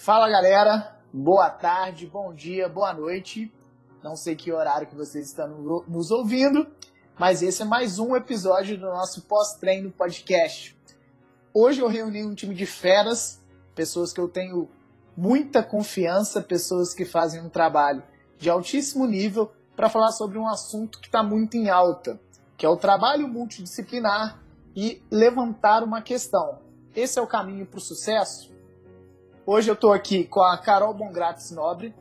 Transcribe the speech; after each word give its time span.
Fala 0.00 0.30
galera, 0.30 0.96
boa 1.12 1.50
tarde, 1.50 2.06
bom 2.06 2.32
dia, 2.32 2.68
boa 2.68 2.94
noite. 2.94 3.52
Não 4.02 4.14
sei 4.14 4.36
que 4.36 4.50
horário 4.50 4.86
que 4.86 4.94
vocês 4.94 5.26
estão 5.26 5.48
nos 5.86 6.10
ouvindo, 6.12 6.66
mas 7.18 7.42
esse 7.42 7.62
é 7.62 7.64
mais 7.64 7.98
um 7.98 8.16
episódio 8.16 8.78
do 8.78 8.86
nosso 8.86 9.22
pós-treino 9.22 9.90
podcast. 9.90 10.78
Hoje 11.52 11.80
eu 11.80 11.88
reuni 11.88 12.24
um 12.24 12.34
time 12.34 12.54
de 12.54 12.64
feras, 12.64 13.42
pessoas 13.74 14.12
que 14.12 14.20
eu 14.20 14.28
tenho 14.28 14.70
muita 15.16 15.64
confiança, 15.64 16.40
pessoas 16.40 16.94
que 16.94 17.04
fazem 17.04 17.42
um 17.42 17.50
trabalho 17.50 18.02
de 18.38 18.48
altíssimo 18.48 19.04
nível 19.04 19.52
para 19.76 19.90
falar 19.90 20.12
sobre 20.12 20.38
um 20.38 20.48
assunto 20.48 21.00
que 21.00 21.08
está 21.08 21.24
muito 21.24 21.56
em 21.56 21.68
alta, 21.68 22.18
que 22.56 22.64
é 22.64 22.68
o 22.68 22.76
trabalho 22.76 23.28
multidisciplinar 23.28 24.40
e 24.74 25.02
levantar 25.10 25.82
uma 25.82 26.00
questão. 26.00 26.60
Esse 26.94 27.18
é 27.18 27.22
o 27.22 27.26
caminho 27.26 27.66
para 27.66 27.78
o 27.78 27.82
sucesso? 27.82 28.57
Hoje 29.50 29.70
eu 29.70 29.74
estou 29.74 29.94
aqui 29.94 30.24
com 30.24 30.42
a 30.42 30.58
Carol 30.58 30.92
Bongratis 30.92 31.50
Nobre, 31.52 31.94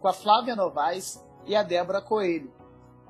com 0.00 0.08
a 0.08 0.12
Flávia 0.12 0.56
Novaes 0.56 1.24
e 1.46 1.54
a 1.54 1.62
Débora 1.62 2.02
Coelho. 2.02 2.52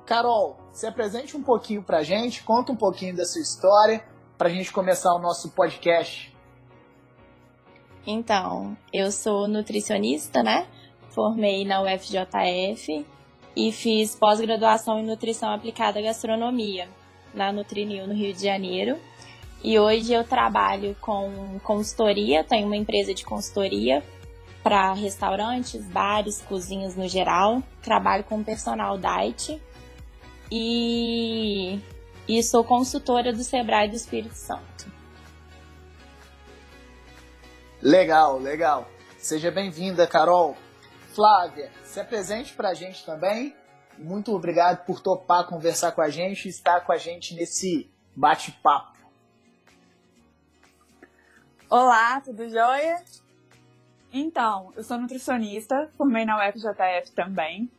Carol, 0.05 0.59
se 0.71 0.85
apresente 0.85 1.35
um 1.35 1.41
pouquinho 1.41 1.81
para 1.81 1.97
a 1.97 2.03
gente, 2.03 2.43
conta 2.43 2.71
um 2.71 2.75
pouquinho 2.75 3.15
da 3.15 3.25
sua 3.25 3.41
história 3.41 4.05
para 4.37 4.47
a 4.47 4.51
gente 4.51 4.71
começar 4.71 5.11
o 5.15 5.17
nosso 5.17 5.49
podcast. 5.55 6.31
Então, 8.05 8.77
eu 8.93 9.11
sou 9.11 9.47
nutricionista, 9.47 10.43
né? 10.43 10.67
Formei 11.09 11.65
na 11.65 11.81
UFJF 11.81 13.07
e 13.55 13.71
fiz 13.71 14.15
pós-graduação 14.15 14.99
em 14.99 15.07
nutrição 15.07 15.51
aplicada 15.51 15.97
à 15.97 16.03
gastronomia 16.03 16.87
na 17.33 17.51
Nutrinil 17.51 18.05
no 18.05 18.13
Rio 18.13 18.35
de 18.35 18.43
Janeiro. 18.43 18.99
E 19.63 19.77
hoje 19.77 20.13
eu 20.13 20.23
trabalho 20.23 20.95
com 21.01 21.59
consultoria, 21.63 22.43
tenho 22.43 22.65
uma 22.65 22.77
empresa 22.77 23.13
de 23.13 23.25
consultoria 23.25 24.03
para 24.63 24.93
restaurantes, 24.93 25.83
bares, 25.85 26.41
cozinhas 26.41 26.95
no 26.95 27.07
geral. 27.07 27.61
Trabalho 27.81 28.23
com 28.23 28.43
personal 28.43 28.97
diet 28.97 29.61
e, 30.51 31.79
e 32.27 32.41
sou 32.43 32.63
consultora 32.63 33.33
do 33.33 33.43
Sebrae 33.43 33.89
do 33.89 33.95
Espírito 33.95 34.35
Santo. 34.35 34.89
Legal, 37.81 38.37
legal. 38.37 38.87
Seja 39.17 39.51
bem-vinda, 39.51 40.07
Carol. 40.07 40.55
Flávia, 41.13 41.71
se 41.83 41.99
apresente 41.99 42.53
para 42.53 42.69
a 42.69 42.73
gente 42.73 43.05
também. 43.05 43.55
Muito 43.97 44.33
obrigado 44.33 44.85
por 44.85 45.01
topar 45.01 45.47
conversar 45.47 45.91
com 45.91 46.01
a 46.01 46.09
gente 46.09 46.45
e 46.45 46.49
estar 46.49 46.81
com 46.81 46.93
a 46.93 46.97
gente 46.97 47.35
nesse 47.35 47.91
bate-papo. 48.15 48.98
Olá, 51.71 52.19
tudo 52.21 52.49
jóia? 52.49 52.99
Então, 54.11 54.73
eu 54.75 54.83
sou 54.83 54.97
nutricionista, 54.97 55.87
formei 55.95 56.25
na 56.25 56.35
UFJF 56.35 57.11
também. 57.13 57.69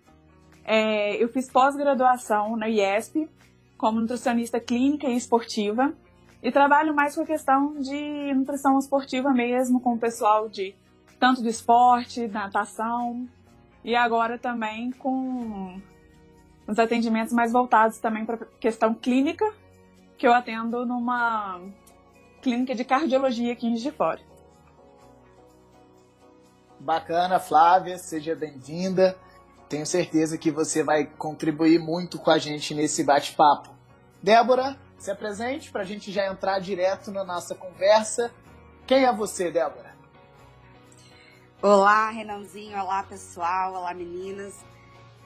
É, 0.65 1.21
eu 1.21 1.29
fiz 1.29 1.51
pós-graduação 1.51 2.57
na 2.57 2.69
IESP 2.69 3.29
como 3.77 3.99
nutricionista 3.99 4.61
clínica 4.61 5.09
e 5.09 5.17
esportiva 5.17 5.93
e 6.41 6.53
trabalho 6.53 6.95
mais 6.95 7.17
com 7.17 7.23
a 7.23 7.27
questão 7.27 7.81
de 7.81 8.33
nutrição 8.33 8.79
esportiva 8.79 9.33
mesmo, 9.33 9.81
com 9.81 9.95
o 9.95 9.99
pessoal 9.99 10.49
de 10.49 10.73
tanto 11.19 11.43
do 11.43 11.49
esporte, 11.49 12.29
natação 12.29 13.29
e 13.83 13.97
agora 13.97 14.39
também 14.39 14.93
com 14.93 15.83
os 16.65 16.79
atendimentos 16.79 17.33
mais 17.33 17.51
voltados 17.51 17.99
também 17.99 18.25
para 18.25 18.37
questão 18.61 18.95
clínica, 18.95 19.53
que 20.17 20.29
eu 20.29 20.33
atendo 20.33 20.87
numa 20.87 21.61
clínica 22.41 22.75
de 22.75 22.85
cardiologia 22.85 23.53
aqui 23.53 23.67
em 23.67 23.71
Juiz 23.71 23.83
de 23.83 23.91
Fora. 23.91 24.21
Bacana, 26.79 27.39
Flávia, 27.39 27.99
seja 27.99 28.35
bem-vinda. 28.35 29.17
Tenho 29.69 29.87
certeza 29.87 30.39
que 30.39 30.51
você 30.51 30.83
vai 30.83 31.05
contribuir 31.05 31.79
muito 31.79 32.19
com 32.19 32.31
a 32.31 32.39
gente 32.39 32.75
nesse 32.75 33.05
bate-papo. 33.05 33.71
Débora, 34.23 34.77
se 34.99 35.11
apresente 35.11 35.71
para 35.71 35.83
a 35.83 35.85
gente 35.85 36.11
já 36.11 36.27
entrar 36.27 36.59
direto 36.59 37.11
na 37.11 37.25
nossa 37.25 37.55
conversa. 37.55 38.33
Quem 38.87 39.05
é 39.05 39.13
você, 39.13 39.51
Débora? 39.51 39.95
Olá, 41.63 42.11
Renanzinho. 42.11 42.79
Olá, 42.79 43.03
pessoal. 43.03 43.75
Olá, 43.75 43.93
meninas. 43.95 44.55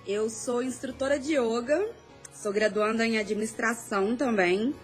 Eu 0.06 0.28
sou 0.28 0.62
instrutora 0.62 1.18
de 1.18 1.38
yoga, 1.38 1.88
sou 2.32 2.52
graduanda 2.52 3.06
em 3.06 3.16
administração 3.16 4.14
também, 4.14 4.74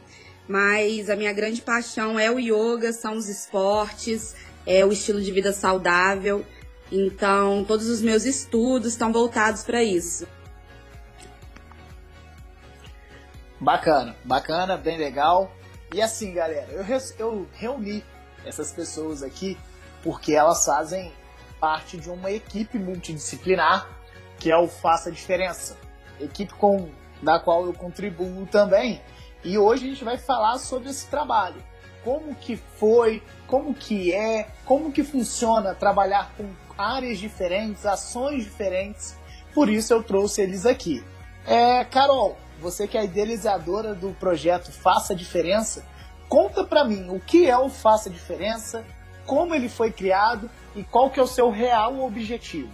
mas 0.50 1.08
a 1.08 1.14
minha 1.14 1.32
grande 1.32 1.62
paixão 1.62 2.18
é 2.18 2.28
o 2.28 2.40
yoga, 2.40 2.92
são 2.92 3.14
os 3.14 3.28
esportes, 3.28 4.34
é 4.66 4.84
o 4.84 4.90
estilo 4.90 5.22
de 5.22 5.30
vida 5.30 5.52
saudável. 5.52 6.44
Então, 6.90 7.64
todos 7.64 7.86
os 7.86 8.02
meus 8.02 8.24
estudos 8.24 8.88
estão 8.88 9.12
voltados 9.12 9.62
para 9.62 9.80
isso. 9.80 10.26
Bacana, 13.60 14.16
bacana, 14.24 14.76
bem 14.76 14.98
legal. 14.98 15.54
E 15.94 16.02
assim, 16.02 16.34
galera, 16.34 16.68
eu, 16.72 16.84
eu 17.16 17.48
reuni 17.52 18.04
essas 18.44 18.72
pessoas 18.72 19.22
aqui 19.22 19.56
porque 20.02 20.32
elas 20.32 20.64
fazem 20.64 21.12
parte 21.60 21.96
de 21.96 22.10
uma 22.10 22.32
equipe 22.32 22.76
multidisciplinar 22.76 23.88
que 24.36 24.50
é 24.50 24.56
o 24.56 24.66
Faça 24.66 25.12
Diferença, 25.12 25.76
equipe 26.18 26.54
com 26.54 26.88
da 27.22 27.38
qual 27.38 27.66
eu 27.66 27.72
contribuo 27.72 28.46
também. 28.46 29.00
E 29.42 29.56
hoje 29.56 29.86
a 29.86 29.88
gente 29.88 30.04
vai 30.04 30.18
falar 30.18 30.58
sobre 30.58 30.90
esse 30.90 31.06
trabalho, 31.06 31.62
como 32.04 32.34
que 32.34 32.56
foi, 32.56 33.22
como 33.46 33.74
que 33.74 34.12
é, 34.12 34.48
como 34.64 34.92
que 34.92 35.02
funciona 35.02 35.74
trabalhar 35.74 36.32
com 36.36 36.48
áreas 36.76 37.18
diferentes, 37.18 37.86
ações 37.86 38.44
diferentes. 38.44 39.16
Por 39.54 39.68
isso 39.68 39.92
eu 39.92 40.02
trouxe 40.02 40.42
eles 40.42 40.66
aqui. 40.66 41.02
É, 41.46 41.84
Carol, 41.84 42.36
você 42.60 42.86
que 42.86 42.98
é 42.98 43.04
idealizadora 43.04 43.94
do 43.94 44.12
projeto 44.12 44.70
Faça 44.70 45.14
Diferença, 45.14 45.84
conta 46.28 46.62
para 46.62 46.84
mim 46.84 47.08
o 47.08 47.18
que 47.18 47.48
é 47.48 47.58
o 47.58 47.68
Faça 47.70 48.10
Diferença, 48.10 48.84
como 49.26 49.54
ele 49.54 49.68
foi 49.68 49.90
criado 49.90 50.50
e 50.76 50.84
qual 50.84 51.10
que 51.10 51.18
é 51.18 51.22
o 51.22 51.26
seu 51.26 51.50
real 51.50 52.00
objetivo. 52.00 52.70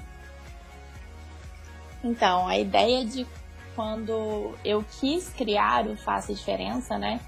Então, 2.03 2.47
a 2.47 2.59
ideia 2.59 3.05
de 3.05 3.27
quando 3.77 4.55
eu 4.65 4.85
quis 4.99 5.29
criar 5.29 5.87
o 5.87 5.97
Faça 5.97 6.35
Diferença, 6.35 6.99
né, 6.99 7.21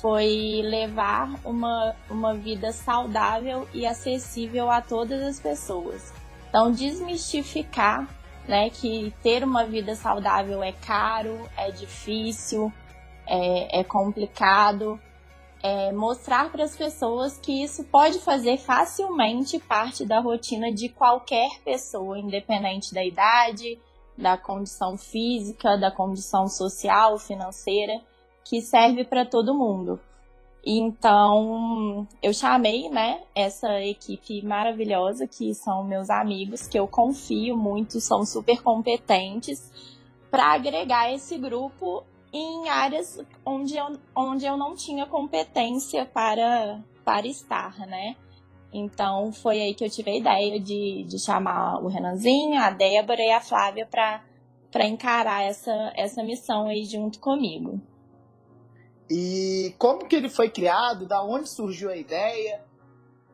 foi 0.00 0.62
levar 0.64 1.38
uma, 1.44 1.94
uma 2.08 2.34
vida 2.34 2.72
saudável 2.72 3.68
e 3.74 3.86
acessível 3.86 4.70
a 4.70 4.80
todas 4.80 5.22
as 5.22 5.38
pessoas. 5.38 6.12
Então, 6.48 6.72
desmistificar 6.72 8.08
né, 8.48 8.70
que 8.70 9.14
ter 9.22 9.44
uma 9.44 9.64
vida 9.64 9.94
saudável 9.94 10.62
é 10.62 10.72
caro, 10.72 11.48
é 11.56 11.70
difícil, 11.70 12.72
é, 13.26 13.80
é 13.80 13.84
complicado. 13.84 14.98
É 15.62 15.92
mostrar 15.92 16.50
para 16.50 16.64
as 16.64 16.74
pessoas 16.74 17.36
que 17.36 17.62
isso 17.62 17.84
pode 17.84 18.18
fazer 18.20 18.56
facilmente 18.56 19.58
parte 19.58 20.06
da 20.06 20.18
rotina 20.18 20.72
de 20.72 20.88
qualquer 20.88 21.50
pessoa, 21.62 22.18
independente 22.18 22.94
da 22.94 23.04
idade, 23.04 23.78
da 24.20 24.36
condição 24.36 24.96
física, 24.96 25.76
da 25.76 25.90
condição 25.90 26.46
social, 26.46 27.18
financeira, 27.18 28.00
que 28.44 28.60
serve 28.60 29.04
para 29.04 29.24
todo 29.24 29.54
mundo. 29.54 29.98
Então, 30.64 32.06
eu 32.22 32.34
chamei, 32.34 32.90
né, 32.90 33.22
essa 33.34 33.80
equipe 33.80 34.42
maravilhosa 34.42 35.26
que 35.26 35.54
são 35.54 35.82
meus 35.82 36.10
amigos, 36.10 36.66
que 36.66 36.78
eu 36.78 36.86
confio 36.86 37.56
muito, 37.56 37.98
são 38.00 38.26
super 38.26 38.62
competentes, 38.62 39.72
para 40.30 40.52
agregar 40.52 41.12
esse 41.12 41.38
grupo 41.38 42.04
em 42.32 42.68
áreas 42.68 43.18
onde 43.44 43.76
eu, 43.76 43.98
onde 44.14 44.44
eu 44.44 44.56
não 44.56 44.76
tinha 44.76 45.06
competência 45.06 46.04
para, 46.04 46.80
para 47.04 47.26
estar, 47.26 47.78
né? 47.86 48.14
Então, 48.72 49.32
foi 49.32 49.60
aí 49.60 49.74
que 49.74 49.84
eu 49.84 49.90
tive 49.90 50.10
a 50.10 50.16
ideia 50.16 50.60
de, 50.60 51.04
de 51.04 51.18
chamar 51.18 51.82
o 51.82 51.88
Renanzinho, 51.88 52.60
a 52.60 52.70
Débora 52.70 53.20
e 53.20 53.30
a 53.30 53.40
Flávia 53.40 53.86
para 53.86 54.86
encarar 54.86 55.42
essa, 55.42 55.92
essa 55.96 56.22
missão 56.22 56.66
aí 56.66 56.84
junto 56.84 57.18
comigo. 57.18 57.80
E 59.10 59.74
como 59.76 60.06
que 60.06 60.14
ele 60.14 60.28
foi 60.28 60.48
criado? 60.48 61.04
Da 61.04 61.20
onde 61.24 61.48
surgiu 61.48 61.90
a 61.90 61.96
ideia? 61.96 62.62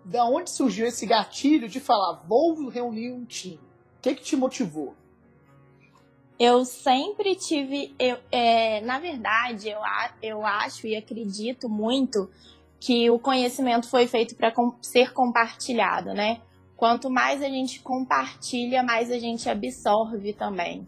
Da 0.03 0.25
onde 0.25 0.51
surgiu 0.51 0.87
esse 0.87 1.05
gatilho 1.05 1.69
de 1.69 1.81
falar, 1.81 2.23
vou 2.27 2.69
reunir 2.69 3.13
um 3.13 3.25
time? 3.27 3.61
O 3.99 4.01
que, 4.01 4.15
que 4.15 4.23
te 4.23 4.37
motivou? 4.37 4.95
Eu 6.39 6.65
sempre 6.65 7.35
tive, 7.35 7.95
eu, 7.99 8.19
é, 8.31 8.81
na 8.83 8.99
verdade, 8.99 9.69
eu, 9.69 9.81
eu 10.23 10.47
acho 10.47 10.87
e 10.87 10.95
acredito 10.95 11.69
muito 11.69 12.31
que 12.81 13.11
o 13.11 13.19
conhecimento 13.19 13.89
foi 13.89 14.07
feito 14.07 14.35
para 14.37 14.53
ser 14.83 15.13
compartilhado, 15.13 16.13
né? 16.13 16.41
Quanto 16.77 17.11
mais 17.11 17.43
a 17.43 17.49
gente 17.49 17.81
compartilha, 17.81 18.83
mais 18.83 19.11
a 19.11 19.19
gente 19.19 19.49
absorve 19.49 20.33
também. 20.35 20.87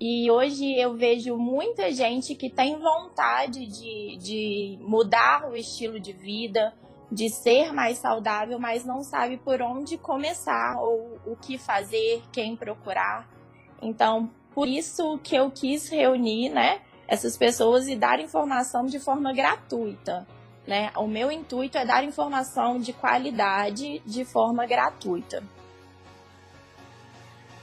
E 0.00 0.30
hoje 0.30 0.78
eu 0.78 0.94
vejo 0.94 1.36
muita 1.36 1.90
gente 1.92 2.34
que 2.34 2.48
tem 2.48 2.78
vontade 2.78 3.66
de, 3.66 4.16
de 4.16 4.78
mudar 4.80 5.50
o 5.50 5.56
estilo 5.56 5.98
de 5.98 6.12
vida, 6.12 6.72
de 7.10 7.28
ser 7.28 7.72
mais 7.72 7.98
saudável, 7.98 8.58
mas 8.58 8.84
não 8.84 9.02
sabe 9.02 9.38
por 9.38 9.60
onde 9.60 9.98
começar 9.98 10.80
ou 10.80 11.18
o 11.26 11.36
que 11.36 11.58
fazer, 11.58 12.22
quem 12.30 12.54
procurar. 12.54 13.28
Então, 13.82 14.30
por 14.54 14.68
isso 14.68 15.18
que 15.18 15.34
eu 15.34 15.50
quis 15.50 15.88
reunir, 15.88 16.48
né, 16.48 16.80
essas 17.06 17.36
pessoas 17.36 17.88
e 17.88 17.96
dar 17.96 18.20
informação 18.20 18.86
de 18.86 19.00
forma 19.00 19.32
gratuita. 19.32 20.26
Né? 20.68 20.92
O 20.96 21.06
meu 21.06 21.32
intuito 21.32 21.78
é 21.78 21.86
dar 21.86 22.04
informação 22.04 22.78
de 22.78 22.92
qualidade 22.92 24.02
de 24.04 24.22
forma 24.22 24.66
gratuita. 24.66 25.42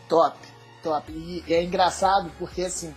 Top, 0.09 0.35
top. 0.81 1.11
E 1.11 1.53
é 1.53 1.63
engraçado 1.63 2.31
porque, 2.39 2.63
assim, 2.63 2.95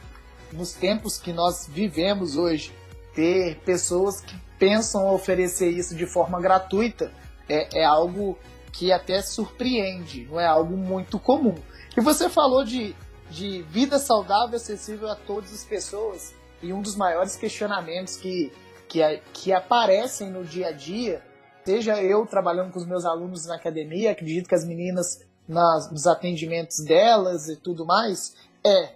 nos 0.51 0.73
tempos 0.73 1.19
que 1.19 1.31
nós 1.31 1.67
vivemos 1.69 2.39
hoje, 2.39 2.73
ter 3.15 3.57
pessoas 3.67 4.23
que 4.23 4.35
pensam 4.59 5.13
oferecer 5.13 5.69
isso 5.69 5.95
de 5.95 6.07
forma 6.07 6.41
gratuita 6.41 7.13
é, 7.47 7.81
é 7.81 7.85
algo 7.85 8.39
que 8.73 8.91
até 8.91 9.21
surpreende, 9.21 10.27
não 10.31 10.41
é 10.41 10.47
algo 10.47 10.75
muito 10.75 11.19
comum. 11.19 11.55
E 11.95 12.01
você 12.01 12.31
falou 12.31 12.65
de, 12.65 12.97
de 13.31 13.61
vida 13.65 13.99
saudável 13.99 14.57
acessível 14.57 15.11
a 15.11 15.17
todas 15.17 15.53
as 15.53 15.65
pessoas, 15.65 16.35
e 16.63 16.73
um 16.73 16.81
dos 16.81 16.97
maiores 16.97 17.37
questionamentos 17.37 18.17
que, 18.17 18.51
que, 18.89 19.01
que 19.33 19.53
aparecem 19.53 20.31
no 20.31 20.45
dia 20.45 20.69
a 20.69 20.73
dia, 20.73 21.23
seja 21.65 22.03
eu 22.03 22.27
trabalhando 22.27 22.73
com 22.73 22.79
os 22.79 22.87
meus 22.87 23.05
alunos 23.05 23.47
na 23.47 23.57
academia, 23.57 24.13
acredito 24.13 24.49
que 24.49 24.55
as 24.55 24.65
meninas 24.65 25.25
nas, 25.47 25.91
nos 25.91 26.07
atendimentos 26.07 26.85
delas 26.85 27.49
e 27.49 27.57
tudo 27.57 27.85
mais, 27.85 28.35
é 28.65 28.95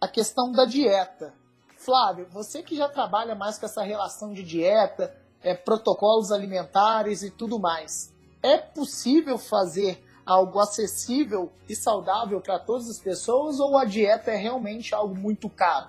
a 0.00 0.08
questão 0.08 0.52
da 0.52 0.64
dieta. 0.64 1.32
Flávio, 1.76 2.26
você 2.30 2.62
que 2.62 2.76
já 2.76 2.88
trabalha 2.88 3.34
mais 3.34 3.58
com 3.58 3.66
essa 3.66 3.82
relação 3.82 4.32
de 4.32 4.42
dieta, 4.42 5.14
é, 5.42 5.54
protocolos 5.54 6.30
alimentares 6.30 7.22
e 7.22 7.30
tudo 7.30 7.58
mais, 7.58 8.12
é 8.42 8.58
possível 8.58 9.38
fazer 9.38 10.04
algo 10.26 10.60
acessível 10.60 11.50
e 11.68 11.74
saudável 11.74 12.40
para 12.40 12.58
todas 12.58 12.88
as 12.88 12.98
pessoas 12.98 13.58
ou 13.58 13.76
a 13.76 13.84
dieta 13.84 14.30
é 14.30 14.36
realmente 14.36 14.94
algo 14.94 15.14
muito 15.14 15.48
caro? 15.48 15.88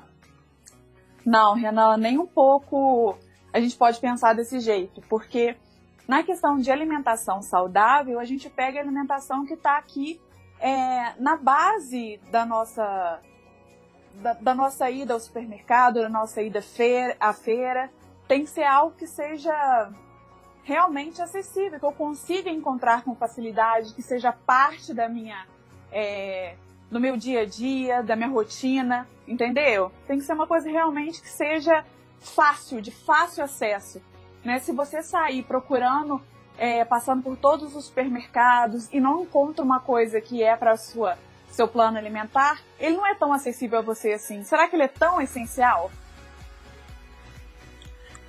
Não, 1.25 1.53
Renan, 1.53 1.97
nem 1.97 2.17
um 2.17 2.25
pouco 2.25 3.17
a 3.53 3.59
gente 3.59 3.75
pode 3.75 4.00
pensar 4.00 4.33
desse 4.33 4.59
jeito, 4.59 5.01
porque 5.09 5.56
na 6.07 6.24
questão 6.24 6.57
de 6.57 6.71
alimentação 6.71 7.42
saudável, 7.42 8.19
a 8.19 8.25
gente 8.25 8.50
pega 8.50 8.80
a 8.80 8.81
alimentação 8.81 9.45
que 9.45 9.53
está 9.53 9.77
aqui 9.77 10.19
é, 10.59 11.13
na 11.19 11.36
base 11.36 12.19
da 12.31 12.45
nossa, 12.45 13.19
da, 14.15 14.33
da, 14.33 14.56
nossa 14.56 14.89
ida 14.89 15.13
ao 15.13 15.19
supermercado, 15.19 16.01
da 16.01 16.09
nossa 16.09 16.42
ida 16.42 16.62
feira, 16.62 17.15
à 17.19 17.33
feira. 17.33 17.89
Tem 18.27 18.44
que 18.44 18.50
ser 18.50 18.63
algo 18.63 18.95
que 18.95 19.07
seja 19.07 19.92
realmente 20.63 21.21
acessível, 21.21 21.80
que 21.80 21.86
eu 21.86 21.92
consiga 21.92 22.50
encontrar 22.50 23.03
com 23.03 23.15
facilidade, 23.15 23.94
que 23.94 24.01
seja 24.01 24.31
parte 24.31 24.94
da 24.94 25.09
minha 25.09 25.48
é, 25.92 26.56
do 26.89 27.00
meu 27.00 27.15
dia 27.18 27.42
a 27.42 27.45
dia, 27.45 28.03
da 28.03 28.15
minha 28.15 28.30
rotina, 28.30 29.07
entendeu? 29.27 29.92
Tem 30.06 30.18
que 30.18 30.25
ser 30.25 30.33
uma 30.33 30.45
coisa 30.45 30.69
realmente 30.69 31.21
que 31.21 31.30
seja 31.30 31.86
fácil, 32.21 32.79
de 32.79 32.91
fácil 32.91 33.44
acesso. 33.44 34.01
Né? 34.44 34.59
Se 34.59 34.71
você 34.71 35.03
sair 35.03 35.44
procurando, 35.44 36.21
é, 36.57 36.85
passando 36.85 37.21
por 37.23 37.35
todos 37.35 37.75
os 37.75 37.85
supermercados 37.85 38.88
e 38.94 39.00
não 39.00 39.23
encontra 39.23 39.63
uma 39.63 39.79
coisa 39.79 40.21
que 40.21 40.41
é 40.41 40.56
para 40.56 40.77
sua 40.77 41.18
seu 41.50 41.68
plano 41.68 41.97
alimentar, 41.97 42.62
ele 42.79 42.95
não 42.95 43.06
é 43.06 43.13
tão 43.13 43.33
acessível 43.33 43.79
a 43.79 43.81
você 43.81 44.13
assim. 44.13 44.41
Será 44.44 44.69
que 44.69 44.75
ele 44.75 44.83
é 44.83 44.88
tão 44.88 45.21
essencial? 45.21 45.91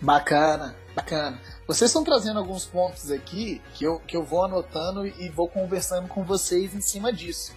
Bacana, 0.01 0.75
bacana. 0.97 1.41
Vocês 1.65 1.91
estão 1.91 2.03
trazendo 2.03 2.41
alguns 2.41 2.67
pontos 2.67 3.13
aqui 3.13 3.63
que 3.75 3.85
eu, 3.85 4.01
que 4.01 4.17
eu 4.17 4.25
vou 4.25 4.45
anotando 4.45 5.07
e 5.07 5.29
vou 5.29 5.49
conversando 5.49 6.09
com 6.09 6.25
vocês 6.25 6.75
em 6.75 6.81
cima 6.81 7.13
disso. 7.13 7.55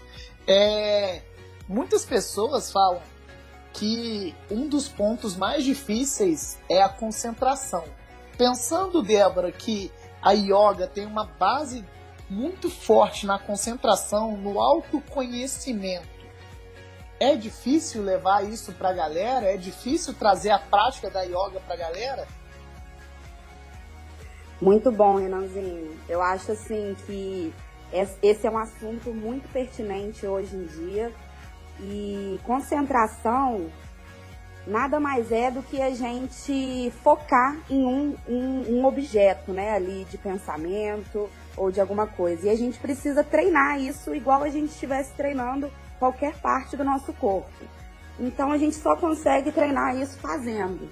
É, 0.48 1.24
muitas 1.68 2.06
pessoas 2.06 2.72
falam 2.72 3.02
que 3.76 4.34
um 4.50 4.68
dos 4.68 4.88
pontos 4.88 5.36
mais 5.36 5.64
difíceis 5.64 6.58
é 6.70 6.82
a 6.82 6.90
concentração. 6.90 7.84
Pensando, 8.38 9.04
Débora, 9.04 9.52
que 9.52 9.92
a 10.22 10.32
yoga 10.32 10.88
tem 10.88 11.06
uma 11.06 11.26
base 11.26 11.86
muito 12.30 12.70
forte 12.70 13.26
na 13.26 13.38
concentração, 13.38 14.38
no 14.38 14.60
autoconhecimento. 14.60 16.08
É 17.20 17.36
difícil 17.36 18.02
levar 18.02 18.44
isso 18.46 18.72
para 18.74 18.90
a 18.90 18.94
galera? 18.94 19.46
É 19.46 19.58
difícil 19.58 20.14
trazer 20.14 20.52
a 20.52 20.60
prática 20.60 21.10
da 21.10 21.22
yoga 21.24 21.60
para 21.66 21.76
a 21.76 21.78
galera? 21.78 22.28
Muito 24.62 24.92
bom, 24.92 25.16
Renanzinho. 25.16 25.98
Eu 26.08 26.22
acho 26.22 26.54
assim 26.54 26.96
que 27.06 27.54
esse 28.22 28.48
é 28.48 28.50
um 28.50 28.58
assunto 28.58 29.14
muito 29.14 29.48
pertinente 29.50 30.26
hoje 30.26 30.56
em 30.56 30.66
dia. 30.66 31.14
E 31.80 32.40
concentração 32.44 33.70
nada 34.68 35.00
mais 35.00 35.32
é 35.32 35.52
do 35.52 35.62
que 35.62 35.82
a 35.82 35.92
gente 35.92 36.92
focar 37.04 37.58
em 37.70 37.86
um, 37.86 38.16
um, 38.28 38.78
um, 38.78 38.86
objeto, 38.86 39.52
né, 39.52 39.74
ali 39.74 40.06
de 40.10 40.18
pensamento 40.18 41.30
ou 41.56 41.72
de 41.72 41.80
alguma 41.80 42.08
coisa. 42.08 42.48
E 42.48 42.50
a 42.50 42.56
gente 42.56 42.80
precisa 42.80 43.24
treinar 43.24 43.80
isso 43.80 44.14
igual 44.16 44.44
a 44.44 44.50
gente 44.50 44.72
estivesse 44.72 45.14
treinando 45.14 45.72
qualquer 46.00 46.36
parte 46.36 46.76
do 46.76 46.84
nosso 46.84 47.14
corpo. 47.14 47.52
Então 48.20 48.52
a 48.52 48.58
gente 48.58 48.76
só 48.76 48.96
consegue 48.96 49.52
treinar 49.52 49.96
isso 49.96 50.18
fazendo. 50.20 50.90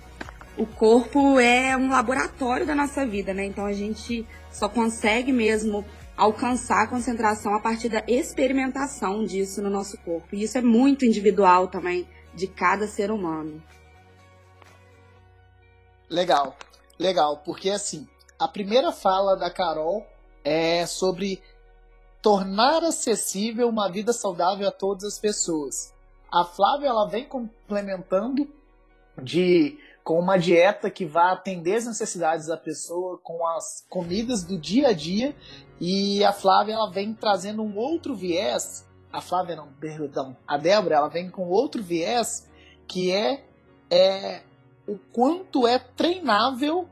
O 0.57 0.65
corpo 0.65 1.39
é 1.39 1.75
um 1.75 1.89
laboratório 1.89 2.65
da 2.65 2.75
nossa 2.75 3.05
vida, 3.05 3.33
né? 3.33 3.45
Então 3.45 3.65
a 3.65 3.73
gente 3.73 4.27
só 4.51 4.69
consegue 4.69 5.31
mesmo 5.31 5.83
alcançar 6.15 6.83
a 6.83 6.87
concentração 6.87 7.55
a 7.55 7.59
partir 7.59 7.89
da 7.89 8.03
experimentação 8.07 9.23
disso 9.23 9.61
no 9.61 9.69
nosso 9.69 9.97
corpo. 9.99 10.35
E 10.35 10.43
isso 10.43 10.57
é 10.57 10.61
muito 10.61 11.05
individual 11.05 11.67
também 11.67 12.07
de 12.33 12.47
cada 12.47 12.87
ser 12.87 13.11
humano. 13.11 13.61
Legal, 16.09 16.55
legal, 16.99 17.37
porque 17.37 17.69
assim, 17.69 18.07
a 18.37 18.47
primeira 18.47 18.91
fala 18.91 19.35
da 19.35 19.49
Carol 19.49 20.05
é 20.43 20.85
sobre 20.85 21.41
tornar 22.21 22.83
acessível 22.83 23.67
uma 23.67 23.89
vida 23.89 24.13
saudável 24.13 24.67
a 24.67 24.71
todas 24.71 25.03
as 25.03 25.19
pessoas. 25.19 25.93
A 26.31 26.45
Flávia 26.45 26.87
ela 26.87 27.07
vem 27.07 27.25
complementando 27.25 28.47
de 29.21 29.77
com 30.03 30.19
uma 30.19 30.37
dieta 30.37 30.89
que 30.89 31.05
vá 31.05 31.31
atender 31.31 31.75
as 31.75 31.85
necessidades 31.85 32.47
da 32.47 32.57
pessoa, 32.57 33.17
com 33.23 33.47
as 33.47 33.85
comidas 33.89 34.43
do 34.43 34.57
dia 34.57 34.89
a 34.89 34.93
dia. 34.93 35.35
E 35.79 36.23
a 36.23 36.33
Flávia 36.33 36.73
ela 36.73 36.91
vem 36.91 37.13
trazendo 37.13 37.63
um 37.63 37.77
outro 37.77 38.15
viés. 38.15 38.85
A 39.11 39.21
Flávia 39.21 39.55
não, 39.55 39.71
perdão, 39.73 40.35
a 40.47 40.57
Débora 40.57 40.95
ela 40.95 41.07
vem 41.07 41.29
com 41.29 41.47
outro 41.47 41.81
viés 41.81 42.49
que 42.87 43.11
é, 43.11 43.45
é 43.89 44.41
o 44.87 44.97
quanto 44.97 45.65
é 45.65 45.79
treinável 45.79 46.89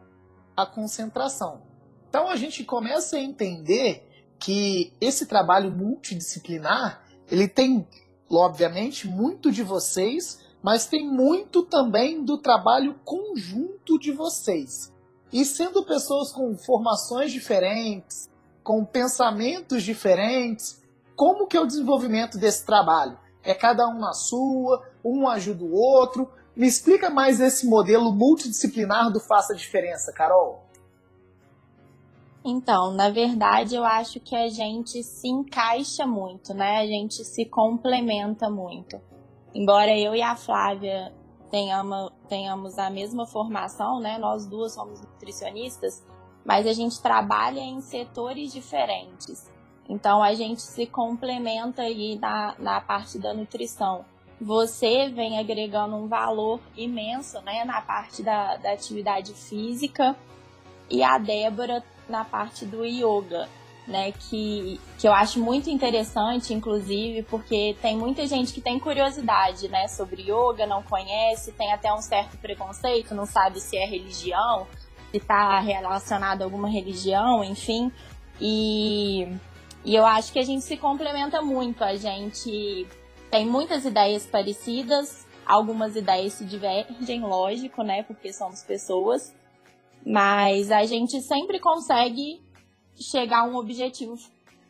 a 0.56 0.66
concentração. 0.66 1.62
Então 2.10 2.30
a 2.30 2.36
gente 2.36 2.64
começa 2.64 3.18
a 3.18 3.20
entender 3.20 4.08
que 4.40 4.94
esse 5.02 5.26
trabalho 5.26 5.72
multidisciplinar 5.72 7.04
ele 7.30 7.48
tem, 7.48 7.88
obviamente, 8.30 9.08
muito 9.08 9.52
de 9.52 9.64
vocês, 9.64 10.40
mas 10.62 10.86
tem 10.86 11.08
muito 11.08 11.64
também 11.64 12.24
do 12.24 12.38
trabalho 12.38 13.00
conjunto 13.04 13.98
de 13.98 14.12
vocês. 14.12 14.94
E 15.32 15.46
sendo 15.46 15.84
pessoas 15.84 16.32
com 16.32 16.58
formações 16.58 17.32
diferentes, 17.32 18.30
com 18.64 18.84
pensamentos 18.86 19.82
diferentes, 19.84 20.82
como 21.16 21.48
que 21.48 21.58
é 21.58 21.62
o 21.62 21.66
desenvolvimento 21.66 22.38
desse 22.38 22.66
trabalho? 22.66 23.18
É 23.44 23.54
cada 23.54 23.88
um 23.88 23.98
na 23.98 24.14
sua, 24.14 24.86
um 25.04 25.28
ajuda 25.28 25.64
o 25.64 25.74
outro. 25.74 26.30
Me 26.56 26.68
explica 26.68 27.10
mais 27.10 27.40
esse 27.40 27.66
modelo 27.66 28.12
multidisciplinar 28.12 29.12
do 29.12 29.20
Faça 29.20 29.56
Diferença, 29.56 30.12
Carol. 30.12 30.66
Então, 32.44 32.92
na 32.92 33.10
verdade, 33.10 33.76
eu 33.76 33.86
acho 33.86 34.20
que 34.20 34.36
a 34.36 34.50
gente 34.50 35.04
se 35.04 35.28
encaixa 35.28 36.06
muito, 36.06 36.54
né? 36.54 36.80
A 36.80 36.88
gente 36.88 37.24
se 37.24 37.46
complementa 37.46 38.50
muito. 38.50 39.00
Embora 39.54 39.98
eu 39.98 40.16
e 40.16 40.22
a 40.22 40.36
Flávia 40.36 41.14
tenhamos, 41.50 42.12
tenhamos 42.30 42.80
a 42.80 42.90
mesma 42.90 43.26
formação, 43.26 44.00
né? 44.00 44.18
Nós 44.18 44.46
duas 44.46 44.74
somos 44.74 45.02
nutricionistas, 45.02 46.04
mas 46.46 46.66
a 46.66 46.74
gente 46.74 47.02
trabalha 47.02 47.60
em 47.60 47.82
setores 47.82 48.54
diferentes. 48.54 49.52
Então 49.90 50.24
a 50.24 50.34
gente 50.34 50.62
se 50.62 50.86
complementa 50.86 51.82
aí 51.82 52.18
na, 52.18 52.56
na 52.58 52.82
parte 52.82 53.20
da 53.20 53.34
nutrição. 53.34 54.06
Você 54.40 55.10
vem 55.10 55.38
agregando 55.38 55.96
um 55.96 56.08
valor 56.08 56.60
imenso 56.76 57.40
né, 57.42 57.64
na 57.66 57.82
parte 57.82 58.24
da, 58.24 58.58
da 58.58 58.72
atividade 58.72 59.34
física 59.34 60.16
e 60.90 61.04
a 61.04 61.18
Débora 61.18 61.84
na 62.10 62.26
parte 62.26 62.66
do 62.66 62.84
yoga 62.84 63.48
né? 63.88 64.12
Que, 64.12 64.80
que 64.98 65.08
eu 65.08 65.14
acho 65.14 65.40
muito 65.40 65.70
interessante, 65.70 66.54
inclusive, 66.54 67.24
porque 67.24 67.76
tem 67.82 67.98
muita 67.98 68.26
gente 68.28 68.54
que 68.54 68.62
tem 68.62 68.80
curiosidade, 68.80 69.68
né, 69.68 69.88
sobre 69.88 70.24
yoga, 70.24 70.66
não 70.66 70.84
conhece, 70.84 71.52
tem 71.54 71.72
até 71.74 71.92
um 71.94 72.02
certo 72.02 72.38
preconceito, 72.38 73.16
não 73.16 73.26
sabe 73.26 73.60
se 73.60 73.78
é 73.78 73.86
religião. 73.86 74.68
está 75.14 75.60
relacionado 75.60 76.42
a 76.42 76.46
alguma 76.46 76.70
religião, 76.70 77.44
enfim. 77.44 77.92
E, 78.40 79.28
e 79.84 79.96
eu 79.96 80.06
acho 80.06 80.32
que 80.32 80.40
a 80.40 80.46
gente 80.46 80.64
se 80.64 80.78
complementa 80.78 81.42
muito. 81.42 81.84
A 81.84 81.96
gente 81.96 82.88
tem 83.30 83.46
muitas 83.46 83.86
ideias 83.86 84.26
parecidas, 84.26 85.28
algumas 85.46 85.96
ideias 85.96 86.34
se 86.34 86.46
divergem, 86.46 87.22
lógico, 87.22 87.84
né? 87.84 88.04
Porque 88.04 88.32
somos 88.32 88.64
pessoas. 88.64 89.34
Mas 90.06 90.72
a 90.72 90.86
gente 90.86 91.22
sempre 91.22 91.60
consegue 91.60 92.42
chegar 93.02 93.42
a 93.42 93.44
um 93.44 93.56
objetivo 93.56 94.16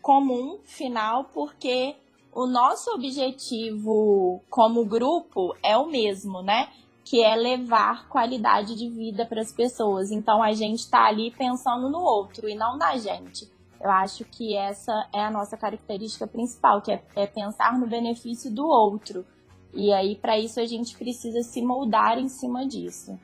comum, 0.01 0.59
final, 0.63 1.25
porque 1.25 1.95
o 2.33 2.47
nosso 2.47 2.91
objetivo 2.91 4.41
como 4.49 4.85
grupo 4.85 5.55
é 5.63 5.77
o 5.77 5.87
mesmo, 5.87 6.41
né? 6.41 6.69
Que 7.03 7.23
é 7.23 7.35
levar 7.35 8.07
qualidade 8.07 8.75
de 8.75 8.89
vida 8.89 9.25
para 9.25 9.41
as 9.41 9.51
pessoas. 9.51 10.11
Então 10.11 10.41
a 10.41 10.53
gente 10.53 10.79
está 10.79 11.05
ali 11.05 11.31
pensando 11.31 11.89
no 11.89 11.99
outro 11.99 12.47
e 12.47 12.55
não 12.55 12.77
na 12.77 12.97
gente. 12.97 13.49
Eu 13.81 13.89
acho 13.89 14.23
que 14.25 14.55
essa 14.55 15.09
é 15.13 15.25
a 15.25 15.31
nossa 15.31 15.57
característica 15.57 16.27
principal, 16.27 16.81
que 16.81 16.91
é, 16.91 17.03
é 17.15 17.25
pensar 17.25 17.77
no 17.79 17.87
benefício 17.87 18.53
do 18.53 18.65
outro. 18.65 19.25
E 19.73 19.91
aí, 19.91 20.15
para 20.15 20.37
isso, 20.37 20.59
a 20.59 20.65
gente 20.65 20.95
precisa 20.97 21.41
se 21.41 21.61
moldar 21.61 22.19
em 22.19 22.27
cima 22.27 22.67
disso. 22.67 23.17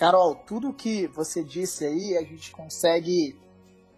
Carol, 0.00 0.34
tudo 0.34 0.72
que 0.72 1.06
você 1.08 1.44
disse 1.44 1.84
aí, 1.84 2.16
a 2.16 2.22
gente 2.22 2.52
consegue 2.52 3.38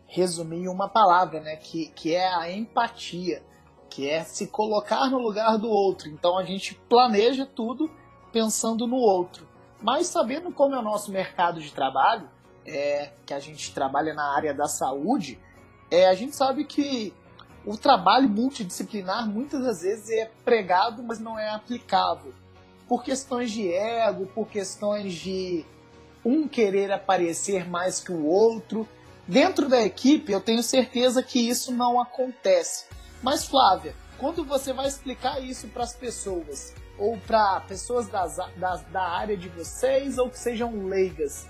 resumir 0.04 0.64
em 0.64 0.68
uma 0.68 0.88
palavra, 0.88 1.38
né? 1.38 1.54
Que, 1.54 1.90
que 1.90 2.12
é 2.12 2.26
a 2.26 2.50
empatia, 2.50 3.40
que 3.88 4.11
é 4.11 4.25
se 4.25 4.49
colocar 4.49 5.09
no 5.09 5.18
lugar 5.18 5.56
do 5.59 5.68
outro. 5.71 6.09
Então 6.09 6.37
a 6.37 6.42
gente 6.42 6.75
planeja 6.88 7.47
tudo 7.47 7.88
pensando 8.32 8.85
no 8.85 8.97
outro. 8.97 9.47
Mas 9.80 10.09
sabendo 10.09 10.50
como 10.50 10.75
é 10.75 10.78
o 10.80 10.82
nosso 10.82 11.12
mercado 11.12 11.61
de 11.61 11.73
trabalho, 11.73 12.28
é, 12.66 13.12
que 13.25 13.32
a 13.32 13.38
gente 13.38 13.73
trabalha 13.73 14.12
na 14.12 14.35
área 14.35 14.52
da 14.52 14.66
saúde, 14.66 15.38
é, 15.88 16.09
a 16.09 16.14
gente 16.14 16.35
sabe 16.35 16.64
que 16.64 17.14
o 17.64 17.76
trabalho 17.76 18.28
multidisciplinar 18.28 19.28
muitas 19.28 19.62
das 19.62 19.82
vezes 19.82 20.11
é 20.11 20.32
pregado, 20.44 21.00
mas 21.00 21.21
não 21.21 21.38
é 21.38 21.49
aplicável. 21.50 22.35
Por 22.88 23.04
questões 23.04 23.52
de 23.52 23.73
ego, 23.73 24.26
por 24.26 24.49
questões 24.49 25.14
de 25.14 25.64
um 26.25 26.47
querer 26.47 26.91
aparecer 26.93 27.69
mais 27.69 28.00
que 28.00 28.12
o 28.12 28.25
outro. 28.25 28.88
Dentro 29.26 29.69
da 29.69 29.81
equipe, 29.83 30.33
eu 30.33 30.41
tenho 30.41 30.62
certeza 30.62 31.23
que 31.23 31.38
isso 31.38 31.73
não 31.73 32.00
acontece. 32.00 32.87
Mas, 33.23 33.45
Flávia, 33.45 33.95
quando 34.19 34.45
você 34.45 34.73
vai 34.73 34.87
explicar 34.87 35.41
isso 35.43 35.69
para 35.69 35.85
as 35.85 35.95
pessoas, 35.95 36.75
ou 36.99 37.17
para 37.19 37.61
pessoas 37.61 38.09
das, 38.09 38.37
das, 38.57 38.83
da 38.87 39.02
área 39.02 39.37
de 39.37 39.49
vocês, 39.49 40.19
ou 40.19 40.29
que 40.29 40.38
sejam 40.38 40.87
leigas, 40.87 41.47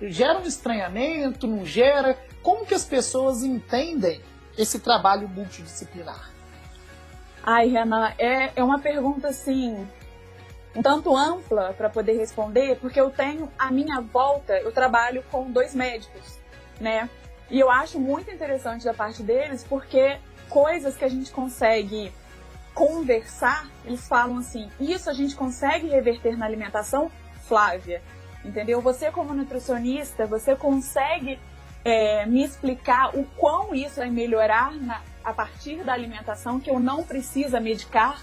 gera 0.00 0.38
um 0.38 0.42
estranhamento, 0.42 1.46
não 1.46 1.64
gera? 1.64 2.18
Como 2.42 2.66
que 2.66 2.74
as 2.74 2.84
pessoas 2.84 3.42
entendem 3.42 4.20
esse 4.56 4.78
trabalho 4.78 5.28
multidisciplinar? 5.28 6.30
Ai, 7.42 7.68
Renan, 7.68 8.12
é, 8.18 8.52
é 8.56 8.64
uma 8.64 8.80
pergunta 8.80 9.28
assim, 9.28 9.86
um 10.76 10.82
tanto 10.82 11.16
ampla 11.16 11.74
para 11.76 11.88
poder 11.88 12.18
responder, 12.18 12.78
porque 12.80 13.00
eu 13.00 13.10
tenho 13.10 13.50
à 13.58 13.70
minha 13.70 14.00
volta, 14.00 14.58
eu 14.60 14.72
trabalho 14.72 15.24
com 15.30 15.50
dois 15.50 15.74
médicos, 15.74 16.38
né? 16.80 17.08
E 17.50 17.58
eu 17.58 17.70
acho 17.70 17.98
muito 17.98 18.30
interessante 18.30 18.84
da 18.84 18.92
parte 18.92 19.22
deles, 19.22 19.64
porque 19.68 20.18
coisas 20.48 20.96
que 20.96 21.04
a 21.04 21.08
gente 21.08 21.30
consegue 21.30 22.12
conversar, 22.74 23.68
eles 23.84 24.06
falam 24.06 24.38
assim: 24.38 24.70
isso 24.78 25.08
a 25.08 25.12
gente 25.12 25.34
consegue 25.34 25.88
reverter 25.88 26.36
na 26.36 26.44
alimentação, 26.44 27.10
Flávia 27.48 28.02
entendeu? 28.46 28.80
Você 28.80 29.10
como 29.10 29.34
nutricionista, 29.34 30.26
você 30.26 30.54
consegue 30.54 31.38
é, 31.84 32.24
me 32.26 32.44
explicar 32.44 33.16
o 33.16 33.24
quão 33.36 33.74
isso 33.74 33.96
vai 33.96 34.10
melhorar 34.10 34.72
na, 34.74 35.02
a 35.24 35.32
partir 35.32 35.82
da 35.84 35.92
alimentação, 35.92 36.60
que 36.60 36.70
eu 36.70 36.78
não 36.78 37.02
precisa 37.02 37.60
medicar, 37.60 38.22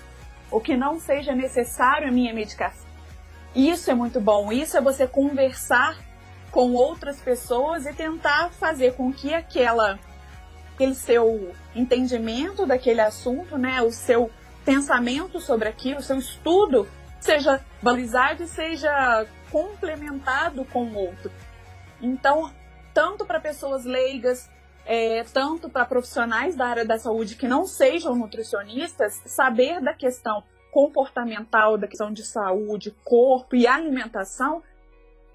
ou 0.54 0.62
que 0.62 0.78
não 0.78 1.00
seja 1.00 1.34
necessário 1.34 2.08
a 2.08 2.12
minha 2.12 2.32
medicação. 2.32 2.86
Isso 3.56 3.90
é 3.90 3.96
muito 3.96 4.22
bom, 4.22 4.52
isso 4.52 4.78
é 4.78 4.82
você 4.82 5.08
conversar 5.08 5.98
com 6.52 6.74
outras 6.74 7.20
pessoas 7.20 7.88
e 7.88 7.94
tentar 7.94 8.52
fazer 8.52 8.94
com 8.94 9.12
que 9.12 9.34
aquela 9.34 10.00
aquele 10.74 10.94
seu 10.94 11.54
entendimento 11.76 12.66
daquele 12.68 13.02
assunto, 13.02 13.58
né, 13.58 13.82
o 13.82 13.92
seu 13.92 14.30
pensamento 14.64 15.40
sobre 15.40 15.70
aquilo, 15.70 16.00
o 16.00 16.04
seu 16.04 16.18
estudo 16.18 16.88
seja 17.20 17.60
valorizado 17.82 18.44
e 18.44 18.48
seja 18.48 19.26
complementado 19.52 20.66
com 20.66 20.86
o 20.86 20.96
outro. 20.96 21.32
Então, 22.02 22.52
tanto 22.94 23.26
para 23.26 23.40
pessoas 23.40 23.86
leigas, 23.86 24.50
é, 24.86 25.24
tanto 25.26 25.70
para 25.70 25.86
profissionais 25.86 26.56
da 26.56 26.68
área 26.68 26.86
da 26.86 26.98
saúde 26.98 27.36
que 27.36 27.48
não 27.48 27.66
sejam 27.66 28.16
nutricionistas, 28.16 29.22
saber 29.26 29.82
da 29.82 29.94
questão 29.94 30.44
comportamental, 30.72 31.78
da 31.78 31.88
questão 31.88 32.12
de 32.12 32.24
saúde, 32.24 32.96
corpo 33.04 33.56
e 33.56 33.68
alimentação 33.68 34.64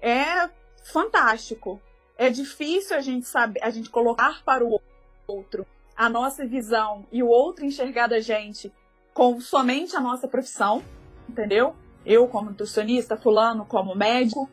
é 0.01 0.49
fantástico. 0.83 1.81
É 2.17 2.29
difícil 2.29 2.97
a 2.97 3.01
gente 3.01 3.25
saber, 3.25 3.63
a 3.63 3.69
gente 3.69 3.89
colocar 3.89 4.43
para 4.43 4.65
o 4.65 4.81
outro 5.27 5.65
a 5.95 6.09
nossa 6.09 6.45
visão 6.45 7.05
e 7.11 7.21
o 7.23 7.27
outro 7.27 7.65
enxergar 7.65 8.07
da 8.07 8.19
gente 8.19 8.71
com 9.13 9.39
somente 9.41 9.95
a 9.95 9.99
nossa 9.99 10.27
profissão, 10.27 10.83
entendeu? 11.27 11.75
eu 12.05 12.27
como 12.27 12.49
nutricionista, 12.49 13.17
fulano 13.17 13.65
como 13.65 13.95
médico, 13.95 14.49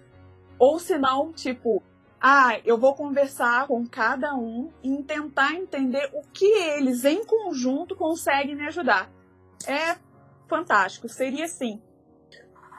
ou 0.59 0.79
se 0.79 0.99
não, 0.99 1.33
tipo, 1.33 1.83
ah, 2.21 2.59
eu 2.65 2.79
vou 2.79 2.95
conversar 2.95 3.67
com 3.67 3.87
cada 3.87 4.35
um 4.35 4.71
e 4.83 5.03
tentar 5.03 5.55
entender 5.55 6.11
o 6.15 6.23
que 6.33 6.45
eles 6.45 7.05
em 7.05 7.25
conjunto 7.25 7.95
conseguem 7.95 8.55
me 8.55 8.67
ajudar. 8.67 9.11
É 9.67 9.97
fantástico, 10.49 11.09
seria 11.09 11.45
assim. 11.45 11.83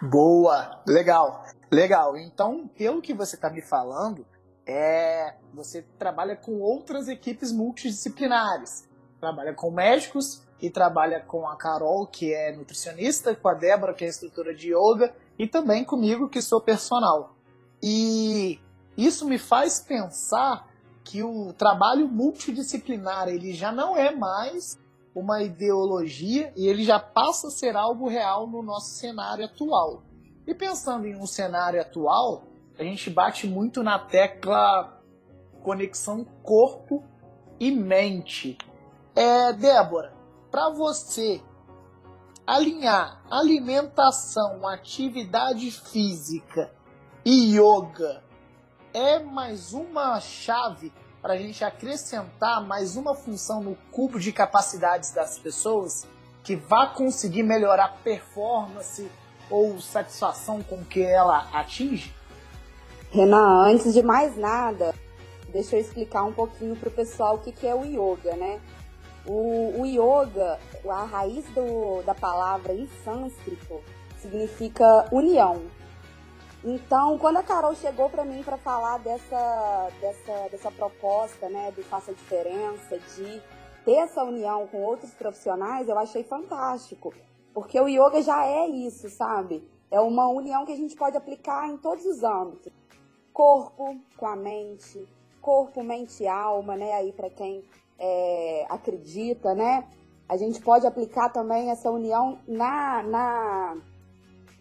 Boa, 0.02 0.82
legal, 0.88 1.44
legal. 1.72 2.18
Então, 2.18 2.68
pelo 2.68 3.02
que 3.02 3.14
você 3.14 3.36
está 3.36 3.50
me 3.50 3.62
falando, 3.62 4.26
é 4.66 5.36
você 5.54 5.82
trabalha 5.98 6.36
com 6.36 6.60
outras 6.60 7.08
equipes 7.08 7.52
multidisciplinares, 7.52 8.88
trabalha 9.20 9.54
com 9.54 9.72
médicos, 9.72 10.48
e 10.62 10.70
trabalha 10.70 11.20
com 11.22 11.48
a 11.48 11.56
Carol, 11.56 12.08
que 12.08 12.34
é 12.34 12.56
nutricionista, 12.56 13.36
com 13.36 13.48
a 13.48 13.54
Débora, 13.54 13.94
que 13.94 14.04
é 14.04 14.08
instrutora 14.08 14.56
de 14.56 14.74
yoga, 14.74 15.14
e 15.38 15.48
também 15.48 15.84
comigo, 15.84 16.30
que 16.30 16.42
sou 16.42 16.62
personal. 16.62 17.36
E 17.82 18.60
isso 19.06 19.28
me 19.28 19.38
faz 19.38 19.80
pensar 19.80 20.68
que 21.04 21.24
o 21.24 21.54
trabalho 21.54 22.08
multidisciplinar 22.08 23.30
ele 23.30 23.54
já 23.54 23.72
não 23.72 23.96
é 23.96 24.14
mais 24.14 24.78
uma 25.16 25.42
ideologia 25.42 26.52
e 26.56 26.68
ele 26.68 26.84
já 26.84 27.00
passa 27.00 27.48
a 27.48 27.52
ser 27.52 27.76
algo 27.76 28.10
real 28.10 28.48
no 28.48 28.62
nosso 28.64 28.96
cenário 28.96 29.46
atual. 29.46 30.04
E 30.46 30.54
pensando 30.54 31.06
em 31.06 31.16
um 31.16 31.28
cenário 31.28 31.80
atual, 31.80 32.44
a 32.78 32.84
gente 32.84 33.10
bate 33.10 33.48
muito 33.48 33.84
na 33.84 34.00
tecla 34.00 35.02
conexão 35.64 36.26
corpo 36.44 37.04
e 37.60 37.72
mente. 37.72 38.58
É, 39.16 39.54
Débora, 39.54 40.14
para 40.52 40.70
você 40.70 41.42
alinhar 42.46 43.24
alimentação, 43.30 44.68
atividade 44.68 45.72
física 45.72 46.72
e 47.26 47.58
yoga 47.58 48.27
é 48.98 49.20
mais 49.20 49.74
uma 49.74 50.20
chave 50.20 50.92
para 51.22 51.34
a 51.34 51.38
gente 51.38 51.64
acrescentar 51.64 52.66
mais 52.66 52.96
uma 52.96 53.14
função 53.14 53.62
no 53.62 53.76
cubo 53.92 54.20
de 54.20 54.32
capacidades 54.32 55.12
das 55.12 55.38
pessoas 55.38 56.08
que 56.44 56.56
vá 56.56 56.88
conseguir 56.88 57.44
melhorar 57.44 57.86
a 57.86 57.90
performance 57.90 59.08
ou 59.52 59.80
satisfação 59.80 60.64
com 60.64 60.84
que 60.84 61.04
ela 61.04 61.48
atinge? 61.54 62.12
Renan, 63.12 63.68
antes 63.68 63.94
de 63.94 64.02
mais 64.02 64.36
nada, 64.36 64.96
deixa 65.50 65.76
eu 65.76 65.80
explicar 65.80 66.24
um 66.24 66.34
pouquinho 66.34 66.76
para 66.76 66.90
o 66.90 66.92
pessoal 66.92 67.36
o 67.36 67.40
que, 67.40 67.52
que 67.52 67.68
é 67.68 67.76
o 67.76 67.86
yoga, 67.86 68.36
né? 68.36 68.60
O, 69.28 69.82
o 69.82 69.86
yoga, 69.86 70.60
a 70.90 71.04
raiz 71.06 71.46
do, 71.54 72.02
da 72.02 72.16
palavra 72.16 72.74
em 72.74 72.90
sânscrito, 73.06 73.80
significa 74.20 75.08
união. 75.12 75.77
Então, 76.64 77.18
quando 77.18 77.38
a 77.38 77.44
Carol 77.44 77.76
chegou 77.76 78.10
para 78.10 78.26
mim 78.26 78.42
para 78.44 78.58
falar 78.58 78.98
dessa, 79.00 79.90
dessa, 80.02 80.50
dessa 80.50 80.72
proposta, 80.72 81.48
né, 81.50 81.72
do 81.72 81.84
Faça 81.84 82.14
Diferença, 82.14 82.98
de 83.16 83.42
ter 83.86 83.94
essa 83.94 84.24
união 84.24 84.68
com 84.68 84.84
outros 84.84 85.14
profissionais, 85.14 85.88
eu 85.88 85.98
achei 85.98 86.24
fantástico. 86.24 87.14
Porque 87.54 87.80
o 87.80 87.88
yoga 87.88 88.22
já 88.22 88.46
é 88.46 88.68
isso, 88.68 89.10
sabe? 89.10 89.68
É 89.90 90.00
uma 90.00 90.28
união 90.28 90.66
que 90.66 90.74
a 90.74 90.76
gente 90.76 90.96
pode 90.96 91.16
aplicar 91.16 91.70
em 91.70 91.78
todos 91.78 92.06
os 92.06 92.24
âmbitos. 92.24 92.72
Corpo 93.32 93.96
com 94.18 94.26
a 94.26 94.36
mente, 94.36 95.08
corpo, 95.42 95.82
mente 95.84 96.24
e 96.24 96.28
alma, 96.28 96.76
né? 96.76 96.94
Aí 96.94 97.14
para 97.14 97.30
quem 97.30 97.64
é, 97.98 98.66
acredita, 98.70 99.56
né? 99.56 99.88
A 100.28 100.36
gente 100.36 100.60
pode 100.62 100.86
aplicar 100.86 101.30
também 101.30 101.70
essa 101.70 101.90
união 101.90 102.40
na, 102.48 103.02
na, 103.04 103.78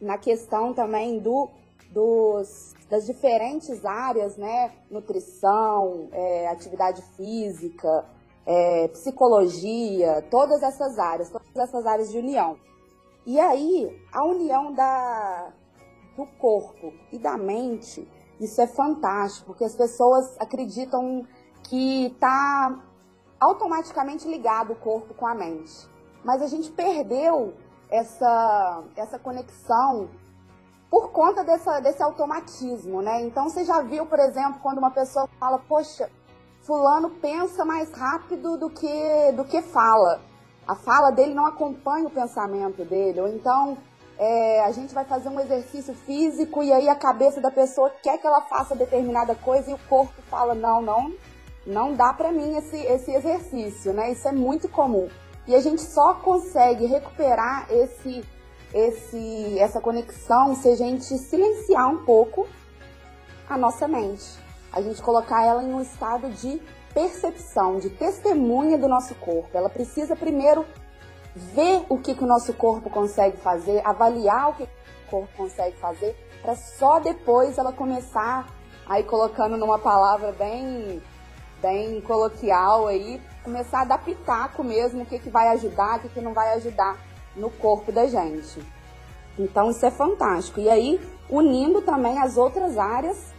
na 0.00 0.18
questão 0.18 0.72
também 0.72 1.18
do, 1.18 1.50
dos 1.96 2.74
das 2.90 3.06
diferentes 3.06 3.84
áreas, 3.84 4.36
né? 4.36 4.70
Nutrição, 4.90 6.08
é, 6.12 6.46
atividade 6.48 7.02
física, 7.16 8.04
é, 8.44 8.86
psicologia, 8.88 10.22
todas 10.30 10.62
essas 10.62 10.98
áreas, 10.98 11.30
todas 11.30 11.56
essas 11.56 11.86
áreas 11.86 12.12
de 12.12 12.18
união. 12.18 12.58
E 13.24 13.40
aí, 13.40 13.90
a 14.12 14.24
união 14.24 14.72
da, 14.72 15.52
do 16.16 16.26
corpo 16.38 16.92
e 17.10 17.18
da 17.18 17.36
mente, 17.36 18.06
isso 18.38 18.60
é 18.60 18.66
fantástico, 18.68 19.46
porque 19.46 19.64
as 19.64 19.74
pessoas 19.74 20.38
acreditam 20.38 21.26
que 21.64 22.06
está 22.06 22.78
automaticamente 23.40 24.28
ligado 24.28 24.74
o 24.74 24.76
corpo 24.76 25.12
com 25.14 25.26
a 25.26 25.34
mente. 25.34 25.88
Mas 26.22 26.40
a 26.40 26.46
gente 26.46 26.70
perdeu 26.70 27.54
essa, 27.90 28.84
essa 28.94 29.18
conexão 29.18 30.08
por 30.90 31.10
conta 31.10 31.42
dessa, 31.42 31.80
desse 31.80 32.02
automatismo, 32.02 33.02
né? 33.02 33.22
Então 33.22 33.48
você 33.48 33.64
já 33.64 33.82
viu, 33.82 34.06
por 34.06 34.18
exemplo, 34.18 34.60
quando 34.62 34.78
uma 34.78 34.90
pessoa 34.90 35.28
fala, 35.38 35.58
poxa, 35.58 36.10
fulano 36.62 37.10
pensa 37.10 37.64
mais 37.64 37.92
rápido 37.92 38.56
do 38.56 38.70
que, 38.70 39.32
do 39.32 39.44
que 39.44 39.62
fala. 39.62 40.20
A 40.66 40.74
fala 40.74 41.10
dele 41.10 41.34
não 41.34 41.46
acompanha 41.46 42.06
o 42.06 42.10
pensamento 42.10 42.84
dele. 42.84 43.20
Ou 43.20 43.28
então 43.28 43.78
é, 44.18 44.64
a 44.64 44.72
gente 44.72 44.94
vai 44.94 45.04
fazer 45.04 45.28
um 45.28 45.40
exercício 45.40 45.94
físico 45.94 46.62
e 46.62 46.72
aí 46.72 46.88
a 46.88 46.94
cabeça 46.94 47.40
da 47.40 47.50
pessoa 47.50 47.90
quer 48.02 48.18
que 48.18 48.26
ela 48.26 48.40
faça 48.42 48.74
determinada 48.74 49.34
coisa 49.34 49.70
e 49.70 49.74
o 49.74 49.78
corpo 49.88 50.20
fala, 50.30 50.54
não, 50.54 50.80
não, 50.80 51.12
não 51.66 51.94
dá 51.94 52.12
para 52.12 52.32
mim 52.32 52.56
esse, 52.56 52.76
esse 52.76 53.12
exercício, 53.12 53.92
né? 53.92 54.12
Isso 54.12 54.26
é 54.26 54.32
muito 54.32 54.68
comum. 54.68 55.08
E 55.46 55.54
a 55.54 55.60
gente 55.60 55.82
só 55.82 56.14
consegue 56.14 56.86
recuperar 56.86 57.66
esse, 57.70 58.24
esse, 58.76 59.58
essa 59.58 59.80
conexão 59.80 60.54
se 60.54 60.68
a 60.68 60.76
gente 60.76 61.16
silenciar 61.16 61.88
um 61.88 62.04
pouco 62.04 62.46
a 63.48 63.56
nossa 63.56 63.88
mente. 63.88 64.38
A 64.70 64.82
gente 64.82 65.00
colocar 65.00 65.42
ela 65.42 65.64
em 65.64 65.72
um 65.72 65.80
estado 65.80 66.28
de 66.28 66.60
percepção, 66.92 67.78
de 67.78 67.88
testemunha 67.88 68.76
do 68.76 68.86
nosso 68.86 69.14
corpo. 69.14 69.48
Ela 69.54 69.70
precisa 69.70 70.14
primeiro 70.14 70.66
ver 71.34 71.86
o 71.88 71.98
que, 71.98 72.14
que 72.14 72.22
o 72.22 72.26
nosso 72.26 72.52
corpo 72.52 72.90
consegue 72.90 73.38
fazer, 73.38 73.80
avaliar 73.82 74.50
o 74.50 74.54
que 74.54 74.64
o 74.64 74.68
corpo 75.10 75.28
consegue 75.36 75.76
fazer, 75.78 76.14
para 76.42 76.54
só 76.54 76.98
depois 76.98 77.56
ela 77.56 77.72
começar 77.72 78.46
aí 78.86 79.02
colocando 79.04 79.56
numa 79.56 79.78
palavra 79.78 80.32
bem 80.32 81.02
bem 81.62 82.00
coloquial 82.02 82.86
aí, 82.86 83.20
começar 83.42 83.80
a 83.80 83.84
dar 83.84 83.98
pitaco 83.98 84.62
mesmo, 84.62 85.02
o 85.02 85.06
que, 85.06 85.18
que 85.18 85.30
vai 85.30 85.48
ajudar, 85.48 85.96
o 85.96 86.00
que, 86.00 86.08
que 86.10 86.20
não 86.20 86.34
vai 86.34 86.52
ajudar 86.54 86.98
no 87.36 87.50
corpo 87.50 87.92
da 87.92 88.06
gente. 88.06 88.60
Então 89.38 89.70
isso 89.70 89.84
é 89.84 89.90
fantástico. 89.90 90.60
E 90.60 90.68
aí, 90.68 91.00
unindo 91.28 91.82
também 91.82 92.18
as 92.18 92.36
outras 92.36 92.78
áreas, 92.78 93.32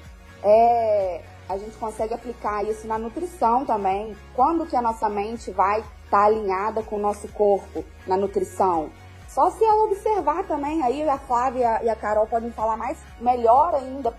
é, 0.43 1.21
a 1.49 1.57
gente 1.57 1.77
consegue 1.77 2.13
aplicar 2.13 2.63
isso 2.63 2.87
na 2.87 2.97
nutrição 2.97 3.65
também. 3.65 4.15
Quando 4.35 4.65
que 4.65 4.75
a 4.75 4.81
nossa 4.81 5.09
mente 5.09 5.51
vai 5.51 5.79
estar 5.79 5.89
tá 6.09 6.25
alinhada 6.25 6.83
com 6.83 6.97
o 6.97 6.99
nosso 6.99 7.27
corpo 7.29 7.83
na 8.05 8.15
nutrição? 8.15 8.89
Só 9.27 9.51
se 9.51 9.63
ela 9.63 9.83
observar 9.83 10.43
também, 10.47 10.81
aí 10.83 11.07
a 11.07 11.17
Flávia 11.17 11.81
e 11.83 11.89
a 11.89 11.95
Carol 11.95 12.27
podem 12.27 12.51
falar 12.51 12.77
mais 12.77 12.97
melhor 13.19 13.75
ainda 13.75 14.13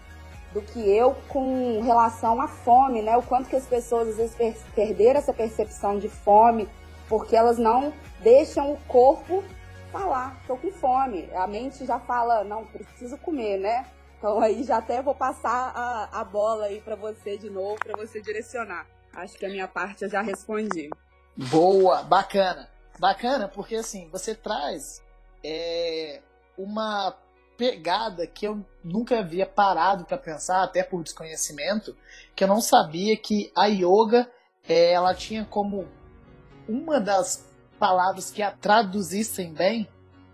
do 0.53 0.63
que 0.63 0.81
eu 0.89 1.15
com 1.29 1.81
relação 1.83 2.41
à 2.41 2.49
fome, 2.49 3.03
né? 3.03 3.17
O 3.17 3.23
quanto 3.23 3.49
que 3.49 3.57
as 3.57 3.67
pessoas 3.67 4.09
às 4.09 4.17
vezes 4.17 4.35
per 4.35 4.57
perderam 4.75 5.19
essa 5.19 5.33
percepção 5.33 5.99
de 5.99 6.09
fome 6.09 6.69
porque 7.09 7.35
elas 7.35 7.59
não 7.59 7.93
deixam 8.23 8.73
o 8.73 8.79
corpo 8.87 9.43
falar, 9.89 10.41
tô 10.47 10.57
com 10.57 10.71
fome. 10.71 11.29
A 11.35 11.47
mente 11.47 11.85
já 11.85 11.99
fala, 11.99 12.45
não, 12.45 12.65
preciso 12.65 13.17
comer, 13.19 13.59
né? 13.59 13.87
Então 14.19 14.41
aí 14.41 14.65
já 14.65 14.79
até 14.79 15.01
vou 15.01 15.15
passar 15.15 15.73
a, 15.75 16.21
a 16.21 16.25
bola 16.25 16.67
aí 16.67 16.81
para 16.81 16.97
você 16.97 17.39
de 17.39 17.49
novo, 17.49 17.77
para 17.77 17.97
você 17.97 18.21
direcionar. 18.21 18.87
Acho 19.15 19.39
que 19.39 19.47
a 19.47 19.49
minha 19.49 19.69
parte 19.69 20.05
eu 20.05 20.11
já 20.11 20.21
respondi. 20.21 20.91
Boa, 21.37 22.03
bacana. 22.03 22.69
Bacana, 22.99 23.47
porque 23.49 23.77
assim, 23.77 24.09
você 24.11 24.35
traz 24.35 25.01
é, 25.43 26.21
uma 26.57 27.17
pegada 27.57 28.27
que 28.27 28.47
eu 28.47 28.65
nunca 28.85 29.21
havia 29.21 29.47
parado 29.47 30.05
para 30.05 30.19
pensar, 30.19 30.63
até 30.63 30.83
por 30.83 31.03
desconhecimento, 31.03 31.97
que 32.35 32.43
eu 32.43 32.49
não 32.49 32.61
sabia 32.61 33.17
que 33.17 33.53
a 33.57 33.67
yoga 33.67 34.31
é, 34.69 34.93
ela 34.93 35.15
tinha 35.15 35.45
como 35.45 35.89
uma 36.69 37.01
das 37.01 37.48
palavras 37.79 38.31
que 38.31 38.43
a 38.43 38.51
traduzissem 38.51 39.53
bem 39.53 39.89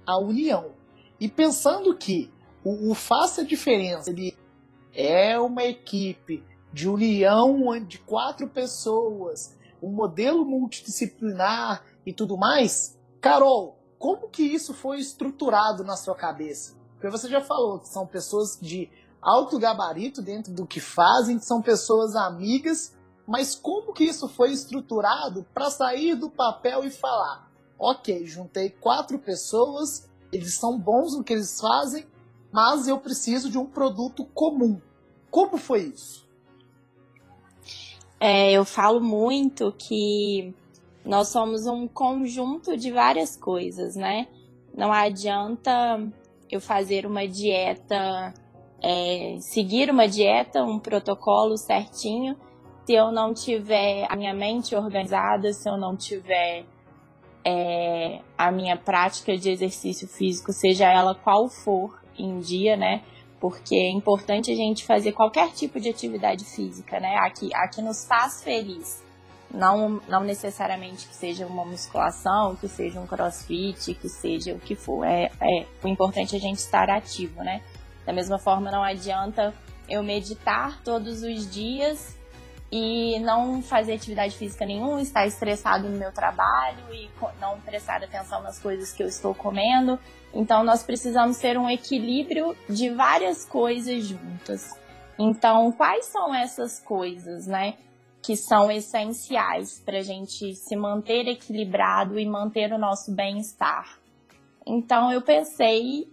a 0.07 0.18
união. 0.18 0.72
E 1.20 1.28
pensando 1.28 1.96
que 1.96 2.33
o, 2.64 2.90
o 2.90 2.94
Faça 2.94 3.44
Diferença 3.44 4.11
ele 4.11 4.37
é 4.92 5.38
uma 5.38 5.64
equipe 5.64 6.42
de 6.72 6.88
união 6.88 7.78
de 7.85 7.98
quatro 7.98 8.48
pessoas, 8.48 9.57
um 9.83 9.90
modelo 9.90 10.44
multidisciplinar 10.44 11.85
e 12.04 12.12
tudo 12.12 12.37
mais, 12.37 12.98
Carol, 13.20 13.78
como 13.98 14.28
que 14.28 14.42
isso 14.42 14.74
foi 14.74 14.98
estruturado 14.98 15.85
na 15.85 15.96
sua 15.96 16.14
cabeça? 16.14 16.74
Porque 16.92 17.09
você 17.09 17.28
já 17.28 17.40
falou 17.40 17.78
que 17.78 17.88
são 17.88 18.07
pessoas 18.07 18.59
de 18.61 18.90
alto 19.20 19.59
gabarito 19.59 20.20
dentro 20.20 20.52
do 20.52 20.66
que 20.66 20.80
fazem, 20.80 21.38
que 21.38 21.44
são 21.44 21.62
pessoas 21.62 22.14
amigas, 22.14 22.93
mas 23.26 23.54
como 23.54 23.92
que 23.92 24.04
isso 24.04 24.28
foi 24.28 24.52
estruturado 24.52 25.46
para 25.54 25.70
sair 25.70 26.14
do 26.14 26.28
papel 26.30 26.84
e 26.84 26.90
falar: 26.90 27.50
ok, 27.78 28.26
juntei 28.26 28.70
quatro 28.70 29.18
pessoas, 29.18 30.08
eles 30.32 30.54
são 30.54 30.78
bons 30.78 31.16
no 31.16 31.24
que 31.24 31.32
eles 31.32 31.60
fazem, 31.60 32.06
mas 32.52 32.87
eu 32.87 32.98
preciso 32.98 33.50
de 33.50 33.58
um 33.58 33.66
produto 33.66 34.24
comum. 34.26 34.80
Como 35.30 35.56
foi 35.56 35.82
isso? 35.94 36.24
É, 38.20 38.52
eu 38.52 38.64
falo 38.64 39.00
muito 39.00 39.72
que 39.76 40.54
nós 41.04 41.28
somos 41.28 41.66
um 41.66 41.87
conjunto 41.87 42.76
de 42.76 42.90
várias 42.90 43.37
coisas, 43.37 43.96
né? 43.96 44.28
Não 44.74 44.92
adianta 44.92 46.00
eu 46.50 46.60
fazer 46.60 47.04
uma 47.04 47.26
dieta, 47.26 48.32
é, 48.82 49.37
seguir 49.40 49.90
uma 49.90 50.08
dieta, 50.08 50.64
um 50.64 50.78
protocolo 50.78 51.56
certinho, 51.56 52.37
se 52.85 52.92
eu 52.92 53.11
não 53.11 53.33
tiver 53.33 54.07
a 54.11 54.16
minha 54.16 54.35
mente 54.35 54.77
organizada, 54.77 55.53
se 55.53 55.68
eu 55.68 55.77
não 55.77 55.97
tiver 55.97 56.64
é, 57.44 58.20
a 58.37 58.51
minha 58.51 58.77
prática 58.77 59.37
de 59.37 59.51
exercício 59.51 60.07
físico, 60.07 60.53
seja 60.53 60.90
ela 60.90 61.14
qual 61.14 61.49
for 61.49 61.99
em 62.18 62.40
dia, 62.40 62.77
né? 62.77 63.03
Porque 63.40 63.75
é 63.75 63.90
importante 63.90 64.51
a 64.51 64.55
gente 64.55 64.85
fazer 64.85 65.12
qualquer 65.12 65.51
tipo 65.53 65.81
de 65.81 65.88
atividade 65.88 66.44
física, 66.44 67.01
né? 67.01 67.16
Aqui, 67.18 67.51
aqui 67.55 67.83
nos 67.83 68.07
faz 68.07 68.42
feliz. 68.42 69.03
Não, 69.51 70.01
não 70.09 70.25
necessariamente 70.25 71.07
que 71.07 71.14
seja 71.14 71.47
uma 71.47 71.64
musculação, 71.64 72.57
que 72.57 72.66
seja 72.66 72.99
um 72.99 73.07
crossfit, 73.07 73.94
que 73.94 74.09
seja 74.09 74.53
o 74.53 74.59
que 74.59 74.75
for. 74.75 75.05
É, 75.05 75.31
é, 75.40 75.66
o 75.83 75.88
importante 75.88 76.35
é 76.35 76.38
a 76.38 76.40
gente 76.40 76.59
estar 76.59 76.90
ativo, 76.90 77.42
né? 77.42 77.62
Da 78.05 78.12
mesma 78.12 78.38
forma, 78.38 78.70
não 78.70 78.83
adianta 78.83 79.55
eu 79.88 80.03
meditar 80.03 80.83
todos 80.83 81.23
os 81.23 81.51
dias 81.51 82.16
e 82.76 83.20
não 83.20 83.62
fazer 83.62 83.92
atividade 83.92 84.37
física 84.37 84.66
nenhuma, 84.66 85.00
estar 85.00 85.24
estressado 85.24 85.88
no 85.88 85.96
meu 85.96 86.10
trabalho 86.10 86.92
e 86.92 87.08
não 87.40 87.60
prestar 87.60 88.02
atenção 88.02 88.42
nas 88.42 88.58
coisas 88.58 88.92
que 88.92 89.00
eu 89.00 89.06
estou 89.06 89.32
comendo. 89.32 89.96
Então, 90.34 90.64
nós 90.64 90.82
precisamos 90.82 91.38
ter 91.38 91.56
um 91.56 91.70
equilíbrio 91.70 92.56
de 92.68 92.90
várias 92.90 93.44
coisas 93.44 94.04
juntas. 94.04 94.76
Então, 95.16 95.70
quais 95.70 96.06
são 96.06 96.34
essas 96.34 96.80
coisas, 96.80 97.46
né? 97.46 97.74
que 98.20 98.37
são 98.37 98.70
essenciais 98.70 99.78
para 99.84 99.98
a 99.98 100.02
gente 100.02 100.54
se 100.54 100.74
manter 100.74 101.28
equilibrado 101.28 102.18
e 102.18 102.26
manter 102.26 102.72
o 102.72 102.78
nosso 102.78 103.14
bem-estar. 103.14 104.00
Então 104.66 105.12
eu 105.12 105.20
pensei 105.20 106.10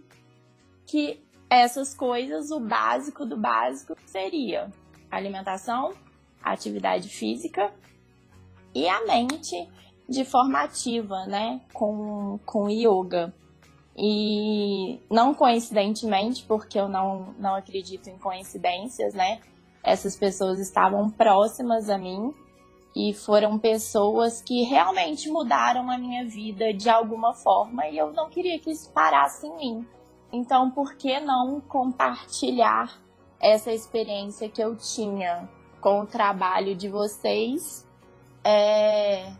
que 0.86 1.24
essas 1.48 1.94
coisas, 1.94 2.50
o 2.50 2.60
básico 2.60 3.24
do 3.24 3.38
básico 3.38 3.96
seria 4.04 4.70
alimentação, 5.10 5.94
atividade 6.42 7.08
física 7.08 7.72
e 8.74 8.88
a 8.88 9.04
mente 9.06 9.68
de 10.08 10.24
formativa, 10.24 11.26
né, 11.26 11.60
com, 11.72 12.38
com 12.44 12.68
yoga. 12.68 13.32
E 13.96 15.00
não 15.10 15.34
coincidentemente, 15.34 16.44
porque 16.44 16.78
eu 16.78 16.88
não, 16.88 17.34
não 17.38 17.54
acredito 17.54 18.08
em 18.08 18.18
coincidências, 18.18 19.12
né? 19.12 19.40
essas 19.82 20.16
pessoas 20.16 20.58
estavam 20.60 21.10
próximas 21.10 21.90
a 21.90 21.98
mim 21.98 22.32
e 22.94 23.12
foram 23.12 23.58
pessoas 23.58 24.40
que 24.40 24.62
realmente 24.62 25.28
mudaram 25.28 25.90
a 25.90 25.98
minha 25.98 26.24
vida 26.24 26.72
de 26.72 26.88
alguma 26.88 27.34
forma 27.34 27.88
e 27.88 27.98
eu 27.98 28.12
não 28.12 28.28
queria 28.28 28.58
que 28.58 28.70
isso 28.70 28.90
parasse 28.92 29.46
em 29.46 29.56
mim. 29.56 29.86
Então, 30.30 30.70
por 30.70 30.94
que 30.94 31.18
não 31.20 31.60
compartilhar 31.60 33.00
essa 33.40 33.72
experiência 33.72 34.48
que 34.48 34.62
eu 34.62 34.76
tinha 34.76 35.48
com 35.82 36.00
o 36.00 36.06
trabalho 36.06 36.76
de 36.76 36.88
vocês 36.88 37.84
é, 38.44 39.30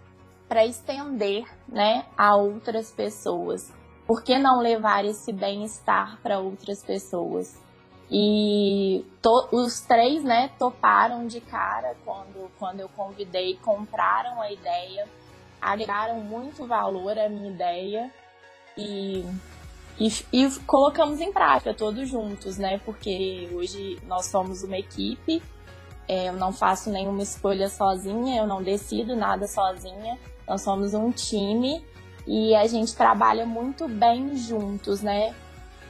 para 0.48 0.66
estender 0.66 1.44
né, 1.68 2.04
a 2.18 2.36
outras 2.36 2.90
pessoas? 2.90 3.72
Por 4.06 4.22
que 4.22 4.36
não 4.36 4.60
levar 4.60 5.04
esse 5.04 5.32
bem-estar 5.32 6.20
para 6.20 6.40
outras 6.40 6.84
pessoas? 6.84 7.56
E 8.10 9.06
to, 9.22 9.48
os 9.52 9.80
três, 9.82 10.22
né, 10.22 10.50
toparam 10.58 11.26
de 11.26 11.40
cara 11.40 11.96
quando, 12.04 12.50
quando 12.58 12.80
eu 12.80 12.88
convidei, 12.88 13.56
compraram 13.62 14.42
a 14.42 14.52
ideia, 14.52 15.08
agregaram 15.60 16.20
muito 16.20 16.66
valor 16.66 17.16
à 17.18 17.28
minha 17.28 17.50
ideia 17.50 18.12
e, 18.76 19.24
e, 19.98 20.08
e 20.32 20.50
colocamos 20.66 21.20
em 21.20 21.32
prática 21.32 21.72
todos 21.72 22.06
juntos, 22.08 22.58
né? 22.58 22.78
Porque 22.84 23.48
hoje 23.54 23.98
nós 24.06 24.26
somos 24.26 24.62
uma 24.62 24.76
equipe, 24.76 25.40
é, 26.12 26.28
eu 26.28 26.34
não 26.34 26.52
faço 26.52 26.90
nenhuma 26.90 27.22
escolha 27.22 27.70
sozinha, 27.70 28.36
eu 28.36 28.46
não 28.46 28.62
decido 28.62 29.16
nada 29.16 29.48
sozinha, 29.48 30.18
nós 30.46 30.60
somos 30.60 30.92
um 30.92 31.10
time 31.10 31.82
e 32.26 32.54
a 32.54 32.66
gente 32.66 32.94
trabalha 32.94 33.46
muito 33.46 33.88
bem 33.88 34.36
juntos, 34.36 35.00
né? 35.00 35.34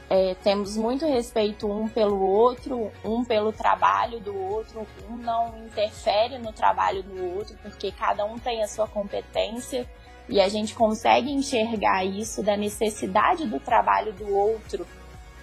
É, 0.09 0.33
temos 0.35 0.77
muito 0.77 1.05
respeito 1.05 1.69
um 1.69 1.89
pelo 1.89 2.21
outro, 2.21 2.89
um 3.03 3.25
pelo 3.25 3.51
trabalho 3.51 4.21
do 4.21 4.33
outro, 4.33 4.87
um 5.09 5.17
não 5.17 5.57
interfere 5.65 6.37
no 6.37 6.53
trabalho 6.53 7.03
do 7.03 7.35
outro, 7.35 7.57
porque 7.61 7.91
cada 7.91 8.23
um 8.23 8.39
tem 8.39 8.63
a 8.63 8.67
sua 8.67 8.87
competência 8.87 9.85
e 10.29 10.39
a 10.39 10.47
gente 10.47 10.73
consegue 10.73 11.31
enxergar 11.31 12.05
isso 12.05 12.41
da 12.41 12.55
necessidade 12.55 13.45
do 13.45 13.59
trabalho 13.59 14.13
do 14.13 14.33
outro 14.33 14.87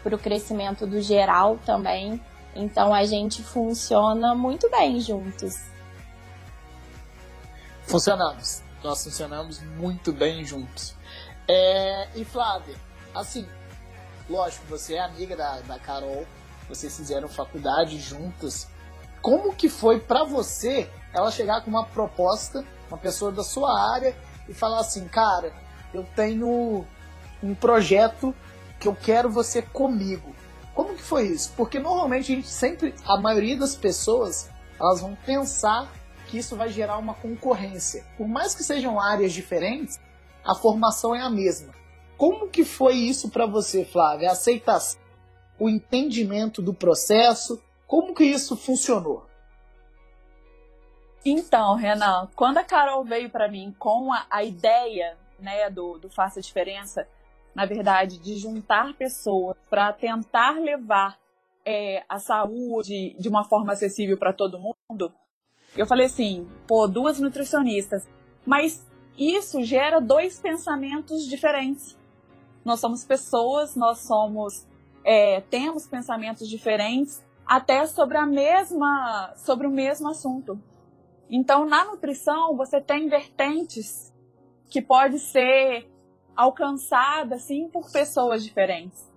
para 0.03 0.15
o 0.15 0.19
crescimento 0.19 0.87
do 0.87 1.03
geral 1.03 1.59
também. 1.67 2.19
Então 2.55 2.93
a 2.93 3.05
gente 3.05 3.43
funciona 3.43 4.35
muito 4.35 4.69
bem 4.71 5.01
juntos. 5.01 5.57
Funcionamos. 7.83 8.63
Nós 8.83 9.05
funcionamos 9.05 9.61
muito 9.77 10.13
bem 10.13 10.45
juntos. 10.45 10.95
É, 11.47 12.09
e 12.15 12.25
Flávia, 12.25 12.77
assim, 13.15 13.47
lógico, 14.29 14.65
você 14.67 14.95
é 14.95 15.01
amiga 15.01 15.37
da, 15.37 15.61
da 15.61 15.79
Carol, 15.79 16.27
vocês 16.69 16.97
fizeram 16.97 17.29
faculdade 17.29 17.99
juntas. 17.99 18.69
Como 19.21 19.55
que 19.55 19.69
foi 19.69 20.01
para 20.01 20.25
você 20.25 20.89
ela 21.13 21.31
chegar 21.31 21.63
com 21.63 21.71
uma 21.71 21.85
proposta, 21.85 22.65
uma 22.89 22.97
pessoa 22.97 23.33
da 23.33 23.43
sua 23.43 23.93
área, 23.95 24.17
e 24.49 24.55
falar 24.55 24.81
assim, 24.81 25.07
cara, 25.09 25.53
eu 25.93 26.05
tenho 26.15 26.87
um 27.43 27.55
projeto 27.55 28.35
que 28.79 28.89
eu 28.89 28.95
quero 28.95 29.31
você 29.31 29.61
comigo. 29.61 30.35
Como 30.81 30.95
que 30.95 31.03
foi 31.03 31.27
isso? 31.27 31.53
Porque 31.59 31.79
normalmente 31.79 32.33
a 32.33 32.37
gente 32.37 32.49
sempre, 32.49 32.95
a 33.05 33.21
maioria 33.21 33.55
das 33.55 33.77
pessoas, 33.77 34.51
elas 34.81 35.03
vão 35.03 35.15
pensar 35.15 35.93
que 36.27 36.39
isso 36.39 36.57
vai 36.57 36.71
gerar 36.71 36.97
uma 36.97 37.13
concorrência. 37.13 38.03
Por 38.17 38.27
mais 38.27 38.55
que 38.55 38.65
sejam 38.65 38.99
áreas 38.99 39.35
diferentes, 39.35 40.01
a 40.43 40.55
formação 40.55 41.15
é 41.15 41.21
a 41.21 41.29
mesma. 41.29 41.75
Como 42.17 42.49
que 42.49 42.65
foi 42.65 42.95
isso 42.95 43.29
para 43.29 43.45
você, 43.45 43.85
Flávia? 43.85 44.31
A 44.31 44.33
aceitação, 44.33 44.99
o 45.59 45.69
entendimento 45.69 46.63
do 46.63 46.73
processo, 46.73 47.63
como 47.87 48.15
que 48.15 48.25
isso 48.25 48.57
funcionou? 48.57 49.27
Então, 51.23 51.77
Renan, 51.77 52.27
quando 52.35 52.57
a 52.57 52.65
Carol 52.65 53.05
veio 53.05 53.29
para 53.29 53.51
mim 53.51 53.77
com 53.79 54.11
a, 54.15 54.25
a, 54.31 54.43
ideia 54.43 55.19
né, 55.39 55.69
do, 55.69 55.99
do 55.99 56.09
Faça 56.09 56.41
Diferença, 56.41 57.07
na 57.55 57.67
verdade, 57.67 58.19
de 58.19 58.37
juntar 58.37 58.95
pessoas 58.95 59.57
para 59.69 59.93
tentar 59.93 60.61
levar 60.61 61.19
é, 61.65 62.05
a 62.09 62.19
saúde 62.19 63.15
de 63.19 63.29
uma 63.29 63.45
forma 63.45 63.73
acessível 63.73 64.17
para 64.17 64.33
todo 64.33 64.59
mundo, 64.59 65.13
eu 65.77 65.87
falei 65.87 66.07
assim, 66.07 66.49
pô, 66.67 66.87
duas 66.89 67.21
nutricionistas, 67.21 68.09
mas 68.45 68.87
isso 69.17 69.63
gera 69.63 70.01
dois 70.01 70.41
pensamentos 70.41 71.27
diferentes. 71.27 71.99
Nós 72.65 72.81
somos 72.81 73.05
pessoas, 73.05 73.77
nós 73.77 74.01
somos 74.01 74.67
é, 75.05 75.41
temos 75.43 75.87
pensamentos 75.87 76.49
diferentes 76.49 77.25
até 77.47 77.87
sobre 77.87 78.17
a 78.19 78.27
mesma 78.27 79.33
sobre 79.37 79.67
o 79.67 79.71
mesmo 79.71 80.09
assunto. 80.09 80.61
Então, 81.29 81.65
na 81.65 81.85
nutrição, 81.85 82.57
você 82.57 82.81
tem 82.81 83.09
vertentes 83.09 84.13
que 84.69 84.83
pode 84.83 85.19
ser 85.19 85.90
alcançada 86.37 87.37
assim 87.37 87.69
por 87.69 87.91
pessoas 87.91 88.45
diferentes. 88.45 89.09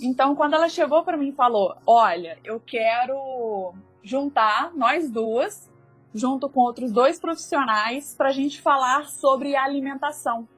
Então, 0.00 0.34
quando 0.34 0.54
ela 0.54 0.68
chegou 0.68 1.02
para 1.02 1.16
mim 1.16 1.28
e 1.28 1.32
falou: 1.32 1.76
"Olha, 1.86 2.38
eu 2.44 2.60
quero 2.60 3.74
juntar 4.02 4.72
nós 4.74 5.10
duas 5.10 5.68
junto 6.14 6.48
com 6.48 6.60
outros 6.60 6.92
dois 6.92 7.20
profissionais 7.20 8.14
para 8.16 8.28
a 8.28 8.32
gente 8.32 8.60
falar 8.60 9.06
sobre 9.06 9.56
alimentação. 9.56 10.48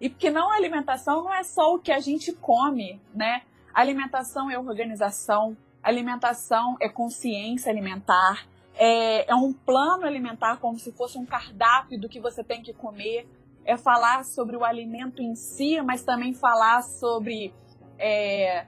E 0.00 0.08
porque 0.08 0.30
não 0.30 0.50
alimentação 0.50 1.24
não 1.24 1.34
é 1.34 1.42
só 1.42 1.74
o 1.74 1.78
que 1.78 1.92
a 1.92 2.00
gente 2.00 2.32
come, 2.32 3.00
né? 3.14 3.42
Alimentação 3.72 4.50
é 4.50 4.58
organização, 4.58 5.56
alimentação 5.82 6.76
é 6.80 6.88
consciência 6.88 7.70
alimentar, 7.70 8.46
é, 8.74 9.30
é 9.30 9.34
um 9.34 9.52
plano 9.52 10.04
alimentar 10.04 10.58
como 10.58 10.78
se 10.78 10.92
fosse 10.92 11.18
um 11.18 11.26
cardápio 11.26 12.00
do 12.00 12.08
que 12.08 12.20
você 12.20 12.42
tem 12.42 12.62
que 12.62 12.72
comer, 12.72 13.28
é 13.64 13.76
falar 13.76 14.24
sobre 14.24 14.56
o 14.56 14.64
alimento 14.64 15.22
em 15.22 15.34
si, 15.34 15.80
mas 15.82 16.02
também 16.02 16.34
falar 16.34 16.82
sobre 16.82 17.54
é, 17.98 18.66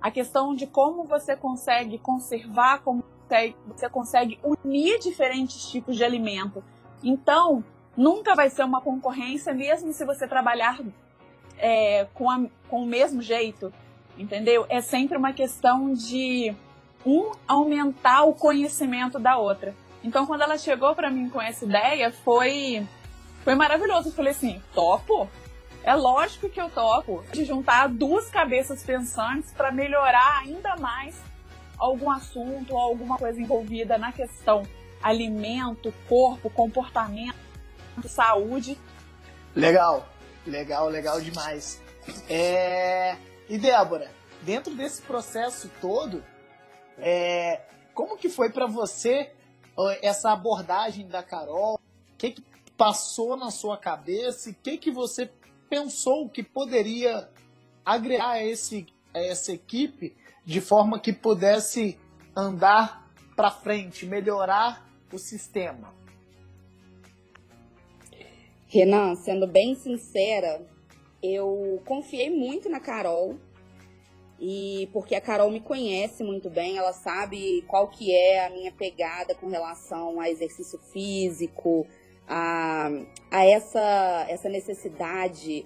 a 0.00 0.10
questão 0.10 0.54
de 0.54 0.66
como 0.66 1.04
você 1.04 1.36
consegue 1.36 1.98
conservar, 1.98 2.82
como 2.82 3.02
você 3.66 3.88
consegue 3.88 4.38
unir 4.42 4.98
diferentes 4.98 5.70
tipos 5.70 5.96
de 5.96 6.04
alimento. 6.04 6.62
Então, 7.02 7.64
nunca 7.96 8.34
vai 8.34 8.50
ser 8.50 8.64
uma 8.64 8.80
concorrência, 8.80 9.52
mesmo 9.52 9.92
se 9.92 10.04
você 10.04 10.28
trabalhar 10.28 10.80
é, 11.58 12.06
com, 12.14 12.30
a, 12.30 12.44
com 12.68 12.82
o 12.82 12.86
mesmo 12.86 13.22
jeito, 13.22 13.72
entendeu? 14.18 14.66
É 14.68 14.80
sempre 14.80 15.16
uma 15.16 15.32
questão 15.32 15.92
de 15.92 16.54
um 17.04 17.32
aumentar 17.46 18.24
o 18.24 18.34
conhecimento 18.34 19.18
da 19.18 19.36
outra. 19.36 19.74
Então, 20.02 20.26
quando 20.26 20.42
ela 20.42 20.58
chegou 20.58 20.94
para 20.94 21.10
mim 21.10 21.28
com 21.28 21.40
essa 21.40 21.64
ideia, 21.64 22.12
foi 22.12 22.86
foi 23.44 23.54
maravilhoso. 23.54 24.08
Eu 24.08 24.12
falei 24.12 24.32
assim, 24.32 24.60
topo? 24.74 25.28
É 25.84 25.94
lógico 25.94 26.48
que 26.48 26.60
eu 26.60 26.70
topo 26.70 27.22
de 27.30 27.44
juntar 27.44 27.88
duas 27.88 28.30
cabeças 28.30 28.82
pensantes 28.82 29.52
para 29.52 29.70
melhorar 29.70 30.38
ainda 30.38 30.76
mais 30.76 31.14
algum 31.76 32.10
assunto 32.10 32.72
ou 32.72 32.78
alguma 32.78 33.18
coisa 33.18 33.38
envolvida 33.38 33.98
na 33.98 34.10
questão 34.10 34.62
alimento, 35.02 35.92
corpo, 36.08 36.48
comportamento 36.48 37.36
saúde. 38.08 38.78
Legal, 39.54 40.08
legal, 40.46 40.88
legal 40.88 41.20
demais. 41.20 41.82
É... 42.28 43.16
E 43.48 43.58
Débora, 43.58 44.10
dentro 44.40 44.74
desse 44.74 45.02
processo 45.02 45.70
todo, 45.80 46.24
é... 46.98 47.60
como 47.92 48.16
que 48.16 48.30
foi 48.30 48.50
para 48.50 48.66
você 48.66 49.30
essa 50.00 50.32
abordagem 50.32 51.06
da 51.06 51.22
Carol? 51.22 51.74
O 51.74 52.16
que, 52.16 52.30
que 52.30 52.42
passou 52.76 53.36
na 53.36 53.50
sua 53.50 53.76
cabeça? 53.76 54.50
O 54.50 54.54
que, 54.54 54.78
que 54.78 54.90
você 54.90 55.30
pensou 55.68 56.28
que 56.28 56.42
poderia 56.42 57.28
agregar 57.84 58.30
a, 58.30 58.44
esse, 58.44 58.86
essa 59.12 59.52
equipe 59.52 60.16
de 60.44 60.60
forma 60.60 60.98
que 61.00 61.12
pudesse 61.12 61.98
andar 62.36 63.10
para 63.36 63.50
frente, 63.50 64.06
melhorar 64.06 64.86
o 65.12 65.18
sistema? 65.18 65.94
Renan, 68.66 69.14
sendo 69.14 69.46
bem 69.46 69.74
sincera, 69.76 70.66
eu 71.22 71.80
confiei 71.86 72.28
muito 72.28 72.68
na 72.68 72.80
Carol 72.80 73.38
e 74.40 74.88
porque 74.92 75.14
a 75.14 75.20
Carol 75.20 75.50
me 75.50 75.60
conhece 75.60 76.24
muito 76.24 76.50
bem, 76.50 76.76
ela 76.76 76.92
sabe 76.92 77.62
qual 77.68 77.88
que 77.88 78.12
é 78.12 78.44
a 78.44 78.50
minha 78.50 78.72
pegada 78.72 79.34
com 79.34 79.48
relação 79.48 80.20
a 80.20 80.28
exercício 80.28 80.78
físico, 80.92 81.86
a, 82.28 82.90
a 83.30 83.44
essa, 83.44 84.26
essa 84.28 84.48
necessidade 84.48 85.64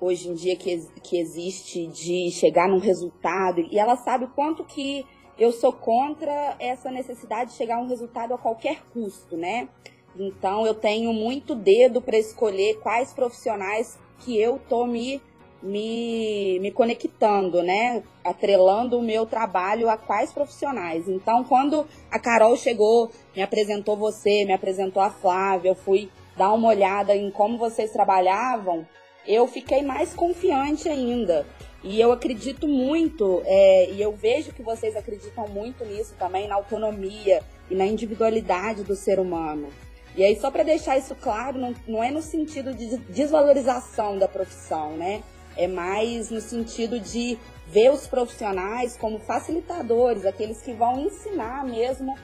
hoje 0.00 0.28
em 0.28 0.34
dia 0.34 0.56
que, 0.56 0.86
que 1.02 1.18
existe 1.18 1.86
de 1.86 2.30
chegar 2.32 2.68
num 2.68 2.78
resultado 2.78 3.60
e 3.70 3.78
ela 3.78 3.96
sabe 3.96 4.24
o 4.24 4.28
quanto 4.28 4.64
que 4.64 5.06
eu 5.38 5.52
sou 5.52 5.72
contra 5.72 6.56
essa 6.58 6.90
necessidade 6.90 7.50
de 7.50 7.56
chegar 7.56 7.76
a 7.76 7.80
um 7.80 7.88
resultado 7.88 8.34
a 8.34 8.38
qualquer 8.38 8.82
custo, 8.92 9.36
né? 9.36 9.68
Então 10.16 10.66
eu 10.66 10.74
tenho 10.74 11.12
muito 11.12 11.54
dedo 11.54 12.02
para 12.02 12.18
escolher 12.18 12.80
quais 12.80 13.12
profissionais 13.12 13.98
que 14.20 14.38
eu 14.38 14.60
tô 14.68 14.86
me, 14.86 15.22
me, 15.62 16.58
me 16.60 16.70
conectando, 16.70 17.62
né? 17.62 18.02
Atrelando 18.24 18.98
o 18.98 19.02
meu 19.02 19.24
trabalho 19.24 19.88
a 19.88 19.96
quais 19.96 20.32
profissionais. 20.32 21.08
Então, 21.08 21.44
quando 21.44 21.86
a 22.10 22.18
Carol 22.18 22.56
chegou, 22.56 23.10
me 23.34 23.42
apresentou 23.42 23.96
você, 23.96 24.44
me 24.44 24.52
apresentou 24.52 25.02
a 25.02 25.10
Flávia, 25.10 25.70
eu 25.70 25.74
fui 25.74 26.10
dar 26.36 26.52
uma 26.52 26.68
olhada 26.68 27.14
em 27.14 27.30
como 27.30 27.58
vocês 27.58 27.92
trabalhavam, 27.92 28.86
eu 29.26 29.46
fiquei 29.46 29.82
mais 29.82 30.12
confiante 30.14 30.88
ainda. 30.88 31.46
E 31.84 32.00
eu 32.00 32.12
acredito 32.12 32.68
muito, 32.68 33.42
é, 33.44 33.90
e 33.90 34.00
eu 34.00 34.12
vejo 34.12 34.52
que 34.52 34.62
vocês 34.62 34.96
acreditam 34.96 35.48
muito 35.48 35.84
nisso 35.84 36.14
também, 36.16 36.46
na 36.46 36.54
autonomia 36.54 37.42
e 37.68 37.74
na 37.74 37.84
individualidade 37.84 38.84
do 38.84 38.94
ser 38.94 39.18
humano. 39.18 39.68
E 40.14 40.22
aí, 40.22 40.38
só 40.38 40.50
para 40.50 40.62
deixar 40.62 40.96
isso 40.96 41.14
claro, 41.16 41.58
não, 41.58 41.74
não 41.88 42.04
é 42.04 42.10
no 42.10 42.22
sentido 42.22 42.74
de 42.74 42.98
desvalorização 42.98 44.18
da 44.18 44.28
profissão, 44.28 44.92
né? 44.96 45.22
É 45.56 45.66
mais 45.66 46.30
no 46.30 46.40
sentido 46.40 46.98
de 46.98 47.38
ver 47.66 47.90
os 47.90 48.06
profissionais 48.06 48.96
como 48.96 49.18
facilitadores, 49.18 50.26
aqueles 50.26 50.60
que 50.60 50.72
vão 50.72 51.00
ensinar 51.00 51.64
mesmo 51.64 52.16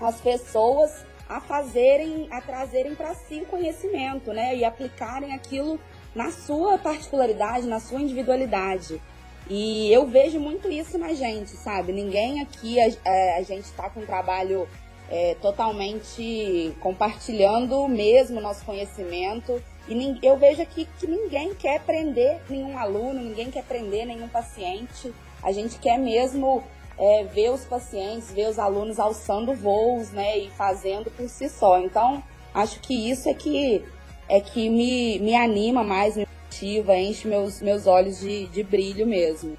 as 0.00 0.20
pessoas 0.20 1.04
a 1.28 1.40
fazerem, 1.40 2.26
a 2.30 2.40
trazerem 2.40 2.94
para 2.94 3.14
si 3.14 3.40
o 3.40 3.46
conhecimento, 3.46 4.32
né? 4.32 4.56
E 4.56 4.64
aplicarem 4.64 5.34
aquilo 5.34 5.78
na 6.14 6.30
sua 6.30 6.78
particularidade, 6.78 7.66
na 7.66 7.80
sua 7.80 8.00
individualidade. 8.00 9.00
E 9.48 9.92
eu 9.92 10.06
vejo 10.06 10.40
muito 10.40 10.70
isso 10.70 10.98
na 10.98 11.12
gente, 11.14 11.50
sabe? 11.50 11.92
Ninguém 11.92 12.40
aqui, 12.40 12.78
a, 12.80 13.38
a, 13.38 13.42
gente 13.42 13.64
está 13.64 13.88
com 13.88 14.00
um 14.00 14.06
trabalho 14.06 14.68
é, 15.10 15.36
totalmente 15.40 16.74
compartilhando 16.80 17.86
mesmo 17.88 18.40
nosso 18.40 18.64
conhecimento. 18.64 19.62
E 19.88 20.18
eu 20.22 20.36
vejo 20.36 20.60
aqui 20.60 20.86
que 20.98 21.06
ninguém 21.06 21.54
quer 21.54 21.80
prender 21.80 22.40
nenhum 22.48 22.76
aluno, 22.78 23.22
ninguém 23.22 23.50
quer 23.50 23.64
prender 23.64 24.06
nenhum 24.06 24.28
paciente. 24.28 25.14
A 25.42 25.50
gente 25.50 25.78
quer 25.78 25.98
mesmo 25.98 26.62
é, 26.98 27.24
ver 27.24 27.50
os 27.50 27.64
pacientes, 27.64 28.30
ver 28.30 28.48
os 28.48 28.58
alunos 28.58 28.98
alçando 28.98 29.54
voos, 29.54 30.10
né, 30.10 30.38
e 30.38 30.50
fazendo 30.50 31.10
por 31.10 31.28
si 31.28 31.48
só. 31.48 31.78
Então, 31.78 32.22
acho 32.52 32.80
que 32.80 33.10
isso 33.10 33.28
é 33.28 33.34
que 33.34 33.84
é 34.28 34.40
que 34.40 34.68
me, 34.68 35.18
me 35.20 35.34
anima 35.34 35.82
mais, 35.82 36.16
me 36.16 36.26
motiva, 36.44 36.94
enche 36.94 37.26
meus, 37.26 37.62
meus 37.62 37.86
olhos 37.86 38.20
de, 38.20 38.46
de 38.48 38.62
brilho 38.62 39.06
mesmo. 39.06 39.56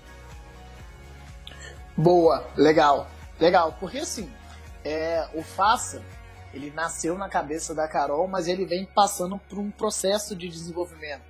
Boa, 1.98 2.48
legal, 2.56 3.08
legal, 3.40 3.76
porque 3.80 3.98
assim, 3.98 4.30
é, 4.86 5.28
o 5.34 5.42
Faça, 5.42 6.04
ele 6.54 6.72
nasceu 6.72 7.18
na 7.18 7.30
cabeça 7.30 7.76
da 7.76 7.88
Carol, 7.88 8.28
mas 8.28 8.48
ele 8.48 8.66
vem 8.66 8.86
passando 8.86 9.40
por 9.50 9.60
um 9.60 9.70
processo 9.70 10.36
de 10.36 10.48
desenvolvimento. 10.48 11.24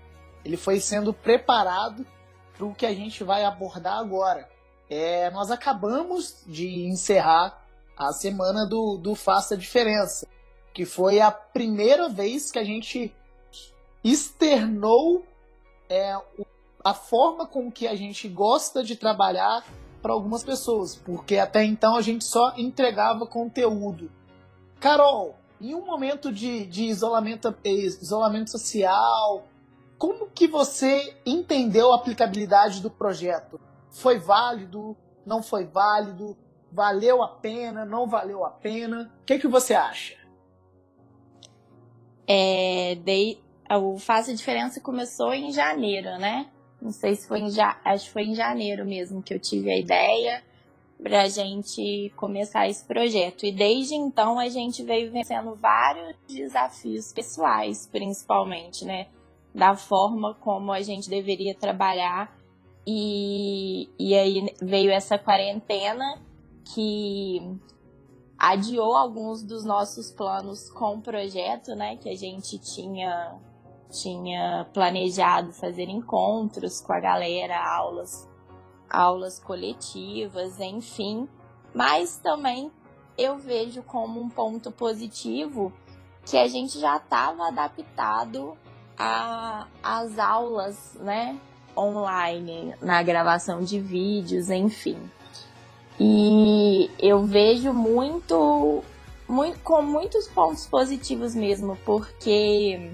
Ele 0.45 0.57
foi 0.57 0.79
sendo 0.79 1.13
preparado 1.13 2.05
para 2.55 2.65
o 2.65 2.73
que 2.73 2.85
a 2.85 2.93
gente 2.93 3.23
vai 3.23 3.43
abordar 3.43 3.97
agora, 3.97 4.47
é, 4.89 5.29
nós 5.29 5.51
acabamos 5.51 6.43
de 6.47 6.87
encerrar 6.87 7.63
a 7.95 8.11
semana 8.11 8.65
do, 8.65 8.97
do 8.97 9.13
Faça 9.13 9.55
Diferença, 9.55 10.27
que 10.73 10.83
foi 10.83 11.19
a 11.19 11.29
primeira 11.29 12.09
vez 12.09 12.51
que 12.51 12.57
a 12.57 12.63
gente 12.63 13.13
externou 14.03 15.23
é, 15.87 16.17
a 16.83 16.93
forma 16.93 17.45
com 17.45 17.71
que 17.71 17.87
a 17.87 17.95
gente 17.95 18.27
gosta 18.27 18.83
de 18.83 18.95
trabalhar 18.95 19.63
para 20.01 20.13
algumas 20.13 20.43
pessoas, 20.43 20.95
porque 20.95 21.37
até 21.37 21.63
então 21.63 21.95
a 21.95 22.01
gente 22.01 22.23
só 22.23 22.53
entregava 22.57 23.27
conteúdo. 23.27 24.09
Carol, 24.79 25.35
em 25.59 25.75
um 25.75 25.85
momento 25.85 26.31
de, 26.31 26.65
de 26.65 26.85
isolamento, 26.85 27.53
isolamento 27.63 28.49
social, 28.49 29.47
como 29.97 30.29
que 30.29 30.47
você 30.47 31.17
entendeu 31.25 31.91
a 31.91 31.97
aplicabilidade 31.97 32.81
do 32.81 32.89
projeto? 32.89 33.59
foi 33.91 34.19
válido, 34.19 34.95
não 35.25 35.41
foi 35.41 35.65
válido, 35.65 36.37
valeu 36.71 37.21
a 37.21 37.27
pena, 37.27 37.85
não 37.85 38.07
valeu 38.07 38.45
a 38.45 38.49
pena. 38.49 39.11
O 39.21 39.25
que, 39.25 39.39
que 39.39 39.47
você 39.47 39.73
acha? 39.73 40.15
É, 42.27 42.95
dei, 43.03 43.41
a 43.67 44.21
Diferença 44.33 44.79
começou 44.79 45.33
em 45.33 45.51
janeiro, 45.51 46.17
né? 46.19 46.49
Não 46.81 46.91
sei 46.91 47.15
se 47.15 47.27
foi 47.27 47.39
em 47.39 47.49
acho 47.83 48.05
que 48.05 48.11
foi 48.11 48.23
em 48.23 48.35
janeiro 48.35 48.85
mesmo 48.85 49.21
que 49.21 49.33
eu 49.33 49.39
tive 49.39 49.69
a 49.69 49.77
ideia 49.77 50.43
para 51.01 51.23
a 51.23 51.29
gente 51.29 52.11
começar 52.15 52.67
esse 52.67 52.83
projeto. 52.85 53.45
E 53.45 53.51
desde 53.51 53.95
então 53.95 54.37
a 54.37 54.49
gente 54.49 54.83
veio 54.83 55.11
vencendo 55.11 55.55
vários 55.55 56.15
desafios 56.27 57.13
pessoais, 57.13 57.87
principalmente, 57.87 58.85
né? 58.85 59.07
Da 59.53 59.75
forma 59.75 60.35
como 60.35 60.71
a 60.71 60.81
gente 60.81 61.09
deveria 61.09 61.55
trabalhar 61.55 62.37
e, 62.85 63.89
e 63.97 64.15
aí 64.15 64.55
veio 64.61 64.91
essa 64.91 65.17
quarentena 65.17 66.21
que 66.73 67.41
adiou 68.37 68.95
alguns 68.95 69.43
dos 69.43 69.65
nossos 69.65 70.11
planos 70.11 70.69
com 70.69 70.97
o 70.97 71.01
projeto, 71.01 71.75
né? 71.75 71.95
Que 71.95 72.09
a 72.09 72.15
gente 72.15 72.59
tinha, 72.59 73.35
tinha 73.89 74.69
planejado 74.73 75.53
fazer 75.53 75.89
encontros 75.89 76.81
com 76.81 76.93
a 76.93 76.99
galera, 76.99 77.57
aulas, 77.57 78.28
aulas 78.89 79.39
coletivas, 79.39 80.59
enfim. 80.59 81.27
Mas 81.73 82.17
também 82.17 82.71
eu 83.17 83.37
vejo 83.37 83.83
como 83.83 84.19
um 84.19 84.29
ponto 84.29 84.71
positivo 84.71 85.71
que 86.25 86.37
a 86.37 86.47
gente 86.47 86.79
já 86.79 86.97
estava 86.97 87.47
adaptado 87.47 88.57
às 89.83 90.17
aulas, 90.19 90.97
né? 90.99 91.39
online, 91.79 92.75
na 92.81 93.01
gravação 93.01 93.63
de 93.63 93.79
vídeos, 93.79 94.49
enfim. 94.49 94.97
E 95.99 96.89
eu 96.99 97.23
vejo 97.23 97.73
muito, 97.73 98.83
muito 99.27 99.59
com 99.59 99.81
muitos 99.81 100.27
pontos 100.27 100.65
positivos 100.65 101.35
mesmo, 101.35 101.77
porque 101.85 102.91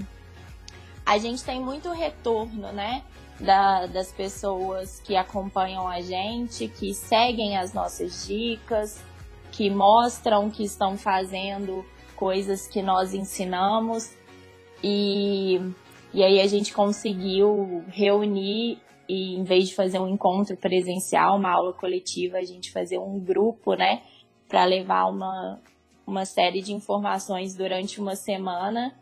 a 1.05 1.17
gente 1.17 1.43
tem 1.43 1.60
muito 1.60 1.89
retorno, 1.91 2.71
né? 2.71 3.03
Da, 3.39 3.86
das 3.88 4.13
pessoas 4.13 5.02
que 5.02 5.15
acompanham 5.15 5.88
a 5.88 6.00
gente, 6.00 6.69
que 6.69 6.93
seguem 6.93 7.58
as 7.58 7.74
nossas 7.74 8.26
dicas, 8.26 9.04
que 9.52 9.69
mostram 9.69 10.50
que 10.50 10.63
estão 10.63 10.98
fazendo 10.98 11.86
coisas 12.15 12.65
que 12.65 12.82
nós 12.82 13.13
ensinamos. 13.13 14.15
E 14.82 15.60
e 16.15 16.24
aí 16.24 16.39
a 16.39 16.48
gente 16.48 16.74
conseguiu 16.74 17.84
reunir 17.89 18.80
e 19.08 19.36
em 19.36 19.43
vez 19.43 19.67
de 19.67 19.76
fazer 19.76 20.00
um 20.00 20.08
encontro 20.08 20.56
presencial, 20.56 21.36
uma 21.36 21.52
aula 21.52 21.74
coletiva, 21.74 22.38
a 22.38 22.43
gente 22.43 22.71
fazer 22.71 22.98
um 22.98 23.19
grupo, 23.19 23.74
né, 23.74 24.02
para 24.48 24.63
levar 24.63 25.08
uma, 25.08 25.60
uma 26.08 26.24
série 26.24 26.62
de 26.62 26.71
informações 26.71 27.54
durante 27.54 28.00
uma 28.00 28.15
semana. 28.15 28.98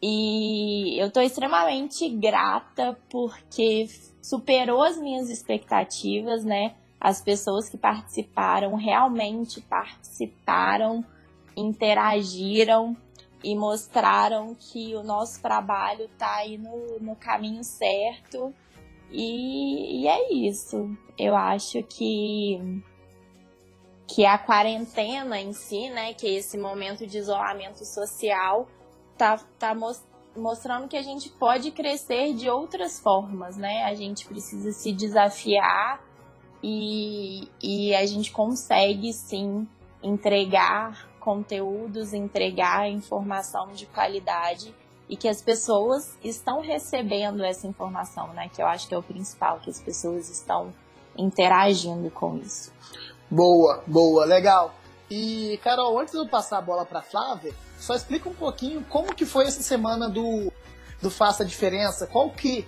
E 0.00 0.96
eu 1.00 1.08
estou 1.08 1.22
extremamente 1.22 2.08
grata 2.08 2.96
porque 3.10 3.88
superou 4.22 4.82
as 4.82 4.96
minhas 4.96 5.28
expectativas, 5.28 6.44
né? 6.44 6.74
As 7.00 7.20
pessoas 7.20 7.68
que 7.68 7.76
participaram 7.76 8.74
realmente 8.74 9.60
participaram, 9.60 11.04
interagiram 11.56 12.96
e 13.42 13.54
mostraram 13.54 14.54
que 14.54 14.94
o 14.94 15.02
nosso 15.02 15.40
trabalho 15.40 16.04
está 16.04 16.36
aí 16.36 16.58
no, 16.58 16.98
no 17.00 17.16
caminho 17.16 17.62
certo. 17.62 18.52
E, 19.10 20.02
e, 20.02 20.08
é 20.08 20.32
isso. 20.32 20.96
Eu 21.16 21.34
acho 21.34 21.82
que 21.82 22.82
que 24.06 24.24
a 24.24 24.38
quarentena 24.38 25.38
em 25.38 25.52
si, 25.52 25.90
né, 25.90 26.14
que 26.14 26.26
é 26.26 26.30
esse 26.30 26.56
momento 26.56 27.06
de 27.06 27.18
isolamento 27.18 27.84
social, 27.84 28.66
tá, 29.18 29.40
tá 29.58 29.76
mostrando 30.36 30.88
que 30.88 30.96
a 30.96 31.02
gente 31.02 31.28
pode 31.28 31.72
crescer 31.72 32.32
de 32.34 32.48
outras 32.48 33.00
formas, 33.00 33.56
né? 33.56 33.84
A 33.84 33.94
gente 33.94 34.24
precisa 34.26 34.72
se 34.72 34.92
desafiar 34.92 36.00
e, 36.62 37.48
e 37.62 37.94
a 37.94 38.06
gente 38.06 38.30
consegue 38.30 39.12
sim 39.12 39.66
entregar 40.02 41.08
conteúdos, 41.18 42.14
entregar 42.14 42.88
informação 42.88 43.72
de 43.72 43.84
qualidade 43.86 44.74
e 45.08 45.16
que 45.16 45.28
as 45.28 45.42
pessoas 45.42 46.16
estão 46.22 46.60
recebendo 46.60 47.42
essa 47.42 47.66
informação, 47.66 48.28
né? 48.32 48.48
Que 48.48 48.62
eu 48.62 48.66
acho 48.66 48.86
que 48.86 48.94
é 48.94 48.98
o 48.98 49.02
principal, 49.02 49.58
que 49.58 49.70
as 49.70 49.80
pessoas 49.80 50.30
estão 50.30 50.72
interagindo 51.16 52.10
com 52.10 52.36
isso. 52.36 52.72
Boa, 53.30 53.82
boa, 53.86 54.24
legal. 54.24 54.72
E 55.10 55.58
Carol, 55.62 55.98
antes 55.98 56.12
de 56.12 56.20
eu 56.20 56.28
passar 56.28 56.58
a 56.58 56.62
bola 56.62 56.84
para 56.84 57.02
Flávia, 57.02 57.54
só 57.78 57.94
explica 57.94 58.28
um 58.28 58.34
pouquinho 58.34 58.84
como 58.88 59.14
que 59.14 59.24
foi 59.24 59.46
essa 59.46 59.62
semana 59.62 60.08
do 60.08 60.52
do 61.00 61.10
Faça 61.10 61.44
a 61.44 61.46
Diferença, 61.46 62.06
qual 62.06 62.28
que 62.30 62.66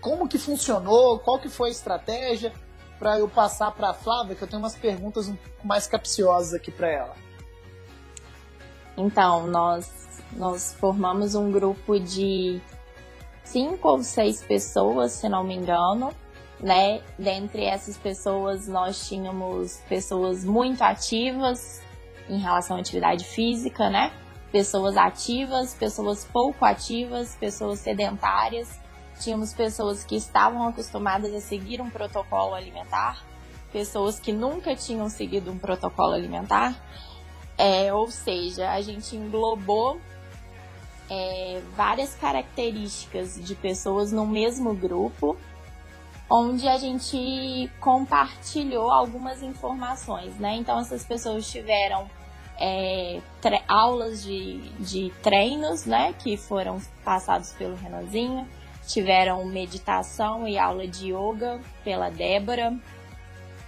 como 0.00 0.28
que 0.28 0.38
funcionou, 0.38 1.18
qual 1.18 1.38
que 1.38 1.48
foi 1.48 1.68
a 1.68 1.72
estratégia 1.72 2.52
para 2.98 3.18
eu 3.18 3.28
passar 3.28 3.70
para 3.70 3.90
a 3.90 3.94
Flávia, 3.94 4.36
que 4.36 4.42
eu 4.42 4.48
tenho 4.48 4.60
umas 4.60 4.76
perguntas 4.76 5.28
um 5.28 5.34
pouco 5.34 5.66
mais 5.66 5.86
capciosas 5.86 6.54
aqui 6.54 6.70
para 6.70 6.88
ela. 6.88 7.14
Então, 8.96 9.46
nós, 9.46 9.90
nós 10.32 10.74
formamos 10.78 11.34
um 11.34 11.50
grupo 11.50 11.98
de 11.98 12.60
cinco 13.42 13.88
ou 13.88 14.02
seis 14.02 14.42
pessoas, 14.42 15.12
se 15.12 15.28
não 15.28 15.42
me 15.42 15.54
engano, 15.54 16.12
né? 16.60 17.02
Dentre 17.18 17.64
essas 17.64 17.96
pessoas, 17.96 18.68
nós 18.68 19.08
tínhamos 19.08 19.78
pessoas 19.88 20.44
muito 20.44 20.82
ativas 20.82 21.80
em 22.28 22.38
relação 22.38 22.76
à 22.76 22.80
atividade 22.80 23.24
física, 23.24 23.88
né? 23.88 24.12
Pessoas 24.52 24.96
ativas, 24.96 25.74
pessoas 25.74 26.24
pouco 26.24 26.64
ativas, 26.64 27.36
pessoas 27.38 27.78
sedentárias. 27.80 28.80
Tínhamos 29.20 29.52
pessoas 29.52 30.02
que 30.04 30.16
estavam 30.16 30.66
acostumadas 30.66 31.32
a 31.34 31.40
seguir 31.40 31.80
um 31.80 31.90
protocolo 31.90 32.54
alimentar, 32.54 33.22
pessoas 33.72 34.18
que 34.18 34.32
nunca 34.32 34.74
tinham 34.74 35.08
seguido 35.08 35.50
um 35.50 35.58
protocolo 35.58 36.14
alimentar 36.14 36.74
é, 37.60 37.92
ou 37.92 38.10
seja, 38.10 38.70
a 38.70 38.80
gente 38.80 39.14
englobou 39.14 40.00
é, 41.10 41.60
várias 41.76 42.14
características 42.14 43.38
de 43.38 43.54
pessoas 43.54 44.10
no 44.10 44.26
mesmo 44.26 44.72
grupo 44.72 45.36
onde 46.30 46.66
a 46.66 46.78
gente 46.78 47.70
compartilhou 47.78 48.90
algumas 48.90 49.42
informações, 49.42 50.38
né? 50.38 50.54
Então 50.54 50.78
essas 50.78 51.04
pessoas 51.04 51.50
tiveram 51.50 52.08
é, 52.60 53.20
aulas 53.66 54.22
de, 54.22 54.58
de 54.78 55.10
treinos, 55.22 55.86
né? 55.86 56.12
Que 56.12 56.36
foram 56.36 56.78
passados 57.02 57.52
pelo 57.54 57.74
Renanzinho, 57.74 58.46
tiveram 58.86 59.44
meditação 59.46 60.46
e 60.46 60.58
aula 60.58 60.86
de 60.86 61.12
yoga 61.12 61.60
pela 61.82 62.10
Débora 62.10 62.78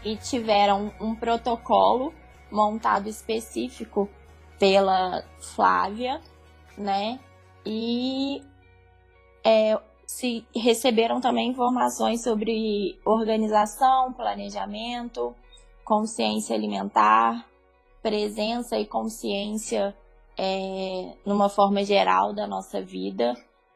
e 0.05 0.16
tiveram 0.16 0.92
um 1.00 1.14
protocolo 1.14 2.12
montado 2.50 3.09
específico 3.09 4.09
pela 4.59 5.24
Flávia, 5.40 6.20
né? 6.76 7.18
E 7.64 8.42
é, 9.44 9.78
se 10.07 10.44
receberam 10.55 11.20
também 11.20 11.48
informações 11.48 12.22
sobre 12.22 13.00
organização, 13.05 14.12
planejamento, 14.12 15.35
consciência 15.85 16.55
alimentar, 16.55 17.46
presença 18.03 18.77
e 18.79 18.85
consciência 18.85 19.97
é, 20.37 21.15
numa 21.25 21.49
forma 21.49 21.85
geral 21.85 22.33
da 22.33 22.47
nossa 22.47 22.83
vida, 22.83 23.35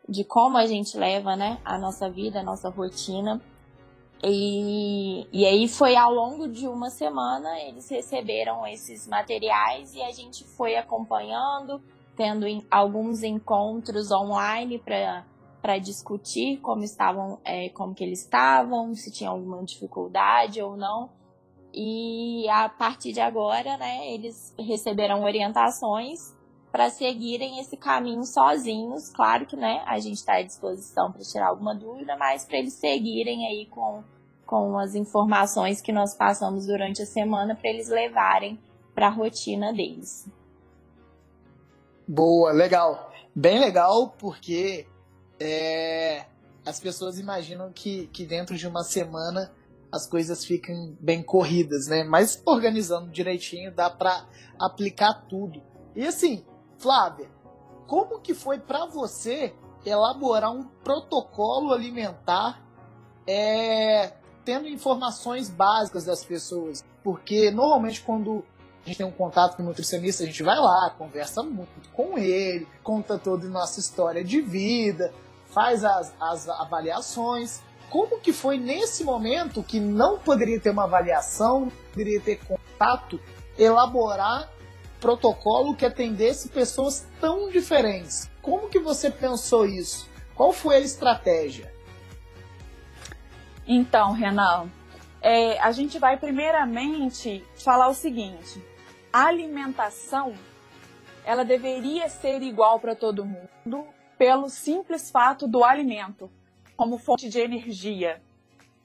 de 0.09 0.25
como 0.25 0.57
a 0.57 0.67
gente 0.67 0.97
leva 0.97 1.37
né, 1.37 1.59
a 1.65 1.79
nossa 1.79 2.11
vida, 2.11 2.41
a 2.41 2.43
nossa 2.43 2.69
rotina. 2.69 3.41
E, 4.23 5.27
e 5.33 5.45
aí 5.45 5.69
foi 5.69 5.95
ao 5.95 6.13
longo 6.13 6.49
de 6.49 6.67
uma 6.67 6.89
semana 6.89 7.61
eles 7.61 7.89
receberam 7.91 8.67
esses 8.67 9.07
materiais 9.07 9.95
e 9.95 10.03
a 10.03 10.11
gente 10.11 10.43
foi 10.43 10.75
acompanhando, 10.75 11.83
tendo 12.17 12.47
alguns 12.71 13.23
encontros 13.23 14.11
online 14.11 14.79
para 14.79 15.79
discutir 15.79 16.59
como 16.61 16.83
estavam, 16.83 17.39
é, 17.45 17.69
como 17.69 17.95
que 17.95 18.03
eles 18.03 18.23
estavam, 18.23 18.95
se 18.95 19.13
tinha 19.13 19.29
alguma 19.29 19.63
dificuldade 19.63 20.63
ou 20.63 20.77
não. 20.77 21.11
E 21.79 22.49
a 22.49 22.71
partir 22.71 23.13
de 23.13 23.21
agora, 23.21 23.77
né, 23.77 24.11
eles 24.11 24.55
receberão 24.59 25.23
orientações 25.23 26.35
para 26.73 26.89
seguirem 26.89 27.61
esse 27.61 27.77
caminho 27.77 28.25
sozinhos. 28.25 29.11
Claro 29.11 29.45
que, 29.45 29.57
né, 29.57 29.85
a 29.87 29.99
gente 29.99 30.17
está 30.17 30.37
à 30.37 30.43
disposição 30.43 31.13
para 31.13 31.21
tirar 31.21 31.49
alguma 31.49 31.75
dúvida, 31.75 32.17
mas 32.17 32.47
para 32.47 32.57
eles 32.57 32.73
seguirem 32.73 33.47
aí 33.47 33.67
com, 33.67 34.03
com 34.47 34.79
as 34.79 34.95
informações 34.95 35.83
que 35.83 35.93
nós 35.93 36.17
passamos 36.17 36.67
durante 36.67 37.03
a 37.03 37.07
semana 37.07 37.55
para 37.55 37.69
eles 37.69 37.91
levarem 37.91 38.59
para 38.95 39.09
a 39.09 39.11
rotina 39.11 39.71
deles. 39.71 40.27
Boa, 42.09 42.53
legal. 42.53 43.13
Bem 43.35 43.59
legal, 43.59 44.15
porque 44.19 44.87
é, 45.39 46.25
as 46.65 46.81
pessoas 46.81 47.19
imaginam 47.19 47.71
que, 47.71 48.07
que 48.07 48.25
dentro 48.25 48.57
de 48.57 48.67
uma 48.67 48.83
semana 48.83 49.53
as 49.97 50.07
coisas 50.07 50.45
ficam 50.45 50.97
bem 51.01 51.23
corridas, 51.23 51.89
né? 51.89 52.05
Mas 52.05 52.41
organizando 52.47 53.11
direitinho 53.11 53.75
dá 53.75 53.91
para 53.91 54.27
aplicar 54.59 55.27
tudo. 55.29 55.63
E 55.95 56.07
assim, 56.07 56.45
Flávia, 56.79 57.29
como 57.87 58.21
que 58.21 58.35
foi 58.35 58.59
para 58.59 58.87
você 58.87 59.55
elaborar 59.85 60.53
um 60.53 60.65
protocolo 60.65 61.73
alimentar 61.73 62.63
é, 63.27 64.13
tendo 64.45 64.69
informações 64.69 65.49
básicas 65.49 66.05
das 66.05 66.25
pessoas? 66.25 66.85
Porque 67.03 67.51
normalmente 67.51 68.03
quando 68.03 68.45
a 68.85 68.89
gente 68.89 68.99
tem 68.99 69.07
um 69.07 69.11
contato 69.11 69.57
com 69.57 69.65
o 69.65 69.67
nutricionista, 69.67 70.23
a 70.23 70.27
gente 70.27 70.43
vai 70.45 70.59
lá, 70.59 70.95
conversa 70.97 71.43
muito 71.43 71.89
com 71.93 72.17
ele, 72.17 72.69
conta 72.85 73.19
toda 73.19 73.47
a 73.47 73.51
nossa 73.51 73.81
história 73.81 74.23
de 74.23 74.41
vida, 74.41 75.13
faz 75.47 75.85
as, 75.85 76.15
as 76.21 76.49
avaliações. 76.49 77.61
Como 77.91 78.21
que 78.21 78.33
foi 78.33 78.59
nesse 78.59 79.05
momento 79.05 79.63
que 79.63 79.79
não 79.79 80.19
poderia 80.19 80.61
ter 80.61 80.71
uma 80.71 80.85
avaliação, 80.85 81.71
poderia 81.93 82.21
ter 82.21 82.41
contato, 82.45 83.21
elaborar 83.57 84.51
protocolo 85.01 85.75
que 85.75 85.87
atendesse 85.87 86.49
pessoas 86.49 87.07
tão 87.21 87.49
diferentes. 87.51 88.31
Como 88.43 88.69
que 88.69 88.79
você 88.79 89.11
pensou 89.11 89.67
isso? 89.67 90.09
Qual 90.35 90.53
foi 90.53 90.77
a 90.77 90.81
estratégia? 90.81 91.73
Então, 93.67 94.13
Renan, 94.13 94.69
é, 95.21 95.59
a 95.61 95.73
gente 95.73 95.99
vai 95.99 96.17
primeiramente 96.17 97.45
falar 97.57 97.89
o 97.89 97.95
seguinte: 97.95 98.63
a 99.13 99.27
alimentação 99.27 100.35
ela 101.25 101.45
deveria 101.45 102.09
ser 102.09 102.43
igual 102.43 102.79
para 102.79 102.95
todo 102.95 103.25
mundo 103.25 103.87
pelo 104.17 104.49
simples 104.49 105.11
fato 105.11 105.49
do 105.49 105.65
alimento 105.65 106.31
como 106.77 106.99
fonte 106.99 107.29
de 107.29 107.39
energia. 107.39 108.21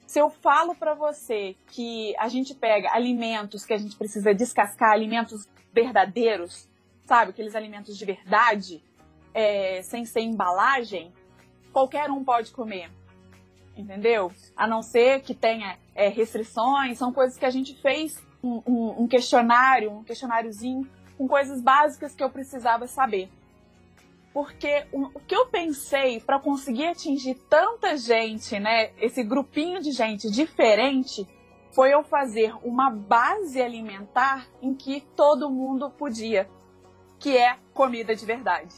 Se 0.07 0.19
eu 0.19 0.29
falo 0.29 0.75
para 0.75 0.93
você 0.93 1.55
que 1.67 2.15
a 2.17 2.27
gente 2.27 2.53
pega 2.53 2.91
alimentos 2.91 3.65
que 3.65 3.73
a 3.73 3.77
gente 3.77 3.95
precisa 3.95 4.33
descascar, 4.33 4.91
alimentos 4.91 5.47
verdadeiros, 5.73 6.67
sabe? 7.05 7.31
Aqueles 7.31 7.55
alimentos 7.55 7.97
de 7.97 8.05
verdade, 8.05 8.83
é, 9.33 9.81
sem 9.81 10.05
ser 10.05 10.21
embalagem, 10.21 11.13
qualquer 11.71 12.09
um 12.11 12.23
pode 12.23 12.51
comer. 12.51 12.89
Entendeu? 13.75 14.31
A 14.55 14.67
não 14.67 14.81
ser 14.81 15.21
que 15.21 15.33
tenha 15.33 15.77
é, 15.95 16.09
restrições, 16.09 16.97
são 16.97 17.13
coisas 17.13 17.37
que 17.37 17.45
a 17.45 17.49
gente 17.49 17.73
fez 17.81 18.21
um, 18.43 18.61
um, 18.67 19.03
um 19.03 19.07
questionário, 19.07 19.91
um 19.91 20.03
questionáriozinho 20.03 20.89
com 21.17 21.27
coisas 21.27 21.61
básicas 21.61 22.13
que 22.13 22.23
eu 22.23 22.29
precisava 22.29 22.87
saber. 22.87 23.29
Porque 24.33 24.85
o, 24.93 25.09
que 25.19 25.35
eu 25.35 25.47
pensei 25.47 26.19
para 26.21 26.39
conseguir 26.39 26.87
atingir 26.87 27.35
tanta 27.49 27.97
gente, 27.97 28.57
né, 28.59 28.91
esse 28.97 29.23
grupinho 29.23 29.81
de 29.81 29.91
gente 29.91 30.29
diferente, 30.31 31.27
foi 31.73 31.93
eu 31.93 32.03
fazer 32.03 32.53
uma 32.63 32.89
base 32.89 33.61
alimentar 33.61 34.47
em 34.61 34.73
que 34.73 35.01
todo 35.15 35.49
mundo 35.49 35.89
podia, 35.89 36.49
que 37.19 37.37
é 37.37 37.57
comida 37.73 38.15
de 38.15 38.25
verdade. 38.25 38.75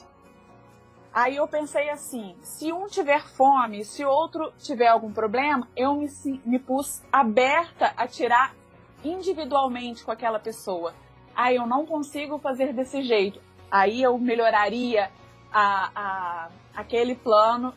Aí 1.14 1.36
eu 1.36 1.48
pensei 1.48 1.90
assim: 1.90 2.36
se 2.42 2.74
um 2.74 2.88
tiver 2.88 3.24
fome, 3.24 3.86
se 3.86 4.04
outro 4.04 4.52
tiver 4.58 4.88
algum 4.88 5.14
problema, 5.14 5.68
eu 5.76 5.96
me, 5.96 6.08
me 6.44 6.58
pus 6.58 7.04
aberta 7.12 7.94
a 7.96 8.08
tirar 8.08 8.56
individualmente 9.04 10.04
com 10.04 10.12
aquela 10.12 10.40
pessoa. 10.40 10.94
Aí 11.36 11.56
eu 11.56 11.68
não 11.68 11.86
consigo 11.86 12.40
fazer 12.40 12.74
desse 12.74 13.04
jeito. 13.04 13.40
Aí 13.70 14.02
eu 14.02 14.18
melhoraria 14.18 15.12
a, 15.54 15.92
a, 15.96 16.50
aquele 16.76 17.16
plano 17.16 17.74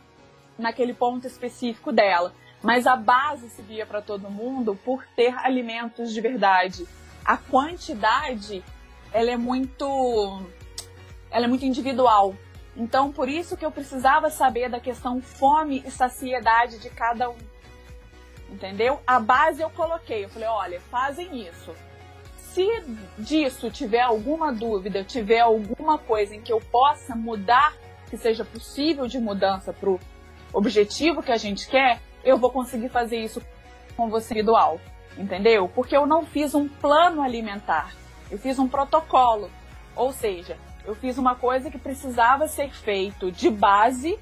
naquele 0.58 0.94
ponto 0.94 1.26
específico 1.26 1.92
dela 1.92 2.32
mas 2.66 2.84
a 2.86 2.96
base 2.96 3.48
seguia 3.50 3.86
para 3.86 4.02
todo 4.02 4.30
mundo 4.30 4.74
por 4.84 5.06
ter 5.14 5.36
alimentos 5.38 6.12
de 6.12 6.20
verdade. 6.20 6.84
A 7.24 7.36
quantidade, 7.36 8.64
ela 9.12 9.30
é 9.30 9.36
muito 9.36 10.42
ela 11.30 11.44
é 11.44 11.48
muito 11.48 11.64
individual. 11.64 12.34
Então, 12.76 13.12
por 13.12 13.28
isso 13.28 13.56
que 13.56 13.64
eu 13.64 13.70
precisava 13.70 14.30
saber 14.30 14.68
da 14.68 14.80
questão 14.80 15.20
fome 15.20 15.82
e 15.86 15.90
saciedade 15.90 16.78
de 16.78 16.90
cada 16.90 17.30
um. 17.30 17.36
Entendeu? 18.50 19.00
A 19.06 19.20
base 19.20 19.62
eu 19.62 19.70
coloquei, 19.70 20.24
eu 20.24 20.28
falei, 20.28 20.48
olha, 20.48 20.80
fazem 20.80 21.46
isso. 21.46 21.72
Se 22.56 22.66
disso 23.18 23.70
tiver 23.70 24.00
alguma 24.00 24.50
dúvida, 24.50 25.04
tiver 25.04 25.40
alguma 25.40 25.98
coisa 25.98 26.34
em 26.34 26.40
que 26.40 26.50
eu 26.50 26.58
possa 26.58 27.14
mudar, 27.14 27.74
que 28.08 28.16
seja 28.16 28.46
possível 28.46 29.06
de 29.06 29.18
mudança 29.18 29.74
para 29.74 29.90
o 29.90 30.00
objetivo 30.54 31.22
que 31.22 31.30
a 31.30 31.36
gente 31.36 31.68
quer, 31.68 32.00
eu 32.24 32.38
vou 32.38 32.50
conseguir 32.50 32.88
fazer 32.88 33.18
isso 33.18 33.42
com 33.94 34.08
você 34.08 34.32
individual, 34.32 34.80
entendeu? 35.18 35.68
Porque 35.68 35.94
eu 35.94 36.06
não 36.06 36.24
fiz 36.24 36.54
um 36.54 36.66
plano 36.66 37.20
alimentar, 37.20 37.92
eu 38.30 38.38
fiz 38.38 38.58
um 38.58 38.66
protocolo, 38.66 39.50
ou 39.94 40.10
seja, 40.10 40.56
eu 40.86 40.94
fiz 40.94 41.18
uma 41.18 41.34
coisa 41.34 41.70
que 41.70 41.76
precisava 41.76 42.48
ser 42.48 42.70
feito 42.70 43.30
de 43.30 43.50
base 43.50 44.18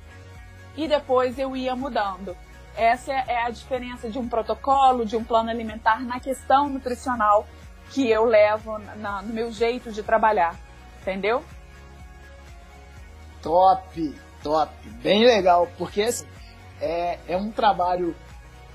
e 0.76 0.88
depois 0.88 1.38
eu 1.38 1.54
ia 1.54 1.76
mudando. 1.76 2.36
Essa 2.76 3.12
é 3.12 3.44
a 3.44 3.50
diferença 3.50 4.10
de 4.10 4.18
um 4.18 4.28
protocolo, 4.28 5.06
de 5.06 5.16
um 5.16 5.22
plano 5.22 5.50
alimentar 5.50 6.00
na 6.00 6.18
questão 6.18 6.68
nutricional 6.68 7.46
que 7.90 8.10
eu 8.10 8.24
levo 8.24 8.78
na, 8.78 9.22
no 9.22 9.32
meu 9.32 9.52
jeito 9.52 9.92
de 9.92 10.02
trabalhar, 10.02 10.58
entendeu? 11.00 11.44
Top, 13.42 14.14
top, 14.42 14.72
bem 15.02 15.24
legal, 15.24 15.68
porque 15.78 16.02
assim, 16.02 16.26
é, 16.80 17.18
é 17.28 17.36
um 17.36 17.50
trabalho 17.50 18.14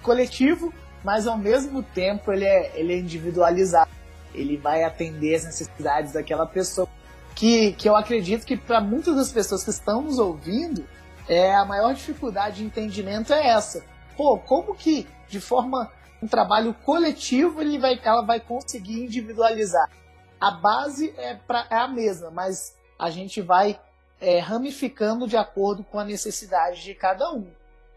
coletivo, 0.01 0.73
mas 1.03 1.27
ao 1.27 1.37
mesmo 1.37 1.83
tempo 1.83 2.31
ele 2.31 2.45
é, 2.45 2.71
ele 2.75 2.93
é 2.93 2.99
individualizado. 2.99 3.89
Ele 4.33 4.57
vai 4.57 4.83
atender 4.83 5.35
as 5.35 5.45
necessidades 5.45 6.13
daquela 6.13 6.45
pessoa. 6.45 6.87
Que, 7.35 7.71
que 7.73 7.87
eu 7.87 7.95
acredito 7.95 8.45
que 8.45 8.57
para 8.57 8.81
muitas 8.81 9.15
das 9.15 9.31
pessoas 9.31 9.63
que 9.63 9.69
estão 9.69 10.01
nos 10.01 10.19
ouvindo, 10.19 10.85
é, 11.27 11.55
a 11.55 11.63
maior 11.63 11.93
dificuldade 11.93 12.57
de 12.57 12.65
entendimento 12.65 13.33
é 13.33 13.47
essa. 13.47 13.83
Pô, 14.17 14.37
como 14.37 14.75
que 14.75 15.07
de 15.27 15.39
forma 15.39 15.89
um 16.21 16.27
trabalho 16.27 16.73
coletivo 16.73 17.61
ele 17.61 17.77
vai, 17.77 17.99
ela 18.03 18.21
vai 18.21 18.39
conseguir 18.39 19.03
individualizar? 19.03 19.89
A 20.39 20.51
base 20.51 21.13
é, 21.17 21.35
pra, 21.35 21.67
é 21.69 21.75
a 21.75 21.87
mesma, 21.87 22.29
mas 22.31 22.75
a 22.97 23.09
gente 23.09 23.41
vai 23.41 23.79
é, 24.19 24.39
ramificando 24.39 25.27
de 25.27 25.37
acordo 25.37 25.83
com 25.83 25.99
a 25.99 26.05
necessidade 26.05 26.83
de 26.83 26.93
cada 26.93 27.31
um. 27.33 27.47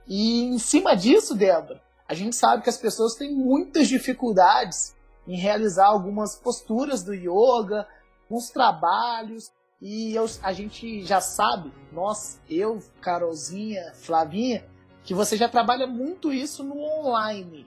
E 0.07 0.45
em 0.45 0.59
cima 0.59 0.97
disso, 0.97 1.35
Débora, 1.35 1.81
a 2.09 2.15
gente 2.15 2.37
sabe 2.37 2.63
que 2.63 2.71
as 2.71 2.77
pessoas 2.77 3.15
têm 3.15 3.33
muitas 3.35 3.89
dificuldades 3.89 4.95
em 5.27 5.37
realizar 5.37 5.87
algumas 5.87 6.37
posturas 6.37 7.03
do 7.03 7.15
yoga, 7.15 7.87
alguns 8.25 8.51
trabalhos, 8.51 9.53
e 9.81 10.15
eu, 10.15 10.27
a 10.43 10.53
gente 10.53 11.03
já 11.05 11.21
sabe, 11.21 11.73
nós, 11.93 12.41
eu, 12.49 12.81
Carolzinha, 13.01 13.93
Flavinha, 13.95 14.65
que 15.03 15.13
você 15.13 15.37
já 15.37 15.49
trabalha 15.49 15.87
muito 15.87 16.33
isso 16.33 16.63
no 16.63 16.79
online. 16.79 17.67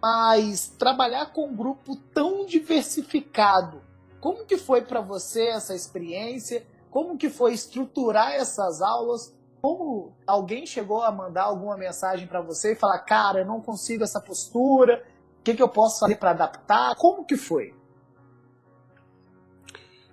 Mas 0.00 0.68
trabalhar 0.78 1.32
com 1.32 1.46
um 1.46 1.56
grupo 1.56 1.96
tão 2.14 2.44
diversificado, 2.46 3.82
como 4.20 4.44
que 4.44 4.56
foi 4.56 4.82
para 4.82 5.00
você 5.00 5.48
essa 5.48 5.74
experiência? 5.74 6.66
Como 6.90 7.16
que 7.16 7.28
foi 7.28 7.52
estruturar 7.52 8.32
essas 8.32 8.80
aulas? 8.82 9.34
Como 9.60 10.16
alguém 10.26 10.66
chegou 10.66 11.02
a 11.02 11.10
mandar 11.10 11.44
alguma 11.44 11.76
mensagem 11.76 12.26
para 12.26 12.40
você 12.40 12.72
e 12.72 12.76
falar, 12.76 12.98
cara, 13.00 13.40
eu 13.40 13.46
não 13.46 13.60
consigo 13.60 14.04
essa 14.04 14.20
postura, 14.20 15.06
o 15.40 15.42
que, 15.42 15.54
que 15.54 15.62
eu 15.62 15.68
posso 15.68 16.00
fazer 16.00 16.16
para 16.16 16.30
adaptar? 16.30 16.94
Como 16.96 17.24
que 17.24 17.36
foi? 17.36 17.74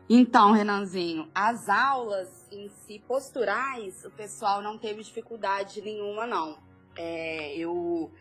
Então, 0.10 0.52
Renanzinho, 0.52 1.30
as 1.34 1.70
aulas 1.70 2.48
em 2.52 2.70
si 2.70 3.00
posturais, 3.08 4.04
o 4.06 4.12
pessoal 4.12 4.62
não 4.62 4.78
teve 4.78 5.02
dificuldade 5.02 5.82
nenhuma, 5.82 6.28
não. 6.28 6.58
É, 6.96 7.56
eu 7.58 8.12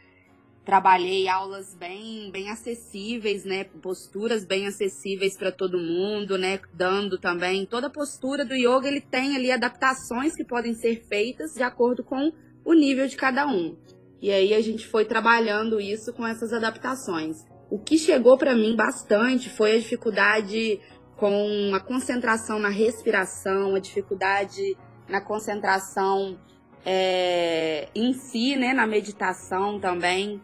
trabalhei 0.65 1.29
aulas 1.29 1.75
bem, 1.75 2.31
bem 2.31 2.51
acessíveis, 2.51 3.45
né? 3.45 3.65
Posturas 3.65 4.45
bem 4.45 4.67
acessíveis 4.67 5.37
para 5.37 5.51
todo 5.51 5.79
mundo, 5.79 6.39
né? 6.39 6.61
Dando 6.73 7.19
também 7.19 7.67
toda 7.67 7.91
postura 7.91 8.45
do 8.45 8.55
yoga, 8.55 8.89
ele 8.89 9.01
tem 9.01 9.37
ali 9.37 9.51
adaptações 9.51 10.35
que 10.35 10.45
podem 10.45 10.75
ser 10.75 11.05
feitas 11.09 11.53
de 11.55 11.63
acordo 11.63 12.05
com 12.05 12.33
o 12.65 12.75
nível 12.75 13.07
de 13.07 13.17
cada 13.17 13.47
um. 13.47 13.77
E 14.21 14.31
aí 14.31 14.55
a 14.55 14.61
gente 14.61 14.87
foi 14.87 15.05
trabalhando 15.05 15.81
isso 15.81 16.13
com 16.13 16.27
essas 16.27 16.53
adaptações. 16.53 17.39
O 17.69 17.79
que 17.79 17.99
chegou 17.99 18.39
para 18.39 18.55
mim 18.55 18.77
bastante 18.77 19.51
foi 19.51 19.75
a 19.75 19.79
dificuldade 19.79 20.79
com 21.17 21.73
a 21.75 21.81
concentração 21.81 22.59
na 22.59 22.69
respiração, 22.69 23.75
a 23.75 23.81
dificuldade 23.81 24.77
na 25.09 25.21
concentração 25.21 26.39
é, 26.85 27.89
em 27.95 28.13
si, 28.13 28.57
né, 28.57 28.73
na 28.73 28.87
meditação 28.87 29.81
também. 29.81 30.41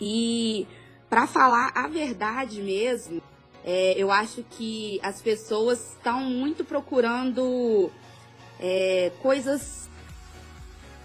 E 0.00 0.66
para 1.08 1.26
falar 1.26 1.72
a 1.74 1.88
verdade 1.88 2.60
mesmo, 2.60 3.22
é, 3.64 3.94
eu 3.96 4.10
acho 4.10 4.44
que 4.50 5.00
as 5.02 5.20
pessoas 5.20 5.92
estão 5.92 6.20
muito 6.22 6.64
procurando 6.64 7.90
é, 8.60 9.10
coisas 9.20 9.88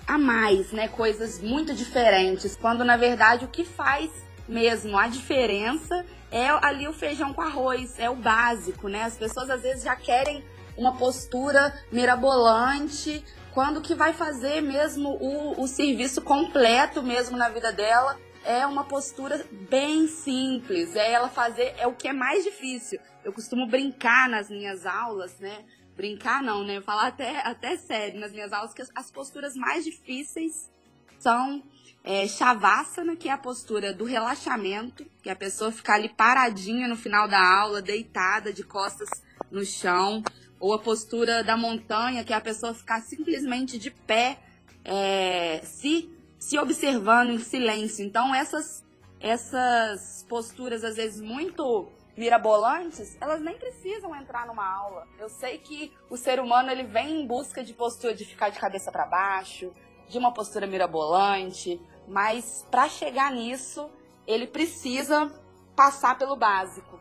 a 0.08 0.18
mais, 0.18 0.72
né? 0.72 0.88
Coisas 0.88 1.42
muito 1.42 1.74
diferentes, 1.74 2.56
quando 2.56 2.84
na 2.84 2.98
verdade 2.98 3.46
o 3.46 3.48
que 3.48 3.64
faz 3.64 4.12
mesmo 4.48 4.98
a 4.98 5.08
diferença 5.08 6.06
é 6.30 6.48
ali 6.66 6.88
o 6.88 6.94
feijão 6.94 7.34
com 7.34 7.42
arroz, 7.42 7.98
é 7.98 8.10
o 8.10 8.16
básico, 8.16 8.88
né? 8.88 9.04
As 9.04 9.18
pessoas 9.18 9.50
às 9.50 9.62
vezes 9.62 9.84
já 9.84 9.96
querem 9.96 10.44
uma 10.76 10.96
postura 10.96 11.74
mirabolante, 11.92 13.24
quando 13.54 13.82
que 13.82 13.94
vai 13.94 14.14
fazer 14.14 14.62
mesmo 14.62 15.10
o, 15.10 15.62
o 15.62 15.68
serviço 15.68 16.22
completo 16.22 17.04
mesmo 17.04 17.38
na 17.38 17.50
vida 17.50 17.72
dela 17.72 18.18
é 18.46 18.66
uma 18.66 18.84
postura 18.84 19.46
bem 19.70 20.08
simples, 20.08 20.96
é 20.96 21.12
ela 21.12 21.30
fazer, 21.30 21.74
é 21.78 21.88
o 21.88 21.94
que 21.94 22.08
é 22.08 22.14
mais 22.14 22.44
difícil. 22.44 23.00
Eu 23.24 23.32
costumo 23.32 23.68
brincar 23.68 24.30
nas 24.30 24.50
minhas 24.50 24.86
aulas, 24.86 25.40
né? 25.40 25.64
Brincar 25.96 26.42
não, 26.42 26.64
né? 26.64 26.82
Falar 26.82 27.08
até, 27.08 27.40
até 27.48 27.78
sério 27.78 28.20
nas 28.20 28.32
minhas 28.32 28.52
aulas 28.52 28.74
que 28.74 28.84
as 28.96 29.12
posturas 29.12 29.56
mais 29.56 29.84
difíceis 29.84 30.72
são 31.20 31.64
é, 32.04 32.28
Shavasana, 32.28 33.16
que 33.16 33.30
é 33.30 33.32
a 33.32 33.38
postura 33.38 33.94
do 33.94 34.04
relaxamento, 34.04 35.06
que 35.22 35.30
a 35.30 35.36
pessoa 35.36 35.72
ficar 35.72 35.96
ali 35.96 36.10
paradinha 36.10 36.88
no 36.88 36.98
final 36.98 37.28
da 37.30 37.40
aula, 37.40 37.82
deitada, 37.82 38.52
de 38.52 38.64
costas 38.64 39.08
no 39.50 39.64
chão. 39.64 40.22
Ou 40.60 40.74
a 40.74 40.80
postura 40.80 41.44
da 41.44 41.56
montanha, 41.56 42.24
que 42.24 42.34
é 42.34 42.36
a 42.36 42.42
pessoa 42.42 42.74
ficar 42.74 43.02
simplesmente 43.02 43.78
de 43.78 43.90
pé, 43.90 44.40
é, 44.84 45.62
se, 45.64 46.10
se 46.44 46.60
observando 46.60 47.30
em 47.30 47.40
silêncio. 47.40 48.06
Então, 48.06 48.36
essas, 48.36 48.84
essas 49.18 50.26
posturas, 50.28 50.84
às 50.84 50.98
vezes, 50.98 51.22
muito 51.22 51.90
mirabolantes, 52.18 53.18
elas 53.22 53.42
nem 53.42 53.58
precisam 53.58 54.14
entrar 54.14 54.46
numa 54.46 54.70
aula. 54.70 55.08
Eu 55.18 55.30
sei 55.30 55.58
que 55.58 55.94
o 56.10 56.18
ser 56.18 56.42
humano 56.42 56.70
ele 56.70 56.84
vem 56.84 57.22
em 57.22 57.26
busca 57.26 57.64
de 57.64 57.74
postura 57.74 58.14
de 58.14 58.26
ficar 58.26 58.50
de 58.50 58.60
cabeça 58.60 58.92
para 58.92 59.06
baixo, 59.06 59.74
de 60.10 60.18
uma 60.18 60.34
postura 60.34 60.68
mirabolante, 60.68 61.80
mas 62.10 62.68
para 62.70 62.90
chegar 62.90 63.32
nisso, 63.32 63.90
ele 64.28 64.46
precisa 64.46 65.32
passar 65.78 66.18
pelo 66.18 66.36
básico. 66.36 67.00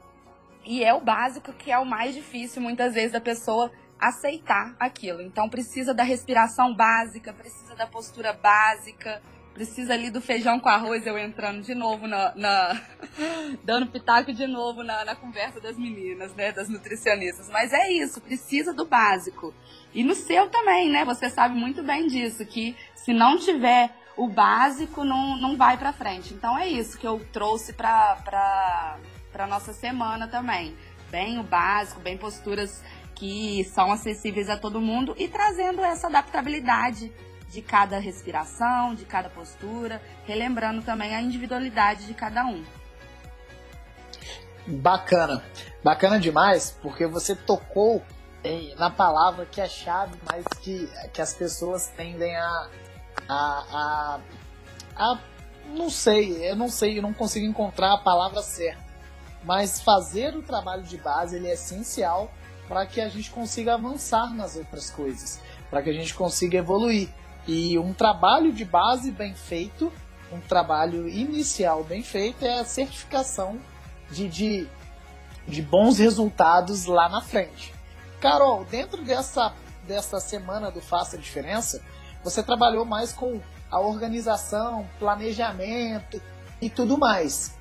E 0.64 0.84
é 0.84 0.95
o 0.95 1.01
básico 1.01 1.53
que 1.53 1.72
é 1.72 1.78
o 1.78 1.84
mais 1.84 2.14
difícil 2.14 2.62
muitas 2.62 2.95
vezes 2.95 3.11
da 3.11 3.20
pessoa 3.20 3.72
aceitar 3.99 4.74
aquilo. 4.78 5.20
Então 5.20 5.49
precisa 5.49 5.93
da 5.93 6.05
respiração 6.05 6.72
básica, 6.74 7.32
precisa 7.32 7.74
da 7.74 7.88
postura 7.88 8.32
básica, 8.32 9.20
precisa 9.53 9.92
ali 9.94 10.11
do 10.11 10.20
feijão 10.20 10.59
com 10.59 10.68
arroz, 10.68 11.07
eu 11.07 11.18
entrando 11.18 11.62
de 11.62 11.74
novo 11.74 12.07
na. 12.07 12.34
na 12.34 12.80
dando 13.62 13.86
pitaco 13.86 14.32
de 14.32 14.46
novo 14.46 14.82
na, 14.82 15.05
na 15.05 15.14
conversa 15.14 15.61
das 15.61 15.76
meninas, 15.76 16.34
né? 16.34 16.53
Das 16.53 16.68
nutricionistas. 16.68 17.48
Mas 17.50 17.72
é 17.72 17.90
isso, 17.90 18.20
precisa 18.20 18.72
do 18.72 18.84
básico. 18.84 19.55
E 19.94 20.03
no 20.03 20.14
seu 20.14 20.48
também, 20.48 20.90
né? 20.90 21.05
Você 21.05 21.28
sabe 21.28 21.55
muito 21.55 21.82
bem 21.82 22.07
disso, 22.07 22.44
que 22.46 22.76
se 22.94 23.12
não 23.12 23.38
tiver 23.38 23.90
o 24.16 24.28
básico 24.28 25.05
não, 25.05 25.36
não 25.36 25.57
vai 25.57 25.76
para 25.76 25.92
frente. 25.92 26.34
Então 26.34 26.59
é 26.59 26.68
isso 26.68 26.98
que 26.98 27.07
eu 27.07 27.20
trouxe 27.32 27.72
para 27.72 28.98
para 29.32 29.46
nossa 29.46 29.72
semana 29.72 30.28
também. 30.28 30.76
Bem 31.11 31.38
o 31.38 31.42
básico, 31.42 32.00
bem 32.00 32.16
posturas 32.18 32.82
que 33.14 33.64
são 33.64 33.90
acessíveis 33.92 34.50
a 34.50 34.57
todo 34.57 34.80
mundo 34.80 35.14
e 35.18 35.28
trazendo 35.28 35.82
essa 35.82 36.07
adaptabilidade 36.07 37.12
de 37.53 37.61
cada 37.61 37.98
respiração, 37.98 38.94
de 38.94 39.05
cada 39.05 39.28
postura, 39.28 40.00
relembrando 40.24 40.80
também 40.82 41.14
a 41.14 41.20
individualidade 41.20 42.07
de 42.07 42.14
cada 42.14 42.46
um. 42.46 42.64
Bacana, 44.66 45.44
bacana 45.84 46.18
demais, 46.18 46.76
porque 46.80 47.07
você 47.07 47.36
tocou 47.36 48.03
em, 48.42 48.74
na 48.76 48.90
palavra 48.90 49.44
que 49.44 49.61
é 49.61 49.68
chave, 49.68 50.18
mas 50.24 50.44
que, 50.61 50.88
que 51.12 51.20
as 51.20 51.34
pessoas 51.34 51.88
tendem 51.88 52.34
a, 52.34 52.70
a, 53.28 53.64
a, 53.70 54.20
a 54.96 55.20
não 55.66 55.90
sei, 55.90 56.50
eu 56.50 56.57
não 56.57 56.70
sei, 56.70 56.98
eu 56.98 57.03
não 57.03 57.12
consigo 57.12 57.44
encontrar 57.44 57.92
a 57.92 57.98
palavra 57.98 58.40
certa. 58.40 58.82
Mas 59.44 59.82
fazer 59.82 60.34
o 60.34 60.42
trabalho 60.42 60.84
de 60.84 60.96
base 60.96 61.36
ele 61.36 61.48
é 61.48 61.53
essencial 61.53 62.32
para 62.66 62.86
que 62.86 63.00
a 63.00 63.09
gente 63.11 63.30
consiga 63.30 63.74
avançar 63.74 64.32
nas 64.32 64.57
outras 64.57 64.90
coisas, 64.90 65.38
para 65.68 65.82
que 65.82 65.90
a 65.90 65.92
gente 65.92 66.14
consiga 66.14 66.57
evoluir. 66.57 67.11
E 67.47 67.78
um 67.78 67.93
trabalho 67.93 68.53
de 68.53 68.64
base 68.64 69.11
bem 69.11 69.34
feito, 69.34 69.93
um 70.32 70.40
trabalho 70.40 71.09
inicial 71.09 71.82
bem 71.82 72.03
feito, 72.03 72.45
é 72.45 72.61
a 72.61 72.64
certificação 72.64 73.59
de, 74.11 74.28
de, 74.28 74.68
de 75.47 75.62
bons 75.62 75.99
resultados 75.99 76.86
lá 76.86 77.09
na 77.09 77.20
frente. 77.20 77.74
Carol, 78.20 78.64
dentro 78.64 79.03
dessa, 79.03 79.53
dessa 79.86 80.20
semana 80.20 80.70
do 80.70 80.80
Faça 80.80 81.16
a 81.16 81.18
Diferença, 81.18 81.82
você 82.22 82.43
trabalhou 82.43 82.84
mais 82.84 83.12
com 83.12 83.40
a 83.70 83.80
organização, 83.80 84.88
planejamento 84.99 86.22
e 86.61 86.70
tudo 86.70 86.97
mais. 86.97 87.57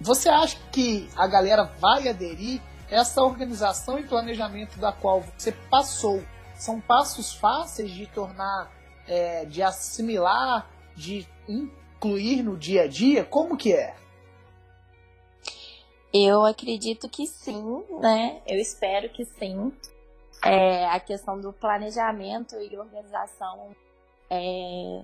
Você 0.00 0.28
acha 0.28 0.56
que 0.72 1.08
a 1.16 1.26
galera 1.26 1.64
vai 1.78 2.08
aderir 2.08 2.60
essa 2.88 3.20
organização 3.22 3.98
e 3.98 4.04
planejamento 4.04 4.78
da 4.78 4.92
qual 4.92 5.24
você 5.36 5.52
passou? 5.52 6.22
São 6.54 6.80
passos 6.80 7.34
fáceis 7.34 7.90
de 7.90 8.06
tornar, 8.06 8.70
é, 9.06 9.44
de 9.44 9.62
assimilar, 9.62 10.68
de 10.94 11.26
incluir 11.48 12.42
no 12.42 12.56
dia 12.56 12.82
a 12.82 12.86
dia? 12.86 13.24
Como 13.24 13.56
que 13.56 13.72
é? 13.72 13.94
Eu 16.12 16.44
acredito 16.44 17.08
que 17.08 17.26
sim, 17.26 17.84
né? 18.00 18.40
Eu 18.46 18.58
espero 18.58 19.08
que 19.10 19.24
sim. 19.24 19.72
É, 20.44 20.86
a 20.86 21.00
questão 21.00 21.40
do 21.40 21.52
planejamento 21.52 22.56
e 22.56 22.76
organização 22.76 23.70
é, 24.30 25.02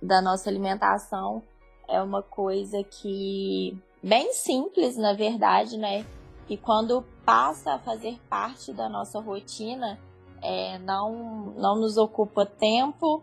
da 0.00 0.22
nossa 0.22 0.48
alimentação 0.48 1.42
é 1.88 2.00
uma 2.00 2.22
coisa 2.22 2.82
que 2.82 3.76
bem 4.02 4.32
simples, 4.32 4.96
na 4.96 5.12
verdade, 5.12 5.76
né? 5.76 6.04
E 6.48 6.56
quando 6.56 7.04
passa 7.24 7.74
a 7.74 7.78
fazer 7.78 8.18
parte 8.28 8.72
da 8.72 8.88
nossa 8.88 9.18
rotina, 9.18 9.98
é, 10.42 10.78
não, 10.78 11.54
não 11.56 11.76
nos 11.76 11.96
ocupa 11.96 12.44
tempo 12.44 13.22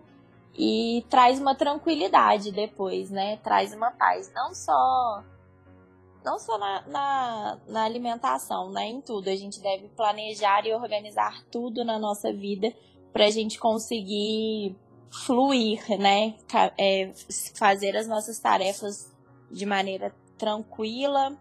e 0.58 1.06
traz 1.10 1.40
uma 1.40 1.56
tranquilidade 1.56 2.52
depois, 2.52 3.10
né? 3.10 3.38
Traz 3.38 3.74
uma 3.74 3.92
paz, 3.92 4.32
não 4.34 4.54
só 4.54 5.24
não 6.24 6.38
só 6.38 6.58
na, 6.58 6.82
na, 6.88 7.58
na, 7.68 7.84
alimentação, 7.84 8.70
né? 8.70 8.88
Em 8.88 9.02
tudo. 9.02 9.30
A 9.30 9.36
gente 9.36 9.60
deve 9.60 9.88
planejar 9.90 10.66
e 10.66 10.74
organizar 10.74 11.44
tudo 11.52 11.84
na 11.84 11.98
nossa 11.98 12.32
vida 12.32 12.72
para 13.12 13.26
a 13.26 13.30
gente 13.30 13.60
conseguir 13.60 14.76
fluir, 15.26 15.84
né? 16.00 16.36
É, 16.78 17.12
fazer 17.56 17.98
as 17.98 18.08
nossas 18.08 18.40
tarefas 18.40 19.12
de 19.50 19.66
maneira 19.66 20.14
tranquila 20.38 21.38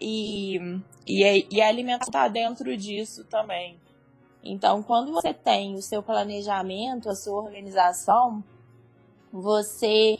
e, 0.00 0.58
e, 1.06 1.46
e 1.50 1.60
alimentar 1.60 2.28
dentro 2.28 2.76
disso 2.76 3.24
também. 3.24 3.81
Então, 4.42 4.82
quando 4.82 5.12
você 5.12 5.32
tem 5.32 5.74
o 5.74 5.82
seu 5.82 6.02
planejamento, 6.02 7.08
a 7.08 7.14
sua 7.14 7.40
organização, 7.40 8.42
você 9.32 10.18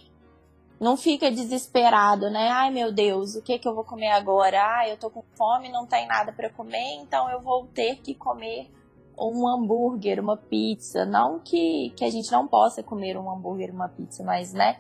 não 0.79 0.97
fica 0.97 1.31
desesperado, 1.31 2.31
né? 2.31 2.49
Ai, 2.49 2.71
meu 2.71 2.93
Deus, 2.93 3.35
o 3.35 3.43
que 3.43 3.59
que 3.59 3.69
eu 3.69 3.75
vou 3.75 3.85
comer 3.85 4.11
agora? 4.11 4.61
Ai, 4.61 4.93
eu 4.93 4.97
tô 4.97 5.11
com 5.11 5.23
fome, 5.37 5.71
não 5.71 5.87
tem 5.87 6.07
nada 6.07 6.33
para 6.33 6.51
comer, 6.51 6.97
então 7.01 7.31
eu 7.31 7.41
vou 7.41 7.67
ter 7.67 7.97
que 7.97 8.15
comer 8.15 8.71
um 9.19 9.47
hambúrguer, 9.47 10.21
uma 10.21 10.37
pizza. 10.37 11.05
Não 11.05 11.39
que, 11.39 11.91
que 11.97 12.05
a 12.05 12.11
gente 12.11 12.31
não 12.33 12.49
possa 12.49 12.83
comer 12.83 13.17
um 13.17 13.31
hambúrguer, 13.31 13.73
uma 13.73 13.89
pizza, 13.89 14.25
mas, 14.25 14.53
né? 14.53 14.79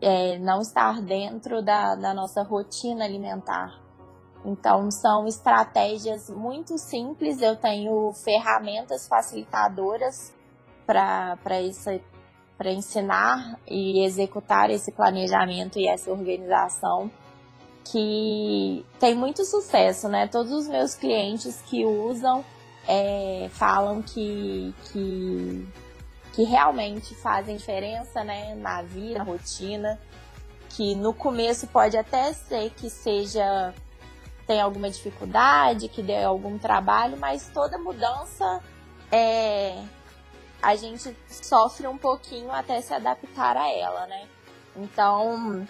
É, 0.00 0.38
não 0.38 0.60
estar 0.60 1.00
dentro 1.00 1.62
da, 1.62 1.94
da 1.94 2.14
nossa 2.14 2.42
rotina 2.42 3.04
alimentar. 3.04 3.81
Então, 4.44 4.90
são 4.90 5.26
estratégias 5.26 6.28
muito 6.28 6.76
simples. 6.78 7.40
Eu 7.40 7.56
tenho 7.56 8.12
ferramentas 8.12 9.06
facilitadoras 9.06 10.32
para 10.86 11.60
ensinar 12.66 13.58
e 13.66 14.04
executar 14.04 14.70
esse 14.70 14.90
planejamento 14.92 15.78
e 15.78 15.86
essa 15.86 16.10
organização 16.10 17.10
que 17.84 18.84
tem 18.98 19.14
muito 19.14 19.44
sucesso, 19.44 20.08
né? 20.08 20.26
Todos 20.26 20.52
os 20.52 20.68
meus 20.68 20.94
clientes 20.94 21.60
que 21.66 21.84
usam 21.84 22.44
é, 22.86 23.48
falam 23.52 24.02
que, 24.02 24.74
que, 24.84 25.68
que 26.32 26.42
realmente 26.44 27.14
fazem 27.14 27.56
diferença 27.56 28.24
né, 28.24 28.54
na 28.54 28.82
vida, 28.82 29.18
na 29.18 29.24
rotina, 29.24 29.98
que 30.70 30.94
no 30.94 31.12
começo 31.12 31.66
pode 31.66 31.96
até 31.96 32.32
ser 32.32 32.70
que 32.70 32.88
seja 32.88 33.74
tem 34.46 34.60
alguma 34.60 34.90
dificuldade, 34.90 35.88
que 35.88 36.02
dê 36.02 36.22
algum 36.22 36.58
trabalho, 36.58 37.16
mas 37.16 37.48
toda 37.48 37.78
mudança 37.78 38.62
é 39.10 39.82
a 40.62 40.76
gente 40.76 41.14
sofre 41.28 41.88
um 41.88 41.98
pouquinho 41.98 42.52
até 42.52 42.80
se 42.80 42.94
adaptar 42.94 43.56
a 43.56 43.68
ela, 43.68 44.06
né? 44.06 44.28
Então, 44.76 45.66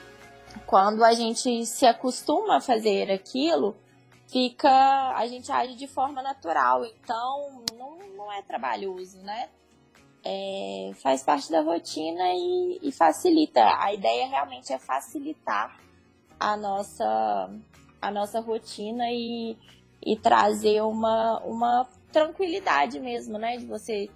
quando 0.66 1.02
a 1.02 1.14
gente 1.14 1.64
se 1.64 1.86
acostuma 1.86 2.58
a 2.58 2.60
fazer 2.60 3.10
aquilo, 3.10 3.74
fica 4.28 4.70
a 5.16 5.26
gente 5.26 5.50
age 5.50 5.74
de 5.76 5.86
forma 5.86 6.22
natural, 6.22 6.84
então 6.84 7.64
não, 7.76 7.98
não 8.16 8.32
é 8.32 8.42
trabalhoso, 8.42 9.18
né? 9.22 9.48
É, 10.24 10.92
faz 11.02 11.22
parte 11.24 11.50
da 11.50 11.62
rotina 11.62 12.32
e, 12.32 12.78
e 12.82 12.92
facilita. 12.92 13.60
A 13.80 13.92
ideia 13.92 14.28
realmente 14.28 14.72
é 14.72 14.78
facilitar 14.78 15.80
a 16.38 16.56
nossa 16.56 17.50
a 18.02 18.10
nossa 18.10 18.40
rotina 18.40 19.04
e, 19.10 19.56
e 20.04 20.16
trazer 20.16 20.82
uma, 20.82 21.38
uma 21.44 21.88
tranquilidade 22.10 22.98
mesmo, 22.98 23.38
né? 23.38 23.56
De 23.56 23.64
você 23.64 24.10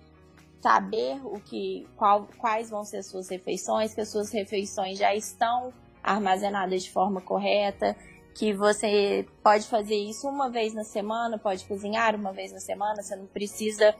saber 0.60 1.20
o 1.24 1.40
que, 1.40 1.86
qual, 1.96 2.26
quais 2.38 2.68
vão 2.68 2.84
ser 2.84 2.98
as 2.98 3.06
suas 3.06 3.28
refeições, 3.28 3.94
que 3.94 4.00
as 4.00 4.08
suas 4.10 4.32
refeições 4.32 4.98
já 4.98 5.14
estão 5.14 5.72
armazenadas 6.02 6.82
de 6.82 6.90
forma 6.90 7.20
correta, 7.20 7.96
que 8.34 8.52
você 8.52 9.26
pode 9.42 9.66
fazer 9.66 9.94
isso 9.94 10.28
uma 10.28 10.50
vez 10.50 10.74
na 10.74 10.84
semana, 10.84 11.38
pode 11.38 11.64
cozinhar 11.64 12.16
uma 12.16 12.32
vez 12.32 12.52
na 12.52 12.60
semana, 12.60 13.02
você 13.02 13.14
não 13.14 13.26
precisa 13.26 13.94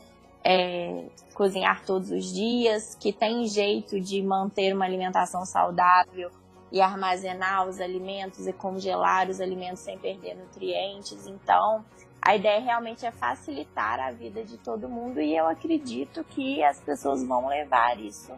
é, 0.44 1.04
cozinhar 1.34 1.84
todos 1.84 2.10
os 2.10 2.32
dias, 2.32 2.96
que 2.96 3.12
tem 3.12 3.46
jeito 3.46 4.00
de 4.00 4.20
manter 4.20 4.74
uma 4.74 4.84
alimentação 4.84 5.44
saudável 5.44 6.30
e 6.70 6.80
armazenar 6.80 7.68
os 7.68 7.80
alimentos 7.80 8.46
e 8.46 8.52
congelar 8.52 9.28
os 9.28 9.40
alimentos 9.40 9.80
sem 9.80 9.98
perder 9.98 10.34
nutrientes. 10.34 11.26
Então, 11.26 11.84
a 12.20 12.34
ideia 12.34 12.60
realmente 12.60 13.06
é 13.06 13.10
facilitar 13.12 14.00
a 14.00 14.10
vida 14.10 14.42
de 14.42 14.58
todo 14.58 14.88
mundo 14.88 15.20
e 15.20 15.36
eu 15.36 15.46
acredito 15.46 16.24
que 16.24 16.62
as 16.62 16.80
pessoas 16.80 17.22
vão 17.22 17.48
levar 17.48 18.00
isso 18.00 18.32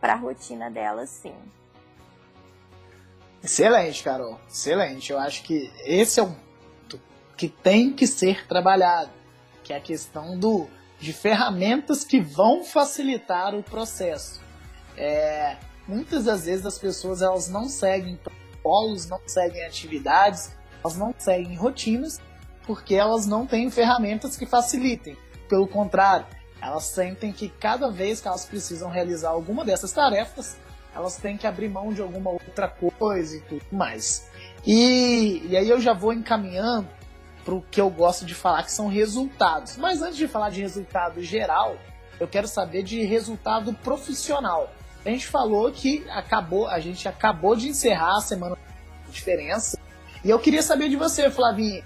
para 0.00 0.12
a 0.12 0.16
rotina 0.16 0.70
delas, 0.70 1.10
sim. 1.10 1.34
Excelente, 3.42 4.02
Carol. 4.02 4.40
Excelente. 4.48 5.12
Eu 5.12 5.18
acho 5.18 5.42
que 5.42 5.70
esse 5.84 6.20
é 6.20 6.22
um 6.22 6.32
ponto 6.32 7.00
que 7.36 7.48
tem 7.48 7.92
que 7.92 8.06
ser 8.06 8.46
trabalhado, 8.46 9.10
que 9.62 9.72
é 9.72 9.76
a 9.76 9.80
questão 9.80 10.38
do 10.38 10.68
de 10.98 11.12
ferramentas 11.12 12.04
que 12.04 12.20
vão 12.20 12.64
facilitar 12.64 13.54
o 13.54 13.62
processo. 13.62 14.40
É, 14.96 15.56
muitas 15.86 16.24
das 16.24 16.46
vezes 16.46 16.66
as 16.66 16.78
pessoas 16.78 17.22
elas 17.22 17.48
não 17.48 17.68
seguem 17.68 18.16
protocolos, 18.16 19.06
não 19.06 19.20
seguem 19.26 19.64
atividades, 19.64 20.52
elas 20.82 20.96
não 20.96 21.14
seguem 21.16 21.54
rotinas, 21.54 22.20
porque 22.66 22.94
elas 22.94 23.26
não 23.26 23.46
têm 23.46 23.70
ferramentas 23.70 24.36
que 24.36 24.46
facilitem. 24.46 25.16
Pelo 25.48 25.68
contrário, 25.68 26.26
elas 26.60 26.84
sentem 26.84 27.32
que 27.32 27.48
cada 27.48 27.90
vez 27.90 28.20
que 28.20 28.28
elas 28.28 28.46
precisam 28.46 28.90
realizar 28.90 29.30
alguma 29.30 29.64
dessas 29.64 29.92
tarefas, 29.92 30.56
elas 30.94 31.16
têm 31.16 31.36
que 31.36 31.46
abrir 31.46 31.68
mão 31.68 31.92
de 31.92 32.00
alguma 32.00 32.30
outra 32.30 32.68
coisa 32.68 33.36
e 33.36 33.40
tudo 33.40 33.64
mais. 33.70 34.28
E, 34.66 35.42
e 35.48 35.56
aí 35.56 35.68
eu 35.68 35.80
já 35.80 35.92
vou 35.92 36.12
encaminhando 36.12 36.88
para 37.44 37.54
o 37.54 37.60
que 37.60 37.80
eu 37.80 37.90
gosto 37.90 38.24
de 38.24 38.34
falar, 38.34 38.62
que 38.62 38.72
são 38.72 38.88
resultados. 38.88 39.76
Mas 39.76 40.00
antes 40.00 40.16
de 40.16 40.26
falar 40.26 40.50
de 40.50 40.62
resultado 40.62 41.22
geral, 41.22 41.76
eu 42.18 42.26
quero 42.26 42.48
saber 42.48 42.82
de 42.82 43.04
resultado 43.04 43.74
profissional. 43.74 44.70
A 45.04 45.10
gente 45.10 45.26
falou 45.26 45.70
que 45.70 46.04
acabou, 46.08 46.66
a 46.66 46.80
gente 46.80 47.06
acabou 47.06 47.54
de 47.54 47.68
encerrar 47.68 48.16
a 48.16 48.20
semana 48.20 48.56
de 49.06 49.12
diferença. 49.12 49.78
E 50.24 50.30
eu 50.30 50.38
queria 50.38 50.62
saber 50.62 50.88
de 50.88 50.96
você, 50.96 51.30
Flavinha, 51.30 51.84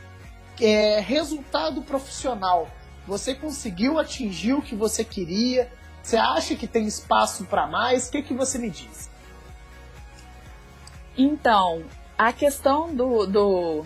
é, 0.61 1.01
resultado 1.01 1.83
profissional. 1.83 2.69
Você 3.07 3.35
conseguiu 3.35 3.99
atingir 3.99 4.53
o 4.53 4.63
que 4.63 4.77
você 4.77 5.03
queria? 5.03 5.71
Você 6.03 6.17
acha 6.17 6.55
que 6.55 6.67
tem 6.67 6.87
espaço 6.87 7.45
para 7.45 7.67
mais? 7.67 8.07
O 8.07 8.13
que, 8.13 8.23
que 8.23 8.35
você 8.35 8.59
me 8.59 8.71
diz? 8.71 9.11
Então, 11.17 11.85
a 12.17 12.33
questão 12.33 12.95
do, 12.95 13.27
do, 13.27 13.85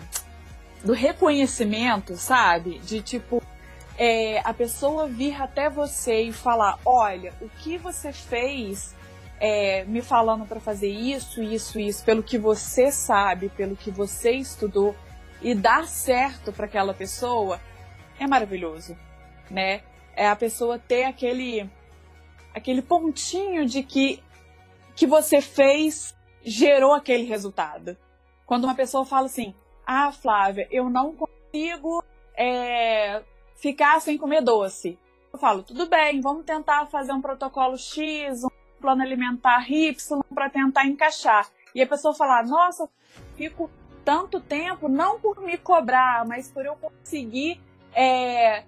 do 0.83 0.93
reconhecimento, 0.93 2.15
sabe? 2.15 2.77
De 2.79 3.01
tipo, 3.01 3.41
é, 3.97 4.39
a 4.43 4.53
pessoa 4.53 5.07
vir 5.07 5.41
até 5.41 5.69
você 5.69 6.21
e 6.23 6.31
falar: 6.31 6.77
olha, 6.85 7.33
o 7.41 7.49
que 7.49 7.77
você 7.77 8.13
fez 8.13 8.93
é, 9.45 9.83
me 9.83 10.01
falando 10.01 10.45
para 10.45 10.61
fazer 10.61 10.87
isso, 10.87 11.43
isso, 11.43 11.77
isso, 11.77 12.05
pelo 12.05 12.23
que 12.23 12.37
você 12.37 12.89
sabe, 12.93 13.49
pelo 13.49 13.75
que 13.75 13.91
você 13.91 14.31
estudou 14.31 14.95
e 15.41 15.53
dar 15.53 15.85
certo 15.85 16.53
para 16.53 16.65
aquela 16.65 16.93
pessoa, 16.93 17.59
é 18.17 18.25
maravilhoso, 18.25 18.97
né? 19.51 19.83
É 20.15 20.29
a 20.29 20.35
pessoa 20.37 20.79
ter 20.79 21.03
aquele 21.03 21.69
aquele 22.55 22.81
pontinho 22.81 23.65
de 23.65 23.83
que 23.83 24.23
que 24.95 25.05
você 25.05 25.41
fez 25.41 26.15
gerou 26.41 26.93
aquele 26.93 27.25
resultado. 27.25 27.97
Quando 28.45 28.63
uma 28.63 28.75
pessoa 28.75 29.05
fala 29.05 29.25
assim, 29.25 29.53
ah, 29.85 30.09
Flávia, 30.13 30.69
eu 30.71 30.89
não 30.89 31.13
consigo 31.13 32.01
é, 32.33 33.21
ficar 33.57 33.99
sem 33.99 34.17
comer 34.17 34.41
doce. 34.41 34.97
Eu 35.33 35.37
falo, 35.37 35.63
tudo 35.63 35.89
bem, 35.89 36.21
vamos 36.21 36.45
tentar 36.45 36.85
fazer 36.85 37.11
um 37.11 37.21
protocolo 37.21 37.77
X, 37.77 38.45
um 38.45 38.62
plano 38.83 39.01
alimentar 39.01 39.71
Y 39.71 39.95
para 40.35 40.49
tentar 40.49 40.85
encaixar. 40.85 41.49
E 41.73 41.81
a 41.81 41.87
pessoa 41.87 42.13
falar, 42.13 42.45
nossa, 42.45 42.89
fico 43.35 43.71
tanto 44.03 44.41
tempo, 44.41 44.89
não 44.89 45.21
por 45.21 45.39
me 45.39 45.57
cobrar, 45.57 46.25
mas 46.27 46.51
por 46.51 46.65
eu 46.65 46.75
conseguir 46.75 47.61
é, 47.95 48.65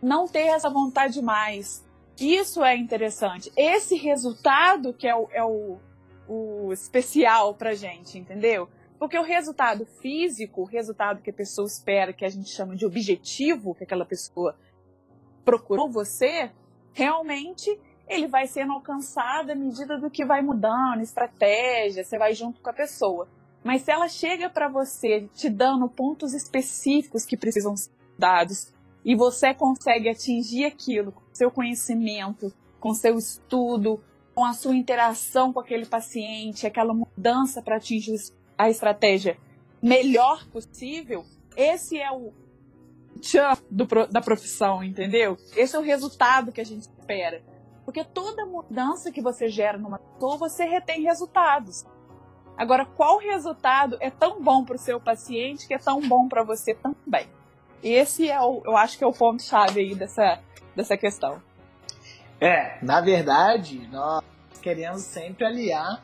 não 0.00 0.28
ter 0.28 0.46
essa 0.46 0.70
vontade 0.70 1.20
mais. 1.20 1.84
Isso 2.16 2.62
é 2.62 2.76
interessante. 2.76 3.50
Esse 3.56 3.96
resultado 3.96 4.94
que 4.94 5.08
é 5.08 5.16
o, 5.16 5.28
é 5.32 5.42
o, 5.42 5.78
o 6.28 6.72
especial 6.72 7.54
pra 7.54 7.74
gente, 7.74 8.16
entendeu? 8.16 8.68
Porque 9.00 9.18
o 9.18 9.24
resultado 9.24 9.84
físico, 9.84 10.62
o 10.62 10.64
resultado 10.64 11.20
que 11.20 11.30
a 11.30 11.34
pessoa 11.34 11.66
espera, 11.66 12.12
que 12.12 12.24
a 12.24 12.28
gente 12.28 12.50
chama 12.50 12.76
de 12.76 12.86
objetivo, 12.86 13.74
que 13.74 13.82
aquela 13.82 14.06
pessoa 14.06 14.56
procurou 15.44 15.90
você, 15.90 16.52
realmente 16.92 17.76
ele 18.08 18.26
vai 18.26 18.46
sendo 18.46 18.72
alcançado 18.72 19.50
à 19.50 19.54
medida 19.54 19.98
do 19.98 20.10
que 20.10 20.24
vai 20.24 20.42
mudando, 20.42 21.00
estratégia, 21.00 22.04
você 22.04 22.18
vai 22.18 22.34
junto 22.34 22.60
com 22.60 22.70
a 22.70 22.74
pessoa. 22.74 23.28
Mas 23.62 23.82
se 23.82 23.90
ela 23.90 24.08
chega 24.08 24.50
para 24.50 24.68
você 24.68 25.28
te 25.34 25.48
dando 25.48 25.88
pontos 25.88 26.34
específicos 26.34 27.24
que 27.24 27.36
precisam 27.36 27.76
ser 27.76 27.90
dados 28.18 28.72
e 29.04 29.14
você 29.14 29.54
consegue 29.54 30.08
atingir 30.08 30.66
aquilo 30.66 31.12
com 31.12 31.22
seu 31.32 31.50
conhecimento, 31.50 32.52
com 32.78 32.92
seu 32.92 33.16
estudo, 33.16 34.02
com 34.34 34.44
a 34.44 34.52
sua 34.52 34.74
interação 34.74 35.52
com 35.52 35.60
aquele 35.60 35.86
paciente, 35.86 36.66
aquela 36.66 36.92
mudança 36.92 37.62
para 37.62 37.76
atingir 37.76 38.16
a 38.58 38.68
estratégia 38.68 39.38
melhor 39.80 40.46
possível, 40.48 41.24
esse 41.56 41.98
é 41.98 42.10
o 42.10 42.32
tchan 43.20 43.56
do, 43.70 43.86
da 44.10 44.20
profissão, 44.20 44.82
entendeu? 44.82 45.36
Esse 45.56 45.76
é 45.76 45.78
o 45.78 45.82
resultado 45.82 46.52
que 46.52 46.60
a 46.60 46.64
gente 46.64 46.82
espera. 46.82 47.42
Porque 47.84 48.04
toda 48.04 48.46
mudança 48.46 49.12
que 49.12 49.20
você 49.20 49.48
gera 49.48 49.78
numa 49.78 49.98
pessoa, 49.98 50.38
você 50.38 50.64
retém 50.64 51.02
resultados. 51.02 51.84
Agora, 52.56 52.86
qual 52.86 53.18
resultado 53.18 53.96
é 54.00 54.10
tão 54.10 54.42
bom 54.42 54.64
para 54.64 54.76
o 54.76 54.78
seu 54.78 55.00
paciente 55.00 55.66
que 55.66 55.74
é 55.74 55.78
tão 55.78 56.00
bom 56.00 56.28
para 56.28 56.42
você 56.42 56.74
também? 56.74 57.28
Esse 57.82 58.30
é 58.30 58.40
o, 58.40 58.62
eu 58.64 58.76
acho 58.76 58.96
que 58.96 59.04
é 59.04 59.06
o 59.06 59.12
ponto 59.12 59.42
chave 59.42 59.80
aí 59.80 59.94
dessa, 59.94 60.40
dessa 60.74 60.96
questão. 60.96 61.42
É, 62.40 62.78
na 62.82 63.00
verdade, 63.00 63.86
nós 63.88 64.22
queremos 64.62 65.02
sempre 65.02 65.44
aliar, 65.44 66.02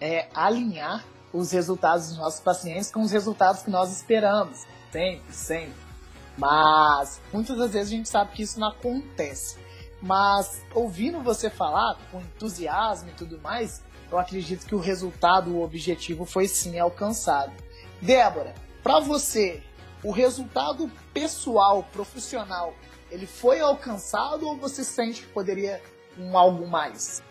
é, 0.00 0.28
alinhar 0.34 1.04
os 1.32 1.52
resultados 1.52 2.08
dos 2.08 2.18
nossos 2.18 2.40
pacientes 2.40 2.90
com 2.90 3.02
os 3.02 3.12
resultados 3.12 3.62
que 3.62 3.70
nós 3.70 3.92
esperamos. 3.92 4.66
Sempre, 4.90 5.32
sempre. 5.32 5.90
Mas 6.38 7.20
muitas 7.32 7.56
das 7.58 7.72
vezes 7.72 7.92
a 7.92 7.96
gente 7.96 8.08
sabe 8.08 8.32
que 8.32 8.42
isso 8.42 8.58
não 8.58 8.68
acontece. 8.68 9.58
Mas 10.02 10.64
ouvindo 10.74 11.20
você 11.20 11.50
falar 11.50 11.98
com 12.10 12.20
entusiasmo 12.20 13.10
e 13.10 13.14
tudo 13.14 13.38
mais, 13.40 13.82
eu 14.10 14.18
acredito 14.18 14.66
que 14.66 14.74
o 14.74 14.78
resultado, 14.78 15.54
o 15.54 15.62
objetivo 15.62 16.24
foi 16.24 16.48
sim 16.48 16.78
alcançado. 16.78 17.52
Débora, 18.00 18.54
para 18.82 18.98
você, 18.98 19.62
o 20.02 20.10
resultado 20.10 20.90
pessoal, 21.12 21.82
profissional, 21.92 22.74
ele 23.10 23.26
foi 23.26 23.60
alcançado 23.60 24.46
ou 24.46 24.56
você 24.56 24.82
sente 24.82 25.22
que 25.22 25.32
poderia 25.32 25.82
um 26.18 26.36
algo 26.36 26.66
mais? 26.66 27.22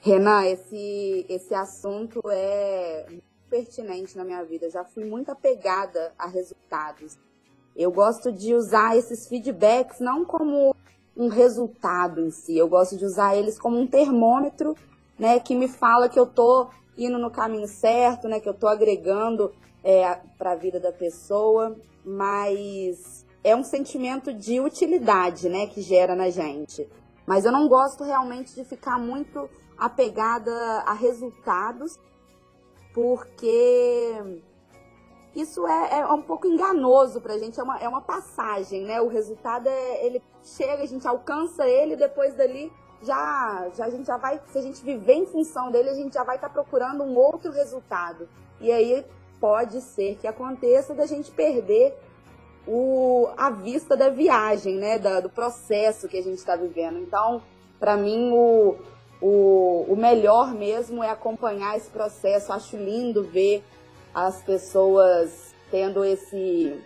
Renan, 0.00 0.44
esse, 0.46 1.26
esse 1.28 1.54
assunto 1.54 2.20
é 2.28 3.06
pertinente 3.48 4.16
na 4.16 4.24
minha 4.24 4.42
vida. 4.44 4.68
Já 4.70 4.84
fui 4.84 5.04
muito 5.04 5.30
apegada 5.30 6.12
a 6.18 6.26
resultados. 6.26 7.18
Eu 7.76 7.90
gosto 7.90 8.30
de 8.30 8.54
usar 8.54 8.96
esses 8.96 9.26
feedbacks 9.26 10.00
não 10.00 10.24
como 10.24 10.74
um 11.16 11.28
resultado 11.28 12.20
em 12.20 12.30
si, 12.30 12.56
eu 12.56 12.68
gosto 12.68 12.96
de 12.96 13.04
usar 13.04 13.36
eles 13.36 13.58
como 13.58 13.78
um 13.78 13.86
termômetro, 13.86 14.74
né, 15.18 15.38
que 15.38 15.54
me 15.54 15.68
fala 15.68 16.08
que 16.08 16.18
eu 16.18 16.26
tô 16.26 16.68
indo 16.96 17.18
no 17.18 17.30
caminho 17.30 17.68
certo, 17.68 18.28
né, 18.28 18.40
que 18.40 18.48
eu 18.48 18.54
tô 18.54 18.66
agregando 18.66 19.52
é, 19.84 20.18
para 20.38 20.52
a 20.52 20.56
vida 20.56 20.80
da 20.80 20.92
pessoa, 20.92 21.76
mas 22.04 23.26
é 23.44 23.54
um 23.54 23.64
sentimento 23.64 24.32
de 24.32 24.60
utilidade, 24.60 25.48
né, 25.48 25.66
que 25.66 25.82
gera 25.82 26.14
na 26.14 26.30
gente. 26.30 26.88
Mas 27.26 27.44
eu 27.44 27.52
não 27.52 27.68
gosto 27.68 28.04
realmente 28.04 28.54
de 28.54 28.64
ficar 28.64 28.98
muito 28.98 29.48
apegada 29.76 30.52
a 30.86 30.92
resultados, 30.92 31.98
porque 32.94 34.42
isso 35.34 35.66
é, 35.66 36.00
é, 36.00 36.06
um 36.06 36.22
pouco 36.22 36.46
enganoso 36.46 37.20
pra 37.20 37.38
gente, 37.38 37.58
é 37.58 37.62
uma, 37.62 37.78
é 37.78 37.88
uma 37.88 38.02
passagem, 38.02 38.82
né? 38.82 39.00
O 39.00 39.08
resultado 39.08 39.66
é, 39.68 40.06
ele 40.06 40.22
chega, 40.44 40.82
a 40.82 40.86
gente 40.86 41.06
alcança 41.08 41.66
ele, 41.66 41.96
depois 41.96 42.34
dali 42.34 42.70
já, 43.02 43.68
já 43.74 43.86
a 43.86 43.90
gente 43.90 44.06
já 44.06 44.16
vai, 44.16 44.40
se 44.46 44.58
a 44.58 44.62
gente 44.62 44.82
viver 44.82 45.14
em 45.14 45.26
função 45.26 45.70
dele, 45.70 45.90
a 45.90 45.94
gente 45.94 46.14
já 46.14 46.22
vai 46.22 46.36
estar 46.36 46.48
tá 46.48 46.52
procurando 46.52 47.02
um 47.02 47.16
outro 47.16 47.50
resultado. 47.50 48.28
E 48.60 48.70
aí 48.70 49.04
pode 49.40 49.80
ser 49.80 50.16
que 50.20 50.26
aconteça 50.26 50.94
da 50.94 51.06
gente 51.06 51.30
perder 51.30 51.96
o, 52.66 53.28
a 53.36 53.50
vista 53.50 53.96
da 53.96 54.08
viagem, 54.08 54.76
né? 54.76 54.98
Da, 54.98 55.20
do 55.20 55.28
processo 55.28 56.08
que 56.08 56.16
a 56.16 56.22
gente 56.22 56.38
está 56.38 56.54
vivendo. 56.54 56.98
Então, 56.98 57.42
para 57.80 57.96
mim, 57.96 58.30
o, 58.32 58.76
o, 59.20 59.86
o 59.88 59.96
melhor 59.96 60.54
mesmo 60.54 61.02
é 61.02 61.10
acompanhar 61.10 61.76
esse 61.76 61.90
processo. 61.90 62.52
Acho 62.52 62.76
lindo 62.76 63.24
ver 63.24 63.64
as 64.14 64.42
pessoas 64.42 65.54
tendo 65.70 66.04
esse, 66.04 66.78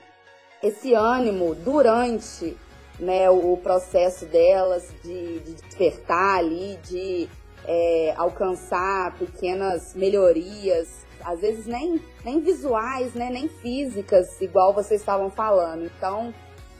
esse 0.63 0.95
ânimo 0.95 1.55
durante 1.55 2.57
né, 2.99 3.29
o 3.29 3.57
processo 3.57 4.25
delas 4.27 4.93
de, 5.03 5.41
de 5.41 5.55
despertar 5.55 6.39
ali, 6.39 6.79
de 6.85 7.29
é, 7.67 8.15
alcançar 8.17 9.17
pequenas 9.19 9.95
melhorias, 9.95 11.05
às 11.23 11.41
vezes 11.41 11.67
nem, 11.67 12.01
nem 12.25 12.41
visuais, 12.41 13.13
né, 13.15 13.29
nem 13.31 13.49
físicas, 13.49 14.41
igual 14.41 14.73
vocês 14.73 15.01
estavam 15.01 15.31
falando. 15.31 15.85
Então, 15.85 16.33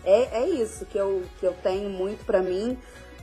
é, 0.05 0.43
é 0.43 0.49
isso 0.49 0.87
que 0.87 0.97
eu, 0.97 1.23
que 1.41 1.47
eu 1.47 1.53
tenho 1.63 1.91
muito 1.91 2.25
para 2.25 2.41
mim, 2.41 2.79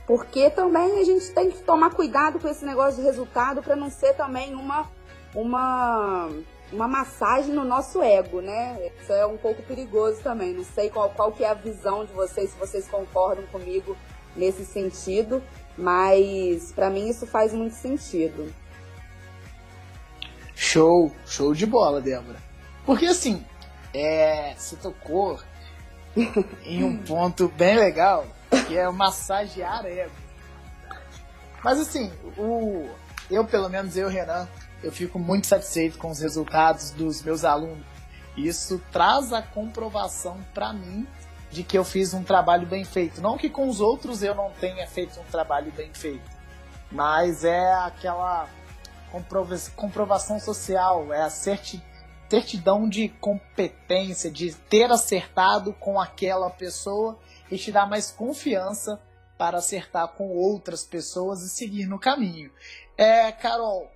porque 0.06 0.50
também 0.50 1.00
a 1.00 1.04
gente 1.04 1.30
tem 1.32 1.50
que 1.50 1.62
tomar 1.62 1.90
cuidado 1.90 2.38
com 2.38 2.46
esse 2.46 2.64
negócio 2.64 2.96
de 3.00 3.06
resultado 3.06 3.62
para 3.62 3.74
não 3.74 3.90
ser 3.90 4.14
também 4.14 4.54
uma, 4.54 4.86
uma 5.34 6.28
uma 6.72 6.88
massagem 6.88 7.52
no 7.52 7.64
nosso 7.64 8.02
ego, 8.02 8.40
né? 8.40 8.90
Isso 9.00 9.12
é 9.12 9.26
um 9.26 9.36
pouco 9.36 9.62
perigoso 9.62 10.20
também. 10.22 10.52
Não 10.52 10.64
sei 10.64 10.90
qual, 10.90 11.10
qual 11.10 11.32
que 11.32 11.44
é 11.44 11.50
a 11.50 11.54
visão 11.54 12.04
de 12.04 12.12
vocês, 12.12 12.50
se 12.50 12.58
vocês 12.58 12.88
concordam 12.88 13.44
comigo 13.46 13.96
nesse 14.36 14.64
sentido, 14.64 15.42
mas 15.76 16.72
para 16.72 16.90
mim 16.90 17.08
isso 17.08 17.26
faz 17.26 17.52
muito 17.52 17.74
sentido. 17.74 18.52
Show, 20.54 21.12
show 21.26 21.54
de 21.54 21.66
bola, 21.66 22.00
Débora. 22.00 22.38
Porque 22.84 23.06
assim, 23.06 23.44
é, 23.92 24.54
você 24.56 24.76
tocou 24.76 25.38
em 26.64 26.82
um 26.82 26.96
ponto 26.98 27.48
bem 27.48 27.76
legal, 27.76 28.26
que 28.66 28.76
é 28.76 28.88
massagear 28.90 29.84
ego. 29.86 30.12
Mas 31.62 31.80
assim, 31.80 32.12
o, 32.36 32.88
eu 33.30 33.44
pelo 33.44 33.68
menos 33.68 33.96
eu, 33.96 34.08
Renan, 34.08 34.46
eu 34.84 34.92
fico 34.92 35.18
muito 35.18 35.46
satisfeito 35.46 35.96
com 35.96 36.10
os 36.10 36.20
resultados 36.20 36.90
dos 36.90 37.22
meus 37.22 37.42
alunos. 37.42 37.84
Isso 38.36 38.80
traz 38.92 39.32
a 39.32 39.40
comprovação 39.40 40.38
para 40.52 40.72
mim 40.72 41.06
de 41.50 41.62
que 41.62 41.78
eu 41.78 41.84
fiz 41.84 42.12
um 42.12 42.22
trabalho 42.22 42.66
bem 42.66 42.84
feito. 42.84 43.22
Não 43.22 43.38
que 43.38 43.48
com 43.48 43.66
os 43.68 43.80
outros 43.80 44.22
eu 44.22 44.34
não 44.34 44.50
tenha 44.50 44.86
feito 44.86 45.18
um 45.18 45.24
trabalho 45.24 45.72
bem 45.72 45.92
feito, 45.94 46.28
mas 46.92 47.44
é 47.44 47.72
aquela 47.72 48.48
comprova 49.10 49.56
comprovação 49.74 50.38
social, 50.38 51.14
é 51.14 51.22
a 51.22 51.30
certidão 51.30 52.86
de 52.88 53.08
competência, 53.08 54.30
de 54.30 54.52
ter 54.52 54.90
acertado 54.90 55.72
com 55.74 55.98
aquela 55.98 56.50
pessoa 56.50 57.18
e 57.50 57.56
te 57.56 57.72
dá 57.72 57.86
mais 57.86 58.10
confiança 58.10 59.00
para 59.38 59.58
acertar 59.58 60.08
com 60.08 60.28
outras 60.28 60.84
pessoas 60.84 61.42
e 61.42 61.48
seguir 61.48 61.86
no 61.86 61.98
caminho. 61.98 62.50
É, 62.96 63.32
Carol, 63.32 63.93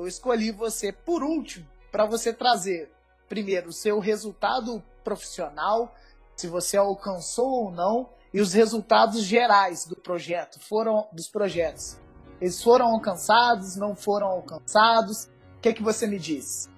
eu 0.00 0.06
escolhi 0.08 0.50
você 0.50 0.90
por 0.92 1.22
último 1.22 1.66
para 1.92 2.06
você 2.06 2.32
trazer 2.32 2.90
primeiro 3.28 3.68
o 3.68 3.72
seu 3.72 3.98
resultado 3.98 4.82
profissional, 5.04 5.94
se 6.34 6.48
você 6.48 6.76
alcançou 6.76 7.64
ou 7.64 7.70
não, 7.70 8.08
e 8.32 8.40
os 8.40 8.52
resultados 8.52 9.22
gerais 9.22 9.84
do 9.84 9.94
projeto, 9.94 10.58
foram 10.58 11.06
dos 11.12 11.28
projetos. 11.28 11.98
Eles 12.40 12.62
foram 12.62 12.86
alcançados, 12.86 13.76
não 13.76 13.94
foram 13.94 14.28
alcançados? 14.28 15.24
O 15.56 15.60
que, 15.60 15.68
é 15.68 15.72
que 15.72 15.82
você 15.82 16.06
me 16.06 16.18
diz? 16.18 16.68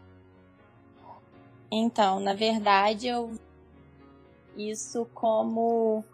Então, 1.70 2.18
na 2.18 2.34
verdade, 2.34 3.06
eu 3.06 3.32
isso 4.56 5.06
como 5.14 6.04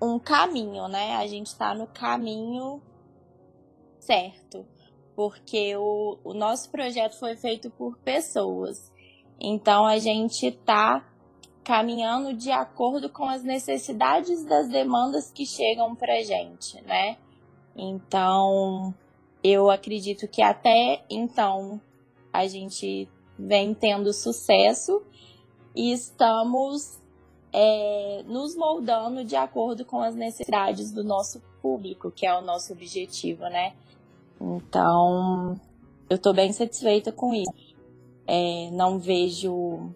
um 0.00 0.18
caminho, 0.18 0.86
né? 0.88 1.16
A 1.16 1.26
gente 1.26 1.46
está 1.46 1.74
no 1.74 1.86
caminho 1.86 2.82
certo 3.98 4.66
porque 5.18 5.74
o, 5.76 6.16
o 6.22 6.32
nosso 6.32 6.70
projeto 6.70 7.18
foi 7.18 7.34
feito 7.34 7.68
por 7.70 7.98
pessoas. 7.98 8.92
Então 9.40 9.84
a 9.84 9.98
gente 9.98 10.46
está 10.46 11.04
caminhando 11.64 12.32
de 12.34 12.52
acordo 12.52 13.10
com 13.10 13.24
as 13.24 13.42
necessidades 13.42 14.44
das 14.44 14.68
demandas 14.68 15.28
que 15.28 15.44
chegam 15.44 15.96
para 15.96 16.22
gente, 16.22 16.80
né? 16.82 17.16
Então 17.76 18.94
eu 19.42 19.68
acredito 19.68 20.28
que 20.28 20.40
até 20.40 21.04
então 21.10 21.80
a 22.32 22.46
gente 22.46 23.08
vem 23.36 23.74
tendo 23.74 24.12
sucesso 24.12 25.02
e 25.74 25.90
estamos 25.90 26.96
é, 27.52 28.22
nos 28.24 28.54
moldando 28.54 29.24
de 29.24 29.34
acordo 29.34 29.84
com 29.84 30.00
as 30.00 30.14
necessidades 30.14 30.92
do 30.92 31.02
nosso 31.02 31.42
público, 31.60 32.08
que 32.08 32.24
é 32.24 32.32
o 32.32 32.40
nosso 32.40 32.72
objetivo, 32.72 33.42
né? 33.48 33.74
Então, 34.40 35.60
eu 36.08 36.16
estou 36.16 36.32
bem 36.32 36.52
satisfeita 36.52 37.12
com 37.12 37.34
isso. 37.34 37.76
É, 38.26 38.70
não 38.72 38.98
vejo 38.98 39.90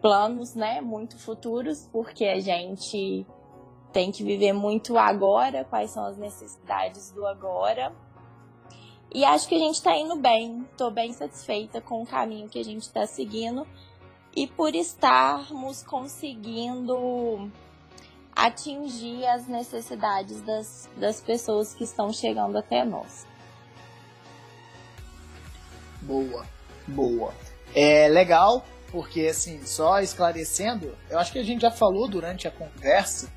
planos, 0.00 0.54
né, 0.54 0.80
muito 0.80 1.18
futuros, 1.18 1.88
porque 1.90 2.24
a 2.24 2.40
gente 2.40 3.26
tem 3.92 4.12
que 4.12 4.22
viver 4.22 4.52
muito 4.52 4.98
agora, 4.98 5.64
quais 5.64 5.90
são 5.90 6.04
as 6.04 6.16
necessidades 6.16 7.10
do 7.12 7.26
agora. 7.26 7.94
E 9.14 9.24
acho 9.24 9.48
que 9.48 9.54
a 9.54 9.58
gente 9.58 9.76
está 9.76 9.96
indo 9.96 10.16
bem, 10.16 10.66
estou 10.70 10.90
bem 10.90 11.12
satisfeita 11.12 11.80
com 11.80 12.02
o 12.02 12.06
caminho 12.06 12.48
que 12.48 12.58
a 12.58 12.64
gente 12.64 12.82
está 12.82 13.06
seguindo 13.06 13.66
e 14.34 14.46
por 14.46 14.74
estarmos 14.74 15.82
conseguindo 15.82 17.50
atingir 18.34 19.26
as 19.26 19.48
necessidades 19.48 20.42
das, 20.42 20.90
das 20.98 21.22
pessoas 21.22 21.72
que 21.72 21.84
estão 21.84 22.12
chegando 22.12 22.58
até 22.58 22.84
nós. 22.84 23.26
Boa, 26.06 26.46
boa. 26.86 27.34
É 27.74 28.08
legal, 28.08 28.64
porque 28.90 29.26
assim, 29.26 29.64
só 29.66 30.00
esclarecendo, 30.00 30.96
eu 31.10 31.18
acho 31.18 31.32
que 31.32 31.38
a 31.38 31.44
gente 31.44 31.62
já 31.62 31.70
falou 31.70 32.08
durante 32.08 32.48
a 32.48 32.50
conversa 32.50 33.28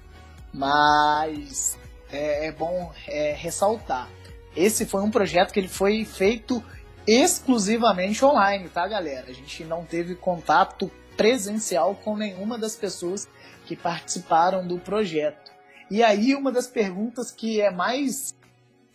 mas 0.53 1.77
é, 2.11 2.47
é 2.47 2.51
bom 2.51 2.91
é, 3.07 3.33
ressaltar. 3.33 4.09
Esse 4.55 4.85
foi 4.85 5.01
um 5.01 5.11
projeto 5.11 5.51
que 5.51 5.59
ele 5.59 5.67
foi 5.67 6.05
feito 6.05 6.63
exclusivamente 7.05 8.23
online, 8.23 8.67
tá, 8.69 8.87
galera? 8.87 9.27
A 9.29 9.33
gente 9.33 9.63
não 9.63 9.85
teve 9.85 10.15
contato 10.15 10.91
presencial 11.15 11.95
com 11.95 12.15
nenhuma 12.15 12.57
das 12.57 12.75
pessoas 12.75 13.27
que 13.65 13.75
participaram 13.75 14.65
do 14.65 14.79
projeto. 14.79 15.51
E 15.89 16.03
aí 16.03 16.35
uma 16.35 16.51
das 16.51 16.67
perguntas 16.67 17.31
que 17.31 17.61
é 17.61 17.71
mais 17.71 18.35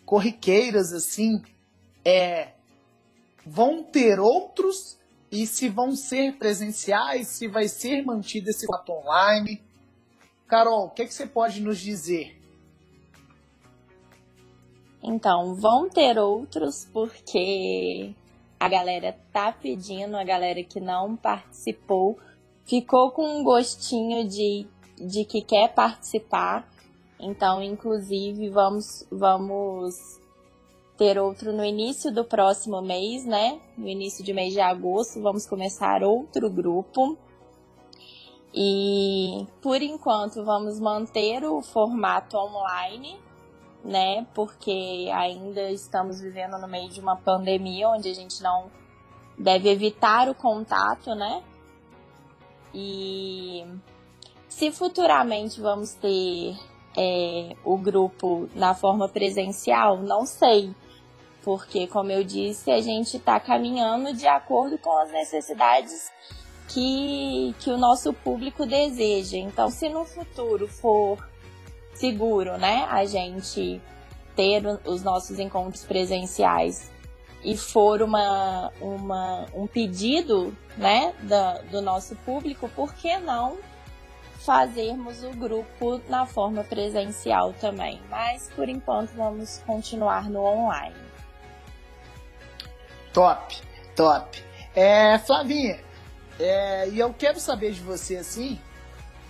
corriqueiras 0.05 0.93
assim 0.93 1.41
é 2.03 2.49
vão 3.45 3.83
ter 3.83 4.19
outros 4.19 4.97
e 5.31 5.45
se 5.45 5.69
vão 5.69 5.95
ser 5.95 6.37
presenciais, 6.37 7.27
se 7.27 7.47
vai 7.47 7.67
ser 7.67 8.03
mantido 8.03 8.49
esse 8.49 8.65
formato 8.65 8.91
online. 8.91 9.61
Carol, 10.47 10.85
o 10.85 10.89
que, 10.89 11.05
que 11.05 11.13
você 11.13 11.27
pode 11.27 11.61
nos 11.61 11.79
dizer? 11.79 12.41
Então, 15.03 15.53
vão 15.53 15.89
ter 15.89 16.17
outros 16.17 16.87
porque 16.91 18.13
a 18.59 18.67
galera 18.67 19.15
tá 19.31 19.51
pedindo, 19.51 20.15
a 20.15 20.23
galera 20.23 20.63
que 20.63 20.79
não 20.79 21.15
participou 21.15 22.17
ficou 22.65 23.11
com 23.11 23.39
um 23.39 23.43
gostinho 23.43 24.27
de, 24.27 24.65
de 24.97 25.23
que 25.25 25.41
quer 25.41 25.73
participar. 25.73 26.67
Então, 27.19 27.61
inclusive, 27.61 28.49
vamos, 28.49 29.05
vamos 29.11 30.19
ter 30.97 31.19
outro 31.19 31.51
no 31.51 31.63
início 31.63 32.13
do 32.13 32.23
próximo 32.23 32.81
mês, 32.81 33.25
né? 33.25 33.59
No 33.77 33.87
início 33.87 34.23
de 34.23 34.33
mês 34.33 34.53
de 34.53 34.61
agosto, 34.61 35.21
vamos 35.21 35.45
começar 35.45 36.03
outro 36.03 36.49
grupo. 36.49 37.17
E 38.53 39.45
por 39.61 39.81
enquanto 39.81 40.43
vamos 40.45 40.79
manter 40.79 41.43
o 41.43 41.61
formato 41.61 42.37
online, 42.37 43.19
né? 43.83 44.25
Porque 44.33 45.09
ainda 45.13 45.69
estamos 45.69 46.21
vivendo 46.21 46.57
no 46.57 46.67
meio 46.67 46.89
de 46.89 47.01
uma 47.01 47.17
pandemia 47.17 47.89
onde 47.89 48.09
a 48.09 48.13
gente 48.13 48.41
não 48.41 48.71
deve 49.37 49.69
evitar 49.69 50.29
o 50.29 50.35
contato, 50.35 51.13
né? 51.13 51.43
E 52.73 53.65
se 54.47 54.71
futuramente 54.71 55.59
vamos 55.59 55.93
ter 55.93 56.55
é, 56.97 57.55
o 57.63 57.77
grupo 57.77 58.49
na 58.55 58.73
forma 58.73 59.09
presencial, 59.09 59.97
não 59.97 60.25
sei. 60.25 60.73
Porque, 61.45 61.85
como 61.85 62.11
eu 62.11 62.23
disse, 62.23 62.71
a 62.71 62.81
gente 62.81 63.17
está 63.17 63.39
caminhando 63.39 64.11
de 64.13 64.25
acordo 64.25 64.79
com 64.79 64.97
as 64.97 65.11
necessidades 65.11 66.11
que, 66.67 67.53
que 67.59 67.69
o 67.69 67.77
nosso 67.77 68.11
público 68.11 68.65
deseja. 68.65 69.37
Então, 69.37 69.69
se 69.69 69.87
no 69.87 70.03
futuro 70.05 70.67
for 70.67 71.23
seguro, 71.93 72.57
né, 72.57 72.87
a 72.89 73.05
gente 73.05 73.79
ter 74.35 74.63
os 74.85 75.03
nossos 75.03 75.37
encontros 75.37 75.85
presenciais 75.85 76.91
e 77.43 77.55
for 77.55 78.01
uma, 78.01 78.71
uma, 78.81 79.45
um 79.53 79.67
pedido 79.67 80.51
né, 80.75 81.13
da, 81.21 81.59
do 81.61 81.79
nosso 81.79 82.15
público, 82.25 82.67
por 82.69 82.91
que 82.95 83.19
não 83.19 83.59
fazermos 84.39 85.23
o 85.23 85.29
grupo 85.29 86.01
na 86.09 86.25
forma 86.25 86.63
presencial 86.63 87.53
também? 87.53 88.01
Mas 88.09 88.49
por 88.55 88.67
enquanto 88.67 89.11
vamos 89.11 89.59
continuar 89.59 90.27
no 90.27 90.43
online. 90.43 91.04
Top, 93.15 93.57
top. 93.95 94.43
É, 94.75 95.17
Flavinha, 95.19 95.79
é, 96.37 96.89
e 96.89 96.99
eu 96.99 97.13
quero 97.13 97.39
saber 97.39 97.71
de 97.71 97.79
você 97.79 98.17
assim, 98.17 98.59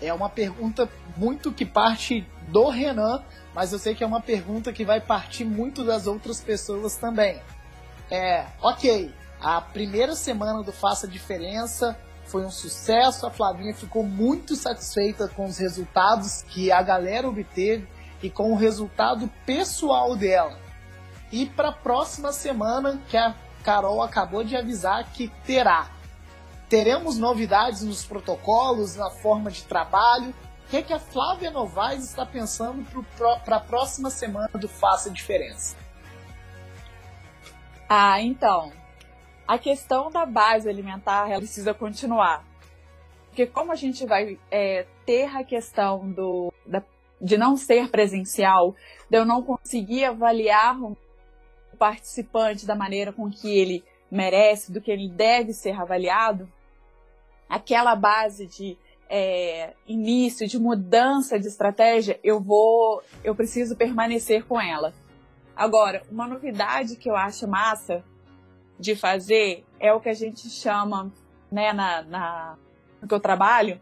é 0.02 0.12
uma 0.12 0.28
pergunta 0.28 0.90
muito 1.16 1.52
que 1.52 1.68
parte 1.68 2.28
do 2.48 2.68
Renan, 2.70 3.24
mas 3.54 3.72
eu 3.72 3.78
sei 3.78 3.94
que 3.94 4.04
é 4.04 4.08
uma 4.08 4.22
pergunta 4.22 4.74
que 4.74 4.84
vai 4.84 5.00
partir 5.00 5.46
muito 5.46 5.84
das 5.84 6.08
outras 6.08 6.42
pessoas 6.42 6.96
também. 6.96 7.40
É, 8.10 8.48
ok, 8.60 9.14
a 9.40 9.62
primeira 9.62 10.16
semana 10.16 10.64
do 10.64 10.72
Faça 10.72 11.08
Diferença 11.08 11.96
foi 12.26 12.44
um 12.44 12.50
sucesso, 12.50 13.28
a 13.28 13.30
Flavinha 13.30 13.76
ficou 13.76 14.02
muito 14.02 14.56
satisfeita 14.56 15.28
com 15.28 15.46
os 15.46 15.60
resultados 15.60 16.42
que 16.42 16.72
a 16.72 16.82
galera 16.82 17.30
obteve 17.30 17.88
e 18.24 18.32
com 18.32 18.52
o 18.52 18.56
resultado 18.56 19.30
pessoal 19.46 20.16
dela. 20.16 20.58
E 21.32 21.46
para 21.46 21.70
a 21.70 21.74
próxima 21.74 22.32
semana, 22.32 23.00
que 23.10 23.16
a 23.16 23.45
Carol 23.66 24.04
acabou 24.04 24.44
de 24.44 24.56
avisar 24.56 25.12
que 25.12 25.28
terá. 25.44 25.90
Teremos 26.70 27.18
novidades 27.18 27.82
nos 27.82 28.06
protocolos, 28.06 28.96
na 28.96 29.10
forma 29.10 29.50
de 29.50 29.64
trabalho. 29.64 30.30
O 30.30 30.70
que, 30.70 30.78
é 30.78 30.82
que 30.84 30.94
a 30.94 31.00
Flávia 31.00 31.50
Novaes 31.50 32.04
está 32.04 32.28
pensando 32.28 32.86
para 33.44 33.56
a 33.56 33.60
próxima 33.60 34.12
semana 34.12 34.50
do 34.54 34.68
Faça 34.68 35.10
Diferença? 35.10 35.76
Ah, 37.90 38.22
então. 38.22 38.72
A 39.48 39.58
questão 39.58 40.12
da 40.12 40.28
base 40.28 40.70
alimentar 40.70 41.30
ela 41.30 41.40
precisa 41.40 41.74
continuar. 41.74 42.44
Porque 43.28 43.48
como 43.48 43.72
a 43.72 43.76
gente 43.76 44.06
vai 44.06 44.40
é, 44.52 44.86
ter 45.08 45.36
a 45.36 45.44
questão 45.44 46.08
do, 46.12 46.54
da, 46.66 46.84
de 47.20 47.36
não 47.36 47.58
ser 47.58 47.90
presencial, 47.90 48.76
de 49.10 49.18
eu 49.18 49.26
não 49.26 49.42
conseguir 49.42 50.06
avaliar 50.06 50.78
participante 51.76 52.66
da 52.66 52.76
maneira 52.76 53.14
com 53.14 53.30
que 53.30 53.56
ele 53.56 53.84
merece, 54.10 54.72
do 54.72 54.82
que 54.82 54.92
ele 54.92 55.10
deve 55.10 55.54
ser 55.54 55.80
avaliado, 55.80 56.52
aquela 57.50 57.96
base 57.96 58.48
de 58.48 58.78
é, 59.10 59.74
início, 59.88 60.48
de 60.48 60.58
mudança 60.58 61.40
de 61.40 61.48
estratégia, 61.48 62.20
eu 62.24 62.40
vou, 62.40 63.02
eu 63.24 63.36
preciso 63.36 63.76
permanecer 63.76 64.46
com 64.46 64.60
ela. 64.60 64.94
Agora, 65.56 66.04
uma 66.12 66.28
novidade 66.28 66.96
que 66.96 67.10
eu 67.10 67.16
acho 67.16 67.48
massa 67.48 68.04
de 68.80 68.96
fazer 68.96 69.64
é 69.80 69.94
o 69.94 70.02
que 70.02 70.10
a 70.10 70.14
gente 70.14 70.50
chama, 70.50 71.12
né, 71.52 71.72
na, 71.72 72.02
na 72.02 72.58
no 73.02 73.08
que 73.08 73.14
eu 73.14 73.20
trabalho, 73.20 73.80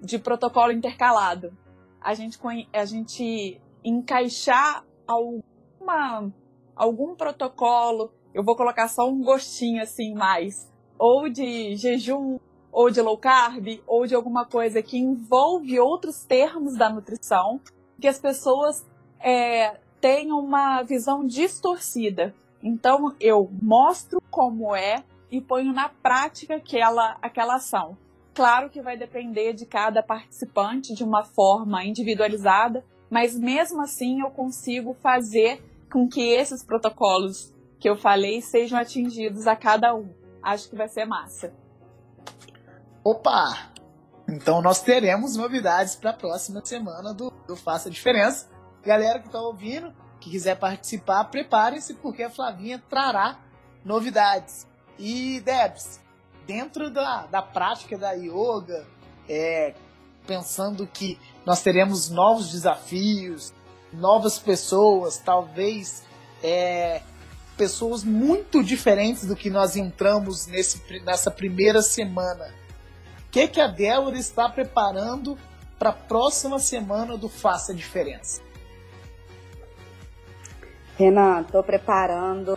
de 0.00 0.18
protocolo 0.18 0.72
intercalado. 0.72 1.52
A 2.00 2.14
gente, 2.14 2.38
a 2.72 2.84
gente 2.84 3.60
encaixar 3.84 4.84
alguma, 5.06 6.32
algum 6.74 7.14
protocolo, 7.14 8.12
eu 8.32 8.42
vou 8.42 8.56
colocar 8.56 8.88
só 8.88 9.08
um 9.08 9.22
gostinho 9.22 9.82
assim 9.82 10.14
mais, 10.14 10.70
ou 10.98 11.28
de 11.28 11.76
jejum, 11.76 12.38
ou 12.72 12.90
de 12.90 13.00
low 13.00 13.16
carb, 13.16 13.80
ou 13.86 14.06
de 14.06 14.14
alguma 14.14 14.44
coisa 14.44 14.82
que 14.82 14.98
envolve 14.98 15.78
outros 15.78 16.24
termos 16.24 16.76
da 16.76 16.90
nutrição, 16.90 17.60
que 18.00 18.08
as 18.08 18.18
pessoas 18.18 18.84
é, 19.20 19.76
uma 20.30 20.82
visão 20.82 21.26
distorcida. 21.26 22.34
Então 22.62 23.14
eu 23.18 23.50
mostro 23.62 24.20
como 24.30 24.76
é 24.76 25.02
e 25.30 25.40
ponho 25.40 25.72
na 25.72 25.88
prática 25.88 26.56
aquela, 26.56 27.16
aquela 27.22 27.54
ação. 27.54 27.96
Claro 28.34 28.68
que 28.68 28.82
vai 28.82 28.96
depender 28.96 29.52
de 29.52 29.64
cada 29.64 30.02
participante 30.02 30.92
de 30.92 31.04
uma 31.04 31.24
forma 31.24 31.84
individualizada, 31.84 32.84
mas 33.08 33.38
mesmo 33.38 33.80
assim 33.80 34.20
eu 34.20 34.30
consigo 34.30 34.94
fazer 35.00 35.62
com 35.94 36.08
que 36.08 36.32
esses 36.32 36.64
protocolos 36.64 37.54
que 37.78 37.88
eu 37.88 37.94
falei 37.94 38.42
sejam 38.42 38.76
atingidos 38.76 39.46
a 39.46 39.54
cada 39.54 39.94
um. 39.94 40.12
Acho 40.42 40.68
que 40.68 40.74
vai 40.74 40.88
ser 40.88 41.04
massa. 41.04 41.54
Opa! 43.04 43.70
Então 44.28 44.60
nós 44.60 44.82
teremos 44.82 45.36
novidades 45.36 45.94
para 45.94 46.10
a 46.10 46.12
próxima 46.12 46.60
semana 46.64 47.14
do, 47.14 47.30
do 47.46 47.54
Faça 47.54 47.88
Diferença. 47.88 48.50
Galera 48.82 49.20
que 49.20 49.28
está 49.28 49.40
ouvindo, 49.40 49.94
que 50.18 50.30
quiser 50.30 50.58
participar, 50.58 51.26
prepare-se 51.26 51.94
porque 51.94 52.24
a 52.24 52.30
Flavinha 52.30 52.82
trará 52.90 53.38
novidades. 53.84 54.66
E 54.98 55.38
Debs, 55.42 56.00
dentro 56.44 56.90
da, 56.90 57.26
da 57.26 57.40
prática 57.40 57.96
da 57.96 58.10
yoga, 58.14 58.84
é, 59.28 59.76
pensando 60.26 60.88
que 60.88 61.20
nós 61.46 61.62
teremos 61.62 62.10
novos 62.10 62.50
desafios, 62.50 63.54
novas 63.98 64.38
pessoas, 64.38 65.18
talvez 65.18 66.02
é, 66.42 67.00
pessoas 67.56 68.04
muito 68.04 68.62
diferentes 68.62 69.26
do 69.26 69.36
que 69.36 69.50
nós 69.50 69.76
entramos 69.76 70.46
nesse, 70.46 70.82
nessa 71.02 71.30
primeira 71.30 71.82
semana. 71.82 72.52
O 73.26 73.30
que, 73.30 73.48
que 73.48 73.60
a 73.60 73.66
Débora 73.66 74.16
está 74.16 74.48
preparando 74.48 75.38
para 75.78 75.90
a 75.90 75.92
próxima 75.92 76.58
semana 76.58 77.16
do 77.16 77.28
Faça 77.28 77.74
Diferença? 77.74 78.42
Renan, 80.96 81.40
estou 81.40 81.62
preparando 81.62 82.56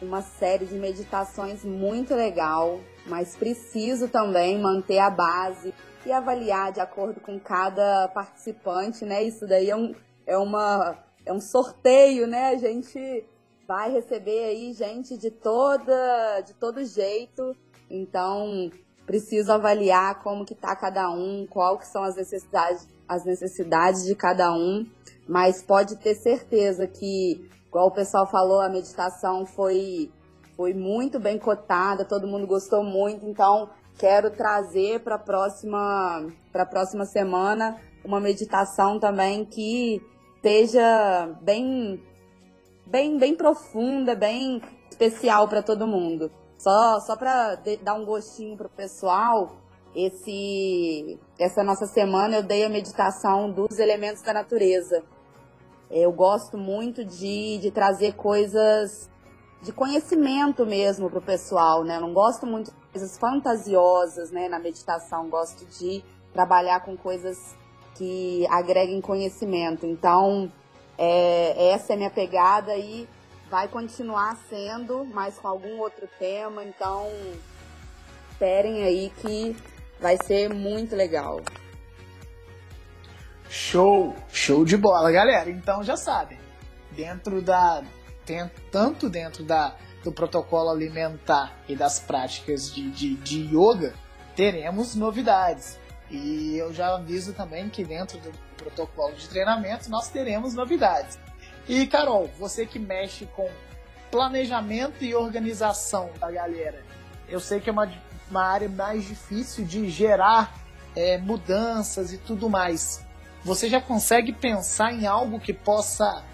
uma 0.00 0.22
série 0.22 0.64
de 0.64 0.76
meditações 0.76 1.64
muito 1.64 2.14
legal, 2.14 2.80
mas 3.06 3.34
preciso 3.34 4.08
também 4.08 4.60
manter 4.60 5.00
a 5.00 5.10
base 5.10 5.74
e 6.06 6.12
avaliar 6.12 6.72
de 6.72 6.80
acordo 6.80 7.20
com 7.20 7.38
cada 7.40 8.08
participante, 8.08 9.04
né? 9.04 9.24
Isso 9.24 9.46
daí 9.46 9.68
é 9.68 9.76
um, 9.76 9.92
é 10.28 10.36
uma, 10.36 10.98
é 11.24 11.32
um 11.32 11.40
sorteio, 11.40 12.26
né? 12.26 12.50
A 12.50 12.58
gente 12.58 13.24
vai 13.66 13.90
receber 13.90 14.44
aí 14.44 14.74
gente 14.74 15.16
de 15.16 15.30
toda, 15.30 16.42
de 16.42 16.52
todo 16.52 16.84
jeito. 16.84 17.56
Então, 17.90 18.70
preciso 19.06 19.50
avaliar 19.50 20.22
como 20.22 20.44
que 20.44 20.54
tá 20.54 20.76
cada 20.76 21.10
um, 21.10 21.46
qual 21.46 21.78
que 21.78 21.86
são 21.86 22.04
as 22.04 22.14
necessidades, 22.14 22.86
as 23.08 23.24
necessidades 23.24 24.04
de 24.04 24.14
cada 24.14 24.52
um, 24.52 24.86
mas 25.26 25.62
pode 25.62 25.96
ter 25.96 26.14
certeza 26.14 26.86
que, 26.86 27.48
igual 27.66 27.86
o 27.86 27.94
pessoal 27.94 28.26
falou, 28.26 28.60
a 28.60 28.68
meditação 28.68 29.46
foi, 29.46 30.12
foi 30.54 30.74
muito 30.74 31.18
bem 31.18 31.38
cotada, 31.38 32.04
todo 32.04 32.28
mundo 32.28 32.46
gostou 32.46 32.84
muito, 32.84 33.24
então 33.24 33.70
quero 33.98 34.30
trazer 34.30 35.00
para 35.00 35.18
próxima, 35.18 36.26
próxima 36.70 37.06
semana 37.06 37.80
uma 38.04 38.20
meditação 38.20 39.00
também 39.00 39.42
que 39.46 40.02
seja 40.42 41.36
bem, 41.42 42.02
bem, 42.86 43.18
bem 43.18 43.34
profunda, 43.34 44.14
bem 44.14 44.60
especial 44.90 45.48
para 45.48 45.62
todo 45.62 45.86
mundo. 45.86 46.30
Só, 46.58 47.00
só 47.00 47.16
para 47.16 47.56
dar 47.82 47.94
um 47.94 48.04
gostinho 48.04 48.56
pro 48.56 48.68
pessoal, 48.68 49.56
esse, 49.94 51.18
essa 51.38 51.62
nossa 51.62 51.86
semana 51.86 52.36
eu 52.36 52.42
dei 52.42 52.64
a 52.64 52.68
meditação 52.68 53.50
dos 53.50 53.78
elementos 53.78 54.22
da 54.22 54.32
natureza. 54.32 55.02
Eu 55.90 56.12
gosto 56.12 56.58
muito 56.58 57.04
de, 57.04 57.58
de 57.58 57.70
trazer 57.70 58.14
coisas 58.14 59.08
de 59.62 59.72
conhecimento 59.72 60.64
mesmo 60.64 61.10
pro 61.10 61.20
pessoal, 61.20 61.82
né? 61.82 61.96
Eu 61.96 62.00
não 62.02 62.12
gosto 62.12 62.46
muito 62.46 62.70
de 62.70 62.76
coisas 62.92 63.18
fantasiosas, 63.18 64.30
né, 64.30 64.48
na 64.48 64.58
meditação. 64.58 65.28
Gosto 65.28 65.64
de 65.66 66.04
trabalhar 66.32 66.80
com 66.84 66.96
coisas 66.96 67.56
que 67.94 68.46
agreguem 68.48 69.00
conhecimento. 69.00 69.86
Então, 69.86 70.50
é, 70.96 71.70
essa 71.70 71.92
é 71.92 71.96
minha 71.96 72.10
pegada 72.10 72.76
e 72.76 73.08
vai 73.50 73.68
continuar 73.68 74.36
sendo, 74.48 75.04
mas 75.04 75.38
com 75.38 75.48
algum 75.48 75.78
outro 75.78 76.08
tema. 76.18 76.64
Então, 76.64 77.10
esperem 78.30 78.84
aí 78.84 79.12
que 79.20 79.56
vai 80.00 80.16
ser 80.22 80.52
muito 80.52 80.94
legal. 80.94 81.40
Show! 83.48 84.14
Show 84.30 84.64
de 84.64 84.76
bola, 84.76 85.10
galera. 85.10 85.50
Então 85.50 85.82
já 85.82 85.96
sabem, 85.96 86.38
dentro 86.92 87.40
da. 87.40 87.82
Tanto 88.70 89.08
dentro 89.08 89.42
da, 89.42 89.74
do 90.04 90.12
protocolo 90.12 90.68
alimentar 90.68 91.56
e 91.66 91.74
das 91.74 91.98
práticas 91.98 92.70
de, 92.70 92.90
de, 92.90 93.14
de 93.14 93.56
yoga, 93.56 93.94
teremos 94.36 94.94
novidades. 94.94 95.78
E 96.10 96.56
eu 96.56 96.72
já 96.72 96.94
aviso 96.94 97.32
também 97.32 97.68
que 97.68 97.84
dentro 97.84 98.18
do 98.18 98.32
protocolo 98.56 99.14
de 99.14 99.28
treinamento 99.28 99.90
nós 99.90 100.08
teremos 100.08 100.54
novidades. 100.54 101.18
E 101.68 101.86
Carol, 101.86 102.30
você 102.38 102.64
que 102.64 102.78
mexe 102.78 103.26
com 103.26 103.48
planejamento 104.10 105.04
e 105.04 105.14
organização 105.14 106.10
da 106.18 106.30
galera, 106.30 106.82
eu 107.28 107.38
sei 107.40 107.60
que 107.60 107.68
é 107.68 107.72
uma, 107.72 107.90
uma 108.30 108.42
área 108.42 108.68
mais 108.68 109.04
difícil 109.06 109.66
de 109.66 109.88
gerar 109.90 110.54
é, 110.96 111.18
mudanças 111.18 112.12
e 112.12 112.18
tudo 112.18 112.48
mais. 112.48 113.04
Você 113.44 113.68
já 113.68 113.80
consegue 113.80 114.32
pensar 114.32 114.92
em 114.92 115.06
algo 115.06 115.38
que 115.38 115.52
possa 115.52 116.24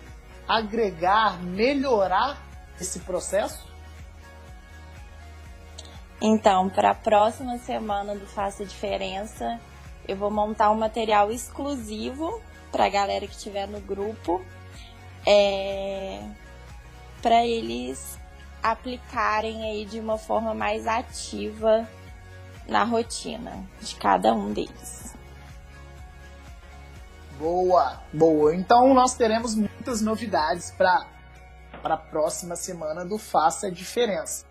agregar, 0.46 1.42
melhorar 1.42 2.40
esse 2.80 3.00
processo? 3.00 3.73
Então, 6.20 6.68
para 6.70 6.90
a 6.90 6.94
próxima 6.94 7.58
semana 7.58 8.14
do 8.14 8.26
Faça 8.26 8.64
Diferença, 8.64 9.60
eu 10.06 10.16
vou 10.16 10.30
montar 10.30 10.70
um 10.70 10.76
material 10.76 11.30
exclusivo 11.30 12.40
para 12.70 12.86
a 12.86 12.88
galera 12.88 13.26
que 13.26 13.34
estiver 13.34 13.66
no 13.66 13.80
grupo 13.80 14.44
é, 15.26 16.22
para 17.22 17.44
eles 17.46 18.18
aplicarem 18.62 19.62
aí 19.64 19.84
de 19.84 20.00
uma 20.00 20.18
forma 20.18 20.54
mais 20.54 20.86
ativa 20.86 21.88
na 22.66 22.84
rotina 22.84 23.62
de 23.80 23.94
cada 23.96 24.32
um 24.32 24.52
deles. 24.52 25.14
Boa, 27.38 28.00
boa. 28.12 28.54
Então 28.54 28.94
nós 28.94 29.14
teremos 29.14 29.54
muitas 29.54 30.00
novidades 30.00 30.70
para 30.70 31.06
a 31.82 31.96
próxima 31.96 32.56
semana 32.56 33.04
do 33.04 33.18
Faça 33.18 33.66
a 33.66 33.70
Diferença. 33.70 34.46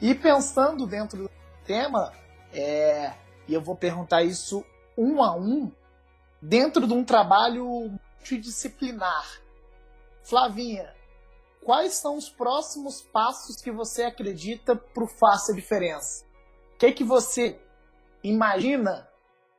E 0.00 0.14
pensando 0.14 0.86
dentro 0.86 1.24
do 1.24 1.30
tema, 1.64 2.12
é, 2.52 3.14
e 3.48 3.54
eu 3.54 3.60
vou 3.60 3.74
perguntar 3.74 4.22
isso 4.22 4.64
um 4.96 5.22
a 5.22 5.34
um, 5.34 5.72
dentro 6.40 6.86
de 6.86 6.92
um 6.92 7.04
trabalho 7.04 7.90
multidisciplinar, 8.26 9.40
Flavinha, 10.22 10.92
quais 11.64 11.94
são 11.94 12.16
os 12.16 12.28
próximos 12.28 13.00
passos 13.00 13.60
que 13.60 13.70
você 13.70 14.02
acredita 14.02 14.74
para 14.74 15.04
o 15.04 15.06
Faça 15.06 15.54
Diferença? 15.54 16.24
O 16.74 16.78
que, 16.78 16.92
que 16.92 17.04
você 17.04 17.60
imagina 18.22 19.08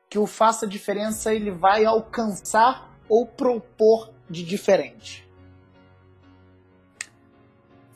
que 0.09 0.19
o 0.19 0.27
Faça 0.27 0.67
Diferença 0.67 1.33
ele 1.33 1.51
vai 1.51 1.85
alcançar 1.85 2.91
ou 3.07 3.25
propor 3.25 4.13
de 4.29 4.43
diferente? 4.43 5.26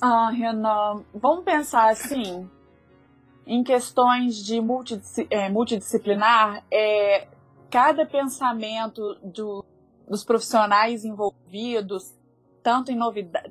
Ah, 0.01 0.31
Renan, 0.31 1.03
vamos 1.13 1.45
pensar 1.45 1.91
assim, 1.91 2.49
em 3.45 3.63
questões 3.63 4.35
de 4.43 4.59
é, 5.29 5.47
multidisciplinar, 5.47 6.63
é, 6.71 7.27
cada 7.69 8.03
pensamento 8.03 9.13
do, 9.23 9.63
dos 10.09 10.23
profissionais 10.23 11.05
envolvidos 11.05 12.15
tanto, 12.63 12.91
em 12.91 12.97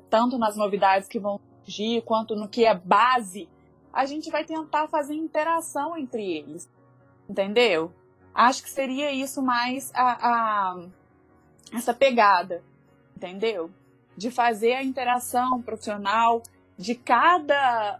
tanto 0.09 0.37
nas 0.37 0.57
novidades 0.57 1.07
que 1.07 1.19
vão 1.19 1.39
surgir, 1.63 2.01
quanto 2.01 2.35
no 2.35 2.49
que 2.49 2.65
é 2.65 2.75
base, 2.75 3.47
a 3.93 4.05
gente 4.05 4.29
vai 4.29 4.43
tentar 4.43 4.89
fazer 4.89 5.13
interação 5.15 5.97
entre 5.97 6.23
eles. 6.33 6.69
Entendeu? 7.29 7.93
Acho 8.33 8.61
que 8.61 8.69
seria 8.69 9.11
isso 9.11 9.41
mais 9.41 9.89
a, 9.93 10.27
a 10.27 10.85
essa 11.73 11.93
pegada, 11.93 12.61
entendeu? 13.15 13.71
De 14.17 14.29
fazer 14.29 14.73
a 14.73 14.83
interação 14.83 15.61
profissional, 15.61 16.41
de 16.77 16.95
cada 16.95 17.99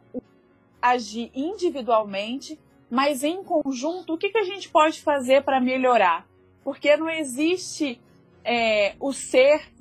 agir 0.82 1.32
individualmente, 1.34 2.59
mas 2.89 3.24
em 3.24 3.43
conjunto, 3.43 4.14
o 4.14 4.18
que, 4.18 4.30
que 4.30 4.38
a 4.38 4.43
gente 4.43 4.70
pode 4.70 5.01
fazer 5.01 5.43
para 5.43 5.62
melhorar? 5.62 6.28
Porque 6.64 6.95
não 6.97 7.09
existe 7.09 8.01
é, 8.43 8.95
o 8.99 9.14
ser 9.14 9.72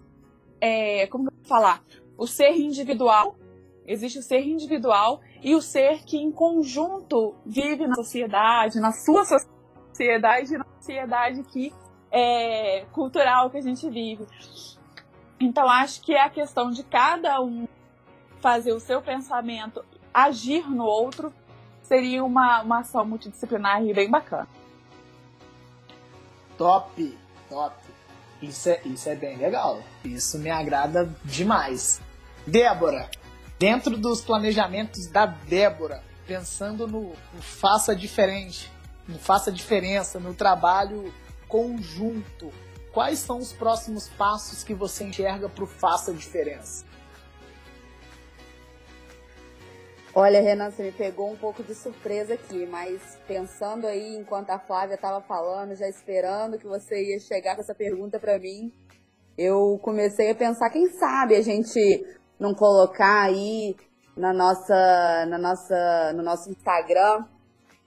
é, 0.60 1.06
como 1.06 1.28
eu 1.28 1.32
vou 1.32 1.44
falar? 1.44 1.82
O 2.18 2.26
ser 2.26 2.52
individual, 2.52 3.34
existe 3.86 4.18
o 4.18 4.22
ser 4.22 4.46
individual 4.46 5.20
e 5.42 5.54
o 5.54 5.62
ser 5.62 6.04
que 6.04 6.18
em 6.18 6.30
conjunto 6.30 7.34
vive 7.46 7.86
na 7.86 7.94
sociedade, 7.94 8.78
na 8.78 8.92
sua 8.92 9.24
sociedade, 9.24 10.58
na 10.58 10.66
sociedade 10.78 11.42
que 11.44 11.72
é 12.12 12.84
cultural 12.92 13.50
que 13.50 13.56
a 13.56 13.62
gente 13.62 13.88
vive. 13.88 14.26
Então 15.40 15.68
acho 15.68 16.02
que 16.02 16.12
é 16.12 16.22
a 16.22 16.30
questão 16.30 16.70
de 16.70 16.82
cada 16.82 17.40
um 17.40 17.66
fazer 18.40 18.72
o 18.72 18.80
seu 18.80 19.00
pensamento 19.00 19.84
agir 20.12 20.68
no 20.68 20.84
outro 20.84 21.32
seria 21.82 22.22
uma, 22.22 22.62
uma 22.62 22.80
ação 22.80 23.04
multidisciplinar 23.04 23.82
e 23.84 23.92
bem 23.92 24.10
bacana. 24.10 24.48
Top, 26.56 27.18
top. 27.48 27.74
Isso 28.42 28.68
é, 28.68 28.80
isso 28.84 29.08
é 29.08 29.14
bem 29.14 29.36
legal. 29.36 29.82
Isso 30.04 30.38
me 30.38 30.50
agrada 30.50 31.10
demais. 31.24 32.00
Débora, 32.46 33.10
dentro 33.58 33.96
dos 33.96 34.20
planejamentos 34.20 35.06
da 35.06 35.26
Débora, 35.26 36.02
pensando 36.26 36.86
no, 36.86 37.12
no 37.34 37.42
faça 37.42 37.94
diferente, 37.94 38.70
no 39.08 39.18
faça 39.18 39.50
diferença, 39.50 40.20
no 40.20 40.34
trabalho 40.34 41.12
conjunto, 41.48 42.52
quais 42.92 43.18
são 43.18 43.38
os 43.38 43.52
próximos 43.52 44.08
passos 44.08 44.64
que 44.64 44.74
você 44.74 45.04
enxerga 45.04 45.48
para 45.48 45.64
o 45.64 45.66
faça 45.66 46.12
diferença? 46.12 46.84
Olha, 50.12 50.40
Renan, 50.40 50.70
você 50.70 50.82
me 50.82 50.92
pegou 50.92 51.30
um 51.30 51.36
pouco 51.36 51.62
de 51.62 51.72
surpresa 51.72 52.34
aqui, 52.34 52.66
mas 52.66 53.16
pensando 53.28 53.86
aí 53.86 54.16
enquanto 54.16 54.50
a 54.50 54.58
Flávia 54.58 54.96
estava 54.96 55.20
falando, 55.20 55.76
já 55.76 55.88
esperando 55.88 56.58
que 56.58 56.66
você 56.66 57.12
ia 57.12 57.20
chegar 57.20 57.54
com 57.54 57.60
essa 57.60 57.74
pergunta 57.74 58.18
para 58.18 58.36
mim, 58.36 58.72
eu 59.38 59.78
comecei 59.82 60.30
a 60.30 60.34
pensar, 60.34 60.68
quem 60.70 60.90
sabe 60.90 61.36
a 61.36 61.42
gente 61.42 62.04
não 62.40 62.54
colocar 62.54 63.22
aí 63.22 63.76
na 64.16 64.32
nossa, 64.32 65.26
na 65.26 65.38
nossa, 65.38 66.12
no 66.12 66.22
nosso 66.24 66.50
Instagram 66.50 67.24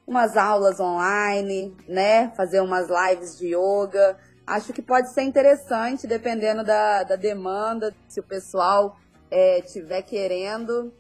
umas 0.08 0.36
aulas 0.38 0.80
online, 0.80 1.76
né? 1.88 2.30
Fazer 2.36 2.62
umas 2.62 2.88
lives 2.90 3.38
de 3.38 3.56
yoga. 3.56 4.18
Acho 4.46 4.74
que 4.74 4.82
pode 4.82 5.14
ser 5.14 5.24
interessante, 5.24 6.06
dependendo 6.06 6.64
da, 6.64 7.04
da 7.04 7.16
demanda, 7.16 7.96
se 8.08 8.20
o 8.20 8.24
pessoal 8.24 8.98
é, 9.32 9.62
tiver 9.62 10.02
querendo 10.02 10.94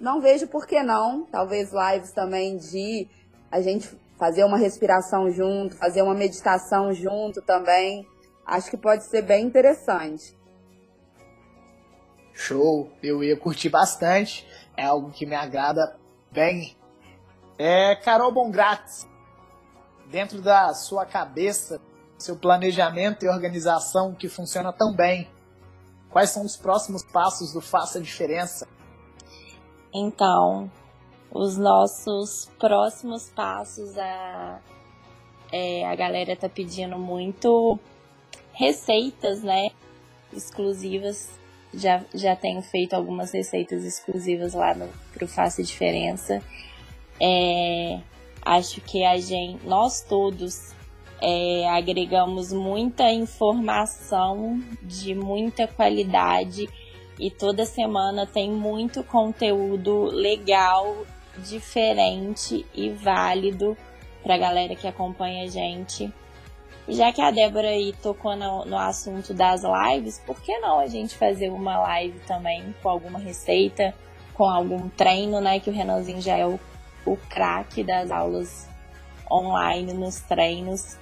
não 0.00 0.20
vejo 0.20 0.48
por 0.48 0.66
que 0.66 0.82
não. 0.82 1.26
Talvez 1.26 1.70
lives 1.72 2.10
também 2.10 2.56
de 2.56 3.06
a 3.52 3.60
gente 3.60 3.88
fazer 4.18 4.44
uma 4.44 4.56
respiração 4.56 5.30
junto, 5.30 5.76
fazer 5.76 6.02
uma 6.02 6.14
meditação 6.14 6.92
junto 6.92 7.42
também. 7.42 8.06
Acho 8.46 8.70
que 8.70 8.76
pode 8.76 9.04
ser 9.04 9.22
bem 9.22 9.44
interessante. 9.44 10.36
Show! 12.32 12.90
Eu 13.02 13.22
ia 13.22 13.36
curtir 13.36 13.68
bastante. 13.68 14.46
É 14.76 14.84
algo 14.84 15.10
que 15.10 15.26
me 15.26 15.34
agrada 15.34 15.96
bem. 16.32 16.76
É, 17.58 17.94
Carol 17.96 18.32
Bongrates, 18.32 19.06
dentro 20.10 20.40
da 20.40 20.72
sua 20.72 21.04
cabeça, 21.04 21.78
seu 22.22 22.36
planejamento 22.36 23.24
e 23.24 23.28
organização 23.28 24.14
que 24.14 24.28
funciona 24.28 24.72
tão 24.72 24.94
bem, 24.94 25.28
quais 26.10 26.30
são 26.30 26.44
os 26.44 26.56
próximos 26.56 27.02
passos 27.02 27.52
do 27.52 27.60
Faça 27.60 28.00
Diferença? 28.00 28.66
Então, 29.92 30.70
os 31.32 31.56
nossos 31.56 32.50
próximos 32.58 33.28
passos, 33.30 33.96
a, 33.98 34.60
é, 35.52 35.86
a 35.86 35.94
galera 35.94 36.36
tá 36.36 36.48
pedindo 36.48 36.98
muito 36.98 37.78
receitas, 38.52 39.42
né? 39.42 39.70
Exclusivas. 40.32 41.30
Já, 41.72 42.04
já 42.12 42.34
tenho 42.34 42.60
feito 42.62 42.94
algumas 42.94 43.30
receitas 43.30 43.84
exclusivas 43.84 44.54
lá 44.54 44.74
no, 44.74 44.88
pro 45.12 45.28
Faça 45.28 45.62
Diferença. 45.62 46.42
É, 47.20 48.00
acho 48.42 48.80
que 48.80 49.04
a 49.04 49.18
gente, 49.18 49.64
nós 49.64 50.00
todos 50.02 50.74
é, 51.20 51.68
agregamos 51.68 52.52
muita 52.52 53.10
informação 53.10 54.60
de 54.82 55.14
muita 55.14 55.66
qualidade 55.66 56.68
e 57.18 57.30
toda 57.30 57.66
semana 57.66 58.26
tem 58.26 58.50
muito 58.50 59.04
conteúdo 59.04 60.04
legal, 60.04 61.04
diferente 61.38 62.66
e 62.74 62.90
válido 62.90 63.76
para 64.22 64.34
a 64.34 64.38
galera 64.38 64.74
que 64.74 64.86
acompanha 64.86 65.44
a 65.44 65.46
gente. 65.46 66.12
Já 66.88 67.12
que 67.12 67.20
a 67.20 67.30
Débora 67.30 67.68
aí 67.68 67.92
tocou 68.02 68.34
no, 68.34 68.64
no, 68.64 68.76
assunto 68.76 69.32
das 69.34 69.62
lives, 69.62 70.18
por 70.26 70.40
que 70.40 70.58
não 70.58 70.80
a 70.80 70.86
gente 70.86 71.14
fazer 71.14 71.50
uma 71.50 71.78
live 71.78 72.18
também 72.20 72.74
com 72.82 72.88
alguma 72.88 73.18
receita, 73.18 73.94
com 74.34 74.44
algum 74.44 74.88
treino, 74.88 75.40
né? 75.40 75.60
Que 75.60 75.70
o 75.70 75.72
Renanzinho 75.72 76.20
já 76.20 76.36
é 76.36 76.46
o, 76.46 76.58
o 77.04 77.16
craque 77.16 77.84
das 77.84 78.10
aulas 78.10 78.68
online 79.30 79.92
nos 79.92 80.20
treinos. 80.20 80.98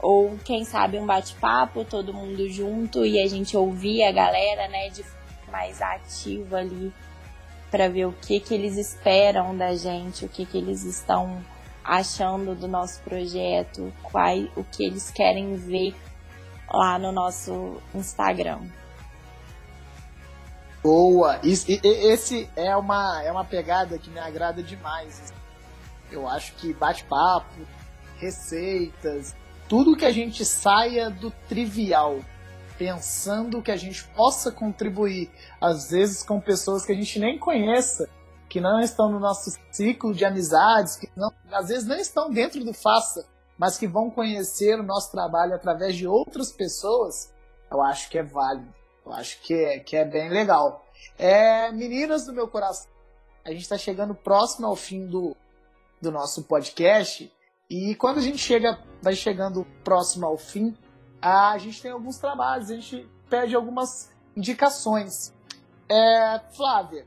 Ou 0.00 0.38
quem 0.44 0.64
sabe 0.64 0.98
um 0.98 1.06
bate-papo, 1.06 1.84
todo 1.84 2.14
mundo 2.14 2.48
junto 2.48 3.04
e 3.04 3.20
a 3.20 3.26
gente 3.26 3.56
ouvir 3.56 4.04
a 4.04 4.12
galera, 4.12 4.68
né, 4.68 4.88
de 4.90 5.04
mais 5.50 5.80
ativa 5.80 6.58
ali 6.58 6.92
para 7.70 7.88
ver 7.88 8.06
o 8.06 8.12
que 8.12 8.40
que 8.40 8.54
eles 8.54 8.76
esperam 8.76 9.56
da 9.56 9.74
gente, 9.74 10.24
o 10.24 10.28
que 10.28 10.46
que 10.46 10.56
eles 10.56 10.84
estão 10.84 11.42
achando 11.84 12.54
do 12.54 12.68
nosso 12.68 13.00
projeto, 13.02 13.92
qual, 14.02 14.36
o 14.56 14.64
que 14.64 14.84
eles 14.84 15.10
querem 15.10 15.54
ver 15.54 15.94
lá 16.70 16.98
no 16.98 17.12
nosso 17.12 17.80
Instagram. 17.94 18.60
Boa! 20.82 21.40
esse 21.42 22.48
é 22.54 22.74
uma, 22.76 23.22
é 23.22 23.32
uma 23.32 23.44
pegada 23.44 23.98
que 23.98 24.10
me 24.10 24.18
agrada 24.18 24.62
demais. 24.62 25.32
Eu 26.10 26.26
acho 26.28 26.54
que 26.54 26.72
bate-papo, 26.72 27.54
receitas, 28.18 29.34
tudo 29.68 29.96
que 29.96 30.04
a 30.04 30.10
gente 30.10 30.44
saia 30.44 31.10
do 31.10 31.30
trivial, 31.48 32.20
pensando 32.78 33.60
que 33.60 33.70
a 33.70 33.76
gente 33.76 34.04
possa 34.04 34.50
contribuir, 34.50 35.30
às 35.60 35.90
vezes 35.90 36.22
com 36.22 36.40
pessoas 36.40 36.84
que 36.84 36.92
a 36.92 36.94
gente 36.94 37.18
nem 37.18 37.38
conheça, 37.38 38.08
que 38.48 38.60
não 38.60 38.80
estão 38.80 39.10
no 39.10 39.20
nosso 39.20 39.58
ciclo 39.70 40.14
de 40.14 40.24
amizades, 40.24 40.96
que 40.96 41.10
não, 41.14 41.30
às 41.52 41.68
vezes 41.68 41.86
não 41.86 41.96
estão 41.96 42.30
dentro 42.30 42.64
do 42.64 42.72
Faça, 42.72 43.26
mas 43.58 43.76
que 43.76 43.86
vão 43.86 44.10
conhecer 44.10 44.80
o 44.80 44.82
nosso 44.82 45.10
trabalho 45.10 45.54
através 45.54 45.94
de 45.96 46.06
outras 46.06 46.50
pessoas, 46.50 47.32
eu 47.70 47.82
acho 47.82 48.08
que 48.08 48.18
é 48.18 48.22
válido. 48.22 48.72
Eu 49.04 49.12
acho 49.12 49.40
que 49.42 49.54
é, 49.54 49.78
que 49.80 49.96
é 49.96 50.04
bem 50.04 50.30
legal. 50.30 50.84
É, 51.18 51.70
meninas 51.72 52.24
do 52.24 52.32
meu 52.32 52.48
coração, 52.48 52.90
a 53.44 53.50
gente 53.50 53.62
está 53.62 53.76
chegando 53.76 54.14
próximo 54.14 54.66
ao 54.66 54.76
fim 54.76 55.06
do, 55.06 55.36
do 56.00 56.10
nosso 56.10 56.44
podcast. 56.44 57.30
E 57.70 57.94
quando 57.96 58.16
a 58.16 58.22
gente 58.22 58.38
chega, 58.38 58.78
vai 59.02 59.14
chegando 59.14 59.66
próximo 59.84 60.24
ao 60.24 60.38
fim, 60.38 60.74
a 61.20 61.58
gente 61.58 61.82
tem 61.82 61.90
alguns 61.90 62.16
trabalhos, 62.16 62.70
a 62.70 62.74
gente 62.74 63.06
pede 63.28 63.54
algumas 63.54 64.10
indicações. 64.34 65.34
É, 65.86 66.40
Flávia, 66.56 67.06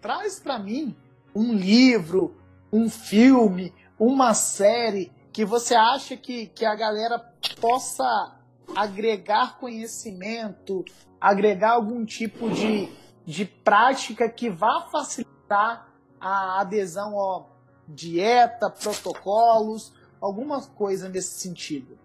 traz 0.00 0.38
para 0.38 0.56
mim 0.56 0.96
um 1.34 1.52
livro, 1.52 2.36
um 2.72 2.88
filme, 2.88 3.74
uma 3.98 4.34
série 4.34 5.10
que 5.32 5.44
você 5.44 5.74
acha 5.74 6.16
que, 6.16 6.46
que 6.46 6.64
a 6.64 6.76
galera 6.76 7.18
possa 7.60 8.36
agregar 8.76 9.58
conhecimento, 9.58 10.84
agregar 11.20 11.72
algum 11.72 12.04
tipo 12.04 12.48
de, 12.50 12.88
de 13.26 13.44
prática 13.44 14.28
que 14.28 14.48
vá 14.48 14.82
facilitar 14.92 15.88
a 16.20 16.60
adesão 16.60 17.18
a 17.18 17.51
dieta, 17.86 18.70
protocolos, 18.70 19.92
alguma 20.20 20.62
coisa 20.62 21.08
nesse 21.08 21.40
sentido. 21.40 21.98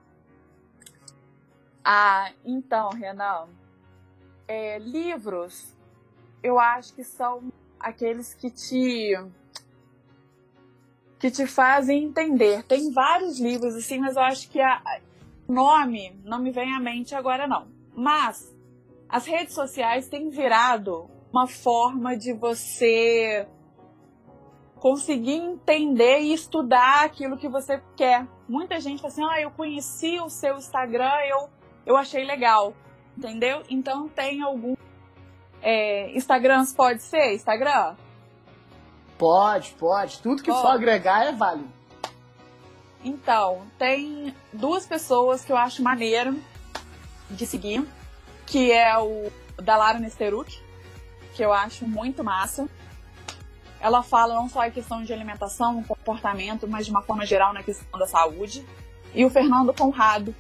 Ah, 1.84 2.32
então, 2.43 2.89
Renan, 2.89 3.47
é, 4.47 4.78
livros, 4.80 5.75
eu 6.43 6.59
acho 6.59 6.93
que 6.93 7.03
são 7.03 7.51
aqueles 7.80 8.34
que 8.34 8.49
te 8.49 9.13
que 11.19 11.32
te 11.32 11.47
fazem 11.47 12.03
entender. 12.03 12.63
Tem 12.63 12.91
vários 12.91 13.39
livros 13.39 13.73
assim, 13.75 13.99
mas 13.99 14.15
eu 14.15 14.21
acho 14.21 14.49
que 14.49 14.61
a 14.61 14.82
nome 15.47 16.19
não 16.23 16.39
me 16.39 16.51
vem 16.51 16.75
à 16.75 16.80
mente 16.80 17.15
agora 17.15 17.47
não. 17.47 17.67
Mas 17.95 18.55
as 19.09 19.25
redes 19.25 19.53
sociais 19.53 20.07
têm 20.07 20.30
virado 20.30 21.09
uma 21.32 21.47
forma 21.47 22.15
de 22.15 22.34
você 22.34 23.47
conseguir 24.80 25.36
entender 25.36 26.19
e 26.19 26.34
estudar 26.34 27.05
aquilo 27.05 27.38
que 27.38 27.49
você 27.49 27.82
quer. 27.95 28.28
Muita 28.47 28.80
gente 28.80 29.01
fala 29.01 29.13
assim: 29.13 29.23
"Ah, 29.23 29.41
eu 29.41 29.51
conheci 29.51 30.19
o 30.19 30.30
seu 30.30 30.57
Instagram, 30.57 31.13
eu 31.28 31.49
eu 31.86 31.97
achei 31.97 32.23
legal". 32.25 32.73
Entendeu? 33.17 33.63
Então 33.69 34.07
tem 34.07 34.41
algum 34.41 34.75
é, 35.61 36.15
Instagrams 36.15 36.73
pode 36.73 37.01
ser? 37.01 37.34
Instagram? 37.34 37.95
Pode, 39.17 39.71
pode. 39.71 40.19
Tudo 40.19 40.43
que 40.43 40.51
pode. 40.51 40.61
for 40.61 40.69
agregar 40.69 41.25
é 41.25 41.32
válido. 41.32 41.69
Então, 43.03 43.63
tem 43.78 44.36
duas 44.51 44.86
pessoas 44.86 45.43
que 45.43 45.51
eu 45.51 45.57
acho 45.57 45.82
maneiro 45.82 46.36
de 47.30 47.45
seguir, 47.45 47.88
que 48.45 48.71
é 48.71 48.97
o 48.97 49.32
da 49.61 49.78
Lara 49.78 49.99
Nesteruk, 49.99 50.59
que 51.34 51.43
eu 51.43 51.53
acho 51.53 51.88
muito 51.88 52.23
massa. 52.23 52.67
Ela 53.80 54.01
fala 54.01 54.34
não 54.34 54.49
só 54.49 54.65
em 54.65 54.71
questão 54.71 55.03
de 55.03 55.13
alimentação, 55.13 55.84
comportamento, 55.84 56.67
mas 56.67 56.86
de 56.86 56.91
uma 56.91 57.01
forma 57.01 57.25
geral 57.25 57.53
na 57.53 57.63
questão 57.63 57.99
da 57.99 58.07
saúde. 58.07 58.65
E 59.13 59.23
o 59.23 59.30
Fernando 59.30 59.73
Conrado, 59.73 60.36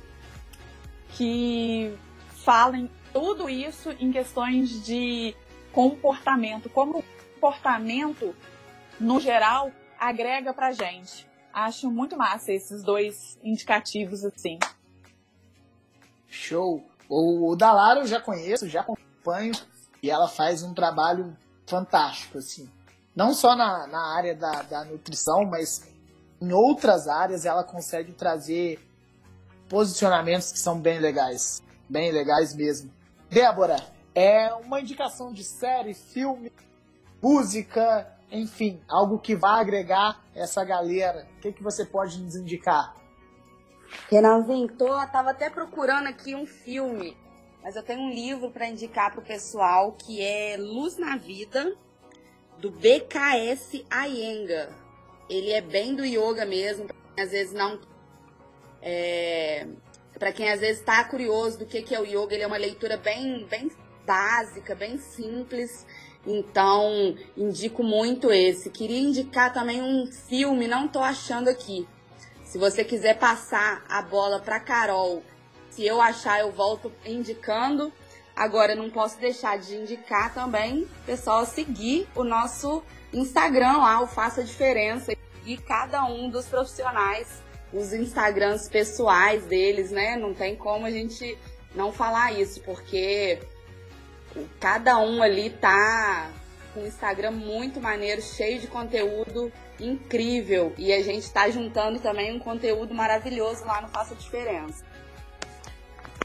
que 1.09 1.95
fala 2.43 2.77
em 2.77 2.89
tudo 3.13 3.49
isso 3.49 3.91
em 3.99 4.11
questões 4.11 4.85
de 4.85 5.35
comportamento, 5.71 6.69
como 6.69 6.99
o 6.99 7.03
comportamento, 7.33 8.35
no 8.99 9.19
geral, 9.19 9.71
agrega 9.99 10.53
pra 10.53 10.71
gente. 10.71 11.27
Acho 11.53 11.89
muito 11.89 12.17
massa 12.17 12.51
esses 12.51 12.83
dois 12.83 13.39
indicativos 13.43 14.23
assim. 14.23 14.59
Show! 16.29 16.83
O, 17.09 17.51
o 17.51 17.55
Dalara 17.55 18.01
eu 18.01 18.07
já 18.07 18.19
conheço, 18.19 18.67
já 18.67 18.81
acompanho, 18.81 19.53
e 20.03 20.09
ela 20.09 20.27
faz 20.27 20.61
um 20.61 20.73
trabalho 20.73 21.35
fantástico, 21.65 22.37
assim. 22.37 22.69
Não 23.17 23.33
só 23.33 23.55
na, 23.55 23.87
na 23.87 24.15
área 24.15 24.35
da, 24.35 24.61
da 24.61 24.85
nutrição, 24.85 25.43
mas 25.43 25.91
em 26.39 26.53
outras 26.53 27.07
áreas 27.07 27.47
ela 27.47 27.63
consegue 27.63 28.11
trazer 28.11 28.79
posicionamentos 29.67 30.51
que 30.51 30.59
são 30.59 30.79
bem 30.79 30.99
legais. 30.99 31.63
Bem 31.89 32.11
legais 32.11 32.53
mesmo. 32.53 32.93
Débora, 33.27 33.77
é 34.13 34.53
uma 34.53 34.79
indicação 34.79 35.33
de 35.33 35.43
série, 35.43 35.95
filme, 35.95 36.53
música, 37.19 38.07
enfim, 38.31 38.79
algo 38.87 39.17
que 39.17 39.35
vá 39.35 39.59
agregar 39.59 40.23
essa 40.35 40.63
galera. 40.63 41.27
O 41.37 41.41
que, 41.41 41.53
que 41.53 41.63
você 41.63 41.83
pode 41.83 42.19
nos 42.19 42.35
indicar? 42.35 42.95
Renanzinho, 44.11 44.67
tô, 44.67 44.89
tava 45.07 45.31
até 45.31 45.49
procurando 45.49 46.05
aqui 46.05 46.35
um 46.35 46.45
filme, 46.45 47.17
mas 47.63 47.75
eu 47.75 47.81
tenho 47.81 47.99
um 47.99 48.11
livro 48.11 48.51
para 48.51 48.67
indicar 48.67 49.11
pro 49.11 49.23
pessoal 49.23 49.93
que 49.93 50.21
é 50.21 50.55
Luz 50.55 50.99
na 50.99 51.17
Vida, 51.17 51.75
do 52.59 52.71
BKS 52.71 53.85
Iyengar. 53.91 54.69
Ele 55.29 55.51
é 55.51 55.61
bem 55.61 55.95
do 55.95 56.05
yoga 56.05 56.45
mesmo, 56.45 56.87
às 57.17 57.31
vezes 57.31 57.53
não 57.53 57.79
é, 58.81 59.67
para 60.17 60.31
quem 60.31 60.49
às 60.49 60.59
vezes 60.59 60.79
está 60.79 61.03
curioso 61.03 61.59
do 61.59 61.65
que, 61.65 61.81
que 61.81 61.93
é 61.93 61.99
o 61.99 62.05
yoga, 62.05 62.33
ele 62.33 62.43
é 62.43 62.47
uma 62.47 62.57
leitura 62.57 62.97
bem, 62.97 63.45
bem 63.45 63.71
básica, 64.05 64.73
bem 64.73 64.97
simples. 64.97 65.85
Então, 66.25 67.15
indico 67.35 67.83
muito 67.83 68.31
esse. 68.31 68.69
Queria 68.69 68.99
indicar 68.99 69.53
também 69.53 69.81
um 69.81 70.07
filme, 70.07 70.67
não 70.67 70.87
tô 70.87 70.99
achando 70.99 71.49
aqui. 71.49 71.87
Se 72.43 72.57
você 72.57 72.83
quiser 72.83 73.17
passar 73.17 73.85
a 73.87 74.01
bola 74.01 74.39
para 74.39 74.59
Carol, 74.59 75.21
se 75.69 75.85
eu 75.85 76.01
achar, 76.01 76.39
eu 76.39 76.51
volto 76.51 76.91
indicando. 77.05 77.93
Agora, 78.37 78.75
não 78.75 78.87
posso 78.87 79.19
deixar 79.19 79.57
de 79.57 79.75
indicar 79.75 80.31
também, 80.31 80.87
pessoal, 81.07 81.43
seguir 81.43 82.07
o 82.15 82.23
nosso 82.23 82.83
Instagram 83.11 83.77
lá, 83.77 83.99
o 83.99 84.05
Faça 84.05 84.43
Diferença, 84.43 85.11
e 85.43 85.57
cada 85.57 86.05
um 86.05 86.29
dos 86.29 86.45
profissionais 86.45 87.41
os 87.73 87.91
Instagrams 87.93 88.69
pessoais 88.69 89.43
deles, 89.45 89.89
né? 89.89 90.15
Não 90.15 90.35
tem 90.35 90.55
como 90.55 90.85
a 90.85 90.91
gente 90.91 91.37
não 91.73 91.91
falar 91.91 92.31
isso, 92.31 92.61
porque 92.61 93.39
cada 94.59 94.99
um 94.99 95.21
ali 95.21 95.49
tá 95.49 96.29
com 96.73 96.81
um 96.81 96.85
Instagram 96.85 97.31
muito 97.31 97.81
maneiro, 97.81 98.21
cheio 98.21 98.59
de 98.59 98.67
conteúdo 98.67 99.51
incrível. 99.79 100.73
E 100.77 100.93
a 100.93 101.01
gente 101.01 101.29
tá 101.31 101.49
juntando 101.49 101.99
também 101.99 102.35
um 102.35 102.39
conteúdo 102.39 102.93
maravilhoso 102.93 103.65
lá 103.65 103.81
no 103.81 103.87
Faça 103.87 104.15
Diferença. 104.15 104.85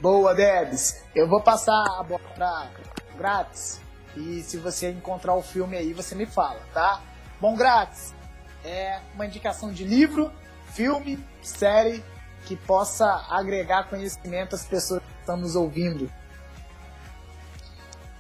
Boa, 0.03 0.35
Debs. 0.35 1.01
Eu 1.15 1.29
vou 1.29 1.41
passar 1.41 1.81
a 1.97 2.03
bola 2.03 2.29
pra 2.35 2.69
Grátis. 3.17 3.81
E 4.17 4.43
se 4.43 4.57
você 4.57 4.91
encontrar 4.91 5.37
o 5.37 5.43
filme 5.43 5.77
aí, 5.77 5.93
você 5.93 6.17
me 6.17 6.27
fala, 6.27 6.59
tá? 6.75 7.01
Bom, 7.41 7.55
Grátis, 7.55 8.13
é 8.65 8.99
uma 9.15 9.27
indicação 9.27 9.73
de 9.73 9.85
livro, 9.85 10.33
filme, 10.73 11.25
série 11.41 12.03
que 12.47 12.57
possa 12.57 13.25
agregar 13.31 13.89
conhecimento 13.89 14.57
às 14.57 14.67
pessoas 14.67 15.01
que 15.05 15.21
estão 15.21 15.37
nos 15.37 15.55
ouvindo. 15.55 16.11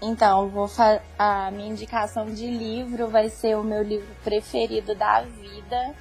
Então, 0.01 0.49
vou 0.51 0.71
a 1.19 1.51
minha 1.51 1.69
indicação 1.69 2.27
de 2.27 2.47
livro 2.47 3.09
vai 3.09 3.29
ser 3.29 3.57
o 3.57 3.65
meu 3.65 3.83
livro 3.83 4.15
preferido 4.23 4.95
da 4.95 5.23
vida, 5.23 5.97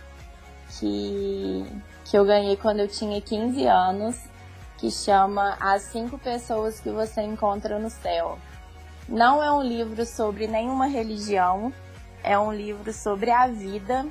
que, 0.78 1.66
que 2.06 2.16
eu 2.16 2.24
ganhei 2.24 2.56
quando 2.56 2.82
eu 2.82 2.88
tinha 2.88 3.20
15 3.20 3.66
anos, 3.66 4.31
que 4.82 4.90
chama 4.90 5.56
As 5.60 5.84
Cinco 5.84 6.18
Pessoas 6.18 6.80
que 6.80 6.90
Você 6.90 7.22
Encontra 7.22 7.78
no 7.78 7.92
Céu. 7.92 8.40
Não 9.08 9.42
é 9.42 9.52
um 9.52 9.62
livro 9.62 10.04
sobre 10.08 10.48
nenhuma 10.48 10.88
religião, 10.88 11.72
é 12.24 12.38
um 12.40 12.52
livro 12.52 12.92
sobre 12.92 13.30
a 13.30 13.46
vida, 13.46 14.08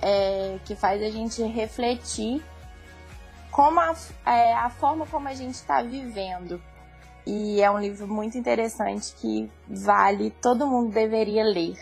é, 0.00 0.58
que 0.64 0.74
faz 0.74 1.02
a 1.02 1.10
gente 1.10 1.42
refletir 1.42 2.42
como 3.50 3.78
a, 3.80 3.94
é, 4.24 4.54
a 4.54 4.70
forma 4.70 5.06
como 5.06 5.28
a 5.28 5.34
gente 5.34 5.56
está 5.56 5.82
vivendo. 5.82 6.58
E 7.26 7.60
é 7.60 7.70
um 7.70 7.78
livro 7.78 8.08
muito 8.08 8.38
interessante 8.38 9.12
que 9.12 9.52
vale, 9.68 10.30
todo 10.40 10.66
mundo 10.66 10.90
deveria 10.90 11.44
ler. 11.44 11.78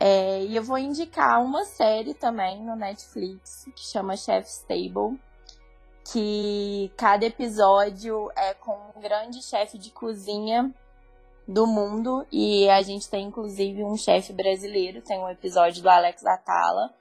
É, 0.00 0.42
e 0.42 0.56
eu 0.56 0.62
vou 0.62 0.78
indicar 0.78 1.42
uma 1.42 1.66
série 1.66 2.14
também 2.14 2.62
no 2.62 2.74
Netflix 2.76 3.68
que 3.76 3.82
chama 3.82 4.16
Chef's 4.16 4.64
Table, 4.66 5.20
que 6.12 6.92
cada 6.96 7.24
episódio 7.24 8.30
é 8.36 8.54
com 8.54 8.78
um 8.96 9.00
grande 9.00 9.42
chefe 9.42 9.76
de 9.76 9.90
cozinha 9.90 10.72
do 11.48 11.66
mundo 11.66 12.26
e 12.30 12.68
a 12.68 12.82
gente 12.82 13.08
tem 13.08 13.26
inclusive 13.26 13.82
um 13.82 13.96
chefe 13.96 14.32
brasileiro, 14.32 15.02
tem 15.02 15.18
um 15.18 15.28
episódio 15.28 15.82
do 15.82 15.88
Alex 15.88 16.24
Atala. 16.24 16.94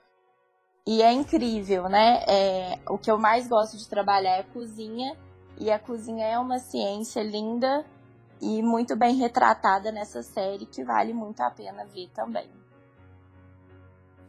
E 0.88 1.02
é 1.02 1.12
incrível, 1.12 1.90
né? 1.90 2.24
É, 2.28 2.80
o 2.88 2.98
que 2.98 3.10
eu 3.10 3.18
mais 3.18 3.48
gosto 3.48 3.76
de 3.76 3.88
trabalhar 3.88 4.38
é 4.38 4.44
cozinha 4.44 5.16
e 5.58 5.72
a 5.72 5.80
cozinha 5.80 6.26
é 6.26 6.38
uma 6.38 6.60
ciência 6.60 7.24
linda 7.24 7.86
e 8.42 8.62
muito 8.62 8.96
bem 8.96 9.16
retratada 9.16 9.92
nessa 9.92 10.22
série 10.22 10.66
que 10.66 10.84
vale 10.84 11.14
muito 11.14 11.42
a 11.42 11.50
pena 11.50 11.86
ver 11.86 12.10
também. 12.14 12.50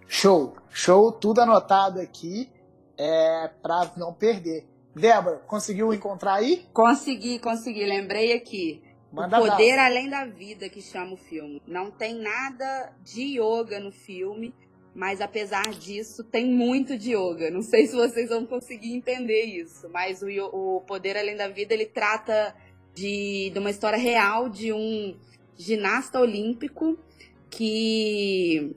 Show, 0.07 0.55
show, 0.71 1.13
tudo 1.13 1.41
anotado 1.41 2.01
aqui 2.01 2.51
é, 2.99 3.51
para 3.63 3.93
não 3.97 4.13
perder. 4.13 4.67
Débora, 4.95 5.39
conseguiu 5.47 5.93
encontrar 5.93 6.35
aí? 6.35 6.67
Consegui, 6.73 7.39
consegui. 7.39 7.85
Lembrei 7.85 8.33
aqui. 8.33 8.83
Manda 9.13 9.39
o 9.39 9.47
Poder 9.47 9.79
Além 9.79 10.09
da 10.09 10.25
Vida, 10.25 10.69
que 10.69 10.81
chama 10.81 11.15
o 11.15 11.17
filme. 11.17 11.63
Não 11.67 11.91
tem 11.91 12.15
nada 12.15 12.93
de 13.03 13.39
yoga 13.39 13.79
no 13.79 13.93
filme, 13.93 14.55
mas 14.95 15.21
apesar 15.21 15.71
disso, 15.71 16.25
tem 16.25 16.47
muito 16.47 16.97
de 16.99 17.15
yoga. 17.15 17.51
Não 17.51 17.63
sei 17.63 17.87
se 17.87 17.95
vocês 17.95 18.31
vão 18.31 18.47
conseguir 18.47 18.95
entender 18.95 19.45
isso, 19.45 19.89
mas 19.91 20.23
o, 20.23 20.29
o 20.29 20.81
Poder 20.81 21.17
Além 21.17 21.37
da 21.37 21.49
Vida 21.49 21.75
ele 21.75 21.87
trata 21.87 22.55
de, 22.95 23.51
de 23.51 23.59
uma 23.59 23.71
história 23.71 23.99
real 23.99 24.49
de 24.49 24.73
um 24.73 25.15
ginasta 25.57 26.19
olímpico 26.19 26.99
que 27.51 28.75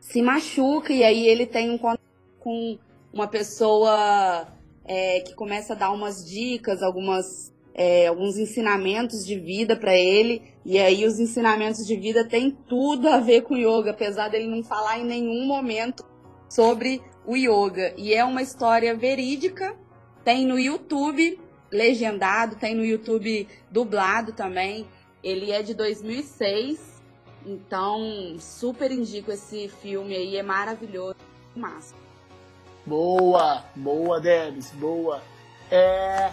se 0.00 0.22
machuca 0.22 0.92
e 0.92 1.02
aí 1.02 1.26
ele 1.26 1.46
tem 1.46 1.70
um 1.70 1.78
contato 1.78 2.00
com 2.38 2.78
uma 3.16 3.26
pessoa 3.26 4.46
é, 4.84 5.20
que 5.20 5.34
começa 5.34 5.72
a 5.72 5.76
dar 5.76 5.90
umas 5.90 6.22
dicas, 6.22 6.82
algumas 6.82 7.50
é, 7.74 8.06
alguns 8.06 8.38
ensinamentos 8.38 9.24
de 9.24 9.38
vida 9.38 9.74
para 9.74 9.96
ele. 9.96 10.42
E 10.64 10.78
aí 10.78 11.04
os 11.06 11.18
ensinamentos 11.18 11.86
de 11.86 11.96
vida 11.96 12.24
têm 12.24 12.50
tudo 12.50 13.08
a 13.08 13.18
ver 13.18 13.42
com 13.42 13.56
yoga, 13.56 13.90
apesar 13.90 14.28
dele 14.28 14.46
não 14.46 14.62
falar 14.62 14.98
em 14.98 15.04
nenhum 15.04 15.46
momento 15.46 16.04
sobre 16.48 17.00
o 17.26 17.36
yoga. 17.36 17.94
E 17.96 18.12
é 18.12 18.22
uma 18.22 18.42
história 18.42 18.94
verídica, 18.94 19.74
tem 20.22 20.46
no 20.46 20.58
YouTube 20.58 21.40
legendado, 21.70 22.56
tem 22.56 22.74
no 22.74 22.84
YouTube 22.84 23.48
dublado 23.70 24.32
também. 24.32 24.86
Ele 25.22 25.50
é 25.52 25.62
de 25.62 25.72
2006, 25.72 27.02
então 27.46 28.36
super 28.38 28.90
indico 28.90 29.32
esse 29.32 29.68
filme 29.68 30.14
aí, 30.14 30.36
é 30.36 30.42
maravilhoso, 30.42 31.16
massa. 31.54 32.05
Boa, 32.86 33.64
boa, 33.74 34.20
Debs, 34.20 34.70
boa. 34.70 35.20
É, 35.68 36.30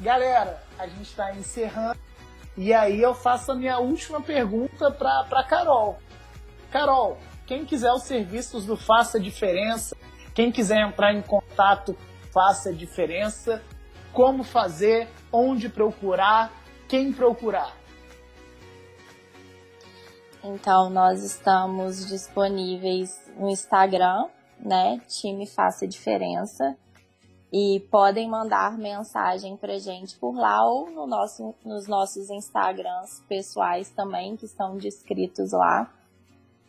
galera, 0.00 0.62
a 0.78 0.86
gente 0.86 1.02
está 1.02 1.34
encerrando. 1.34 2.00
E 2.56 2.72
aí 2.72 3.02
eu 3.02 3.14
faço 3.14 3.52
a 3.52 3.54
minha 3.54 3.78
última 3.78 4.18
pergunta 4.22 4.90
para 4.90 5.44
Carol. 5.44 5.98
Carol, 6.70 7.18
quem 7.46 7.66
quiser 7.66 7.92
os 7.92 8.04
serviços 8.04 8.64
do 8.64 8.78
Faça 8.78 9.20
Diferença, 9.20 9.94
quem 10.34 10.50
quiser 10.50 10.80
entrar 10.80 11.12
em 11.12 11.20
contato, 11.20 11.94
faça 12.32 12.72
diferença. 12.72 13.62
Como 14.10 14.42
fazer, 14.42 15.06
onde 15.30 15.68
procurar, 15.68 16.50
quem 16.88 17.12
procurar. 17.12 17.76
Então, 20.42 20.88
nós 20.88 21.22
estamos 21.22 22.06
disponíveis 22.06 23.30
no 23.36 23.50
Instagram, 23.50 24.28
né? 24.64 25.00
Time 25.08 25.46
Faça 25.46 25.86
Diferença. 25.86 26.76
E 27.52 27.80
podem 27.90 28.28
mandar 28.28 28.78
mensagem 28.78 29.56
pra 29.56 29.78
gente 29.78 30.16
por 30.16 30.36
lá 30.36 30.64
ou 30.64 30.88
no 30.88 31.06
nosso, 31.06 31.52
nos 31.64 31.88
nossos 31.88 32.30
Instagrams 32.30 33.20
pessoais 33.28 33.90
também, 33.90 34.36
que 34.36 34.44
estão 34.44 34.76
descritos 34.76 35.50
lá. 35.50 35.92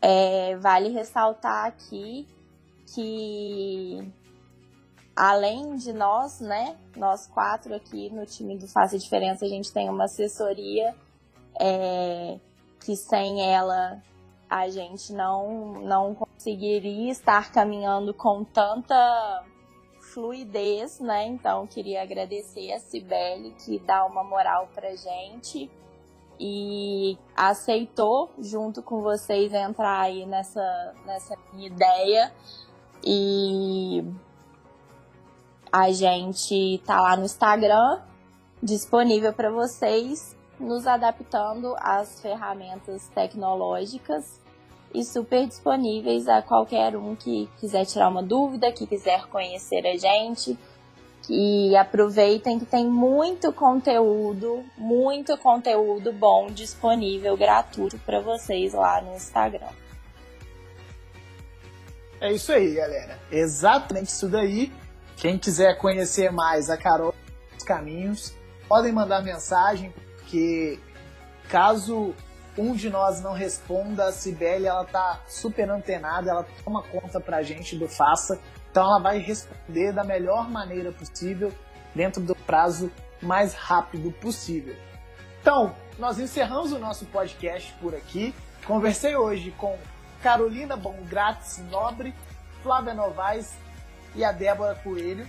É, 0.01 0.55
vale 0.57 0.89
ressaltar 0.89 1.67
aqui 1.67 2.27
que 2.95 4.11
além 5.15 5.75
de 5.75 5.93
nós, 5.93 6.39
né, 6.39 6.75
nós 6.95 7.27
quatro 7.27 7.75
aqui 7.75 8.09
no 8.09 8.25
time 8.25 8.57
do 8.57 8.67
Faça 8.67 8.97
Diferença, 8.97 9.45
a 9.45 9.49
gente 9.49 9.71
tem 9.71 9.87
uma 9.87 10.05
assessoria 10.05 10.95
é, 11.59 12.39
que 12.83 12.95
sem 12.95 13.41
ela 13.41 14.01
a 14.51 14.67
gente 14.67 15.13
não, 15.13 15.75
não 15.81 16.13
conseguiria 16.13 17.09
estar 17.09 17.53
caminhando 17.53 18.13
com 18.13 18.43
tanta 18.43 19.45
fluidez, 20.13 20.99
né? 20.99 21.25
Então, 21.27 21.65
queria 21.65 22.03
agradecer 22.03 22.73
a 22.73 22.79
Cibele 22.79 23.55
que 23.63 23.79
dá 23.79 24.05
uma 24.05 24.25
moral 24.25 24.67
pra 24.75 24.93
gente 24.93 25.71
e 26.37 27.17
aceitou, 27.33 28.29
junto 28.39 28.83
com 28.83 29.01
vocês, 29.01 29.53
entrar 29.53 30.01
aí 30.01 30.25
nessa, 30.25 30.93
nessa 31.05 31.37
ideia. 31.53 32.33
E 33.01 34.03
a 35.71 35.93
gente 35.93 36.83
tá 36.85 36.99
lá 36.99 37.15
no 37.15 37.23
Instagram, 37.23 38.01
disponível 38.61 39.31
para 39.31 39.49
vocês, 39.49 40.35
nos 40.61 40.87
adaptando 40.87 41.75
às 41.79 42.21
ferramentas 42.21 43.07
tecnológicas 43.13 44.39
e 44.93 45.03
super 45.03 45.47
disponíveis 45.47 46.27
a 46.27 46.41
qualquer 46.41 46.95
um 46.95 47.15
que 47.15 47.49
quiser 47.59 47.85
tirar 47.85 48.09
uma 48.09 48.21
dúvida, 48.21 48.71
que 48.71 48.85
quiser 48.85 49.27
conhecer 49.27 49.85
a 49.87 49.97
gente. 49.97 50.57
E 51.29 51.75
aproveitem 51.75 52.59
que 52.59 52.65
tem 52.65 52.85
muito 52.85 53.53
conteúdo, 53.53 54.65
muito 54.77 55.37
conteúdo 55.37 56.11
bom 56.11 56.47
disponível 56.47 57.37
gratuito 57.37 57.97
para 57.99 58.19
vocês 58.19 58.73
lá 58.73 59.01
no 59.01 59.15
Instagram. 59.15 59.69
É 62.19 62.31
isso 62.31 62.51
aí, 62.51 62.73
galera. 62.73 63.19
Exatamente 63.31 64.07
isso 64.07 64.27
daí. 64.27 64.71
Quem 65.15 65.37
quiser 65.37 65.77
conhecer 65.77 66.31
mais 66.31 66.69
a 66.69 66.77
Carol 66.77 67.13
os 67.55 67.63
caminhos, 67.63 68.33
podem 68.67 68.91
mandar 68.91 69.21
mensagem, 69.21 69.93
porque 70.31 70.79
caso 71.49 72.15
um 72.57 72.73
de 72.73 72.89
nós 72.89 73.21
não 73.21 73.33
responda, 73.33 74.05
a 74.05 74.11
Cibele 74.13 74.65
ela 74.65 74.85
tá 74.85 75.19
super 75.27 75.69
antenada, 75.69 76.31
ela 76.31 76.47
toma 76.63 76.81
conta 76.83 77.19
pra 77.19 77.43
gente 77.43 77.75
do 77.75 77.87
Faça, 77.87 78.39
então 78.69 78.83
ela 78.83 78.99
vai 78.99 79.17
responder 79.17 79.91
da 79.91 80.05
melhor 80.05 80.49
maneira 80.49 80.91
possível, 80.93 81.51
dentro 81.93 82.21
do 82.21 82.33
prazo 82.33 82.89
mais 83.21 83.53
rápido 83.53 84.09
possível. 84.13 84.73
Então, 85.41 85.75
nós 85.99 86.17
encerramos 86.17 86.71
o 86.71 86.79
nosso 86.79 87.05
podcast 87.07 87.73
por 87.81 87.93
aqui. 87.93 88.33
Conversei 88.65 89.15
hoje 89.15 89.51
com 89.57 89.77
Carolina 90.23 90.77
Bongratis 90.77 91.57
Nobre, 91.69 92.15
Flávia 92.63 92.93
Novaes 92.93 93.53
e 94.15 94.23
a 94.23 94.31
Débora 94.31 94.75
Coelho. 94.75 95.27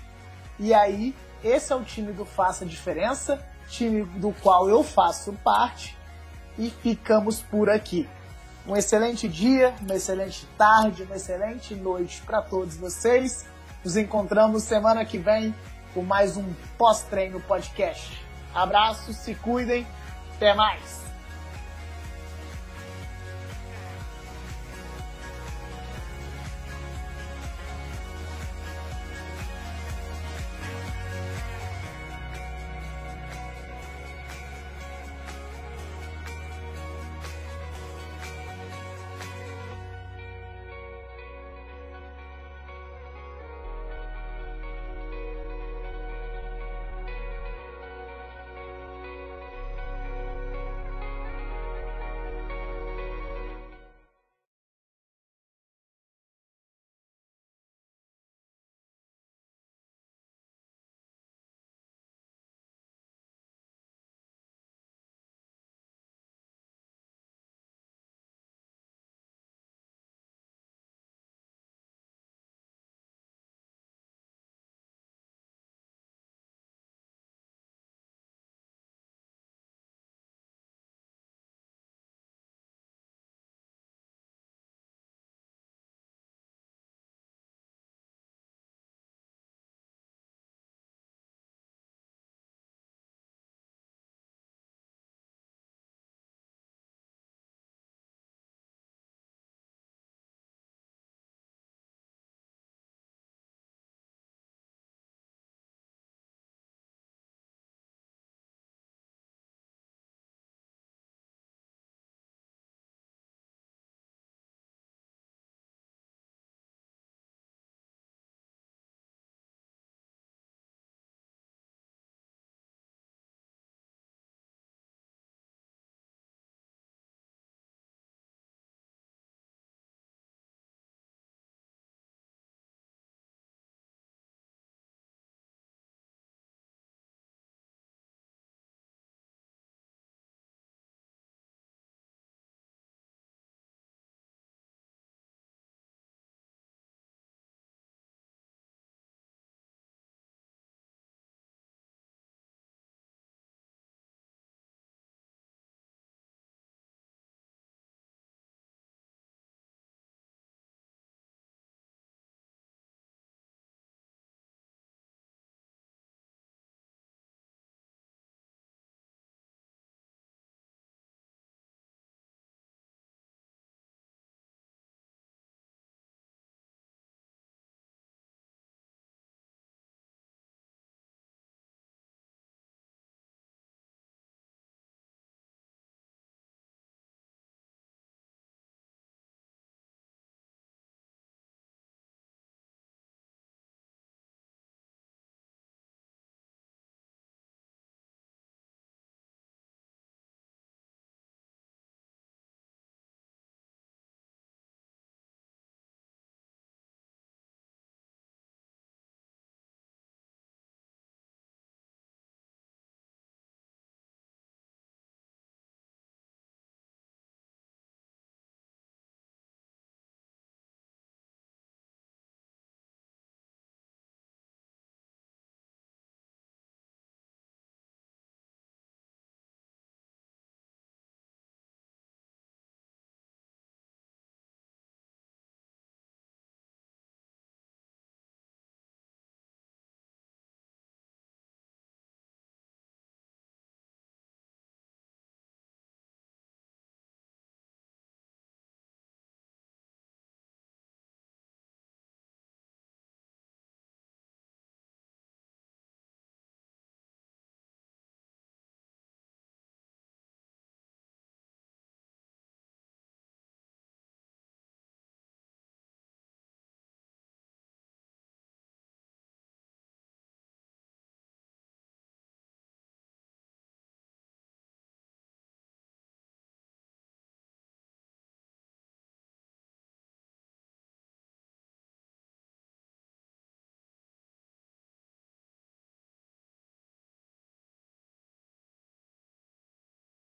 E 0.60 0.72
aí, 0.72 1.14
esse 1.42 1.72
é 1.72 1.76
o 1.76 1.82
time 1.82 2.12
do 2.12 2.24
Faça 2.24 2.64
Diferença, 2.64 3.42
time 3.72 4.04
do 4.04 4.32
qual 4.42 4.68
eu 4.68 4.84
faço 4.84 5.32
parte, 5.44 5.96
e 6.58 6.70
ficamos 6.70 7.40
por 7.40 7.70
aqui. 7.70 8.08
Um 8.66 8.76
excelente 8.76 9.26
dia, 9.26 9.74
uma 9.80 9.94
excelente 9.94 10.46
tarde, 10.58 11.02
uma 11.02 11.16
excelente 11.16 11.74
noite 11.74 12.22
para 12.22 12.42
todos 12.42 12.76
vocês. 12.76 13.46
Nos 13.82 13.96
encontramos 13.96 14.62
semana 14.62 15.04
que 15.04 15.18
vem 15.18 15.54
com 15.94 16.02
mais 16.02 16.36
um 16.36 16.52
pós-treino 16.78 17.40
podcast. 17.40 18.24
Abraços, 18.54 19.16
se 19.16 19.34
cuidem, 19.34 19.86
até 20.36 20.54
mais! 20.54 21.11